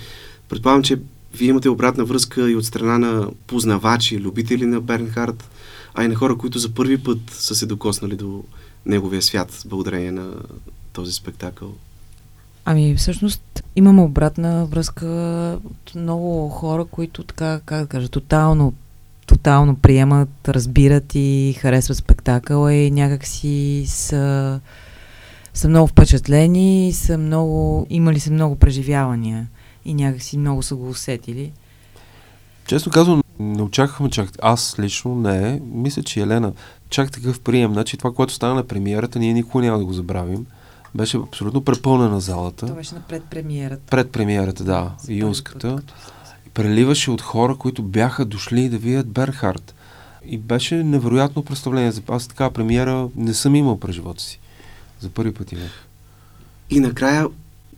Предполагам, 0.49 0.83
че 0.83 0.99
вие 1.33 1.49
имате 1.49 1.69
обратна 1.69 2.05
връзка 2.05 2.51
и 2.51 2.55
от 2.55 2.65
страна 2.65 2.97
на 2.97 3.27
познавачи, 3.47 4.19
любители 4.19 4.65
на 4.65 4.81
Бернхард, 4.81 5.49
а 5.95 6.03
и 6.03 6.07
на 6.07 6.15
хора, 6.15 6.37
които 6.37 6.59
за 6.59 6.73
първи 6.73 6.97
път 6.97 7.19
са 7.31 7.55
се 7.55 7.65
докоснали 7.65 8.15
до 8.15 8.43
неговия 8.85 9.21
свят, 9.21 9.63
благодарение 9.65 10.11
на 10.11 10.31
този 10.93 11.13
спектакъл. 11.13 11.73
Ами 12.65 12.95
всъщност 12.95 13.63
имаме 13.75 14.01
обратна 14.01 14.65
връзка 14.65 15.07
от 15.65 15.95
много 15.95 16.49
хора, 16.49 16.85
които 16.85 17.23
така, 17.23 17.59
как 17.65 17.81
да 17.81 17.87
кажа, 17.87 18.09
тотално, 18.09 18.73
тотално 19.25 19.75
приемат, 19.75 20.29
разбират 20.47 21.15
и 21.15 21.55
харесват 21.59 21.97
спектакъла 21.97 22.73
и 22.73 22.91
някак 22.91 23.25
си 23.25 23.85
са, 23.87 24.59
са 25.53 25.69
много 25.69 25.87
впечатлени, 25.87 26.87
и 26.87 26.93
са 26.93 27.17
много, 27.17 27.87
имали 27.89 28.19
са 28.19 28.31
много 28.31 28.55
преживявания 28.55 29.47
и 29.85 29.93
някак 29.93 30.21
си 30.21 30.37
много 30.37 30.63
са 30.63 30.75
го 30.75 30.89
усетили. 30.89 31.51
Честно 32.67 32.91
казвам, 32.91 33.23
не 33.39 33.61
очаквахме 33.61 34.09
чак. 34.09 34.29
Аз 34.41 34.75
лично 34.79 35.15
не. 35.15 35.61
Мисля, 35.73 36.03
че 36.03 36.21
Елена 36.21 36.53
чак 36.89 37.11
такъв 37.11 37.39
прием. 37.39 37.73
Значи 37.73 37.97
това, 37.97 38.13
което 38.13 38.33
стана 38.33 38.55
на 38.55 38.63
премиерата, 38.63 39.19
ние 39.19 39.33
никога 39.33 39.63
няма 39.63 39.77
да 39.77 39.85
го 39.85 39.93
забравим. 39.93 40.45
Беше 40.95 41.17
абсолютно 41.17 41.63
препълнена 41.63 42.19
залата. 42.19 42.65
Това 42.65 42.77
беше 42.77 42.95
на 42.95 43.01
предпремиерата. 43.01 43.81
Пред 43.89 44.11
премиерата, 44.11 44.63
да, 44.63 44.91
първи 45.01 45.19
юнската. 45.19 45.75
път. 45.75 45.93
Преливаше 46.53 47.11
от 47.11 47.21
хора, 47.21 47.55
които 47.55 47.83
бяха 47.83 48.25
дошли 48.25 48.69
да 48.69 48.77
видят 48.77 49.07
Берхард. 49.07 49.75
И 50.25 50.37
беше 50.37 50.75
невероятно 50.75 51.43
представление. 51.43 51.91
Аз 52.07 52.27
такава 52.27 52.51
премиера 52.51 53.07
не 53.15 53.33
съм 53.33 53.55
имал 53.55 53.79
през 53.79 53.95
живота 53.95 54.23
си. 54.23 54.39
За 55.03 55.09
първи 55.09 55.33
път 55.33 55.51
имах. 55.51 55.71
И 56.69 56.79
накрая, 56.79 57.27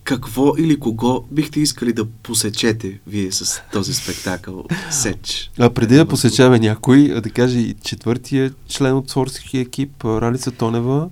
какво 0.04 0.54
или 0.58 0.80
кого 0.80 1.26
бихте 1.32 1.60
искали 1.60 1.94
да 1.94 2.06
посечете 2.06 3.00
вие 3.08 3.32
с 3.32 3.62
този 3.72 3.94
спектакъл 3.94 4.66
Сеч? 4.92 5.52
А 5.60 5.70
преди 5.70 5.96
да 5.96 6.08
посечаме 6.08 6.60
някой, 6.60 7.14
а 7.16 7.22
да 7.22 7.30
каже 7.30 7.60
и 7.60 7.76
четвъртия 7.84 8.54
член 8.68 8.94
от 8.94 9.08
творческия 9.08 9.62
екип, 9.62 10.06
Ралица 10.06 10.52
Тонева, 10.52 11.10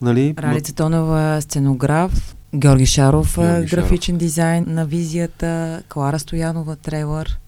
нали? 0.00 0.34
Ралица 0.38 0.74
Тонова 0.74 1.40
сценограф, 1.40 2.34
Георги 2.54 2.86
Шаров 2.86 3.34
Георги 3.36 3.66
графичен 3.66 4.18
дизайн 4.18 4.64
на 4.68 4.86
визията, 4.86 5.82
Клара 5.88 6.18
Стоянова 6.18 6.76
трейлър 6.76 7.38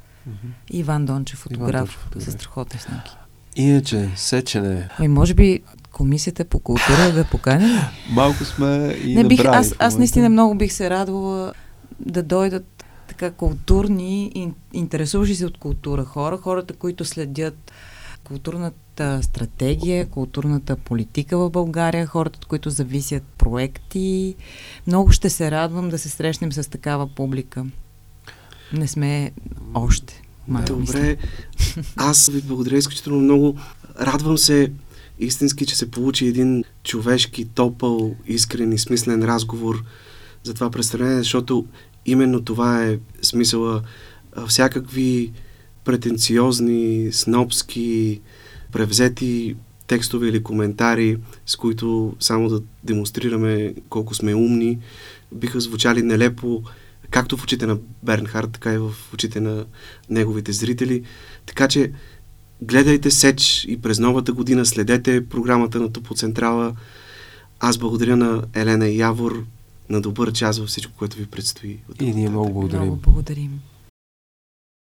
и 0.70 0.78
Иван 0.78 1.06
Дончев 1.06 1.38
фотограф 1.38 1.80
Дончев, 1.80 2.00
фотограф. 2.00 2.28
с 2.28 2.32
страхотни 2.32 2.80
снимки. 2.80 3.16
Иначе, 3.56 4.10
сечене. 4.16 4.88
Ами 4.98 5.08
може 5.08 5.34
би 5.34 5.60
комисията 5.94 6.44
по 6.44 6.58
култура 6.58 7.12
да 7.14 7.24
покани? 7.24 7.66
Малко 8.10 8.44
сме 8.44 8.96
и 9.04 9.14
Не 9.14 9.24
бих, 9.24 9.44
аз, 9.44 9.74
аз 9.78 9.98
наистина 9.98 10.28
много 10.28 10.54
бих 10.54 10.72
се 10.72 10.90
радвала 10.90 11.52
да 12.00 12.22
дойдат 12.22 12.84
така 13.08 13.30
културни, 13.30 14.32
ин, 14.34 14.54
интересуващи 14.72 15.34
се 15.34 15.46
от 15.46 15.58
култура 15.58 16.04
хора, 16.04 16.36
хората, 16.36 16.74
които 16.74 17.04
следят 17.04 17.72
културната 18.24 19.22
стратегия, 19.22 20.06
културната 20.06 20.76
политика 20.76 21.38
в 21.38 21.50
България, 21.50 22.06
хората, 22.06 22.36
от 22.36 22.44
които 22.44 22.70
зависят 22.70 23.22
проекти. 23.38 24.34
Много 24.86 25.12
ще 25.12 25.30
се 25.30 25.50
радвам 25.50 25.88
да 25.88 25.98
се 25.98 26.08
срещнем 26.08 26.52
с 26.52 26.70
такава 26.70 27.06
публика. 27.06 27.66
Не 28.72 28.88
сме 28.88 29.32
още. 29.74 30.22
Мисля. 30.48 30.76
Добре, 30.76 31.16
аз 31.96 32.28
ви 32.28 32.42
благодаря 32.42 32.76
изключително 32.76 33.20
много. 33.20 33.56
Радвам 34.00 34.38
се 34.38 34.72
истински, 35.18 35.66
че 35.66 35.76
се 35.76 35.90
получи 35.90 36.26
един 36.26 36.64
човешки, 36.84 37.44
топъл, 37.44 38.16
искрен 38.26 38.72
и 38.72 38.78
смислен 38.78 39.24
разговор 39.24 39.84
за 40.42 40.54
това 40.54 40.70
представление, 40.70 41.18
защото 41.18 41.66
именно 42.06 42.44
това 42.44 42.84
е 42.84 42.98
смисъла 43.22 43.82
всякакви 44.48 45.32
претенциозни, 45.84 47.08
снобски, 47.12 48.20
превзети 48.72 49.56
текстове 49.86 50.28
или 50.28 50.42
коментари, 50.42 51.16
с 51.46 51.56
които 51.56 52.16
само 52.20 52.48
да 52.48 52.62
демонстрираме 52.84 53.74
колко 53.88 54.14
сме 54.14 54.34
умни, 54.34 54.78
биха 55.32 55.60
звучали 55.60 56.02
нелепо, 56.02 56.62
както 57.10 57.36
в 57.36 57.42
очите 57.42 57.66
на 57.66 57.78
Бернхард, 58.02 58.52
така 58.52 58.72
и 58.72 58.78
в 58.78 58.94
очите 59.12 59.40
на 59.40 59.64
неговите 60.10 60.52
зрители. 60.52 61.02
Така 61.46 61.68
че 61.68 61.92
гледайте 62.64 63.10
Сеч 63.10 63.64
и 63.68 63.80
през 63.82 63.98
новата 63.98 64.32
година 64.32 64.66
следете 64.66 65.28
програмата 65.28 65.80
на 65.80 65.92
Топоцентрала. 65.92 66.72
Аз 67.60 67.78
благодаря 67.78 68.16
на 68.16 68.42
Елена 68.54 68.88
и 68.88 68.98
Явор 68.98 69.44
на 69.90 70.00
добър 70.00 70.32
час 70.32 70.58
във 70.58 70.68
всичко, 70.68 70.92
което 70.96 71.16
ви 71.16 71.26
предстои. 71.26 71.78
от 71.90 72.02
И 72.02 72.14
ние 72.14 72.28
много 72.28 72.52
благодарим. 72.52 72.82
Много 72.82 73.00
благодарим. 73.02 73.60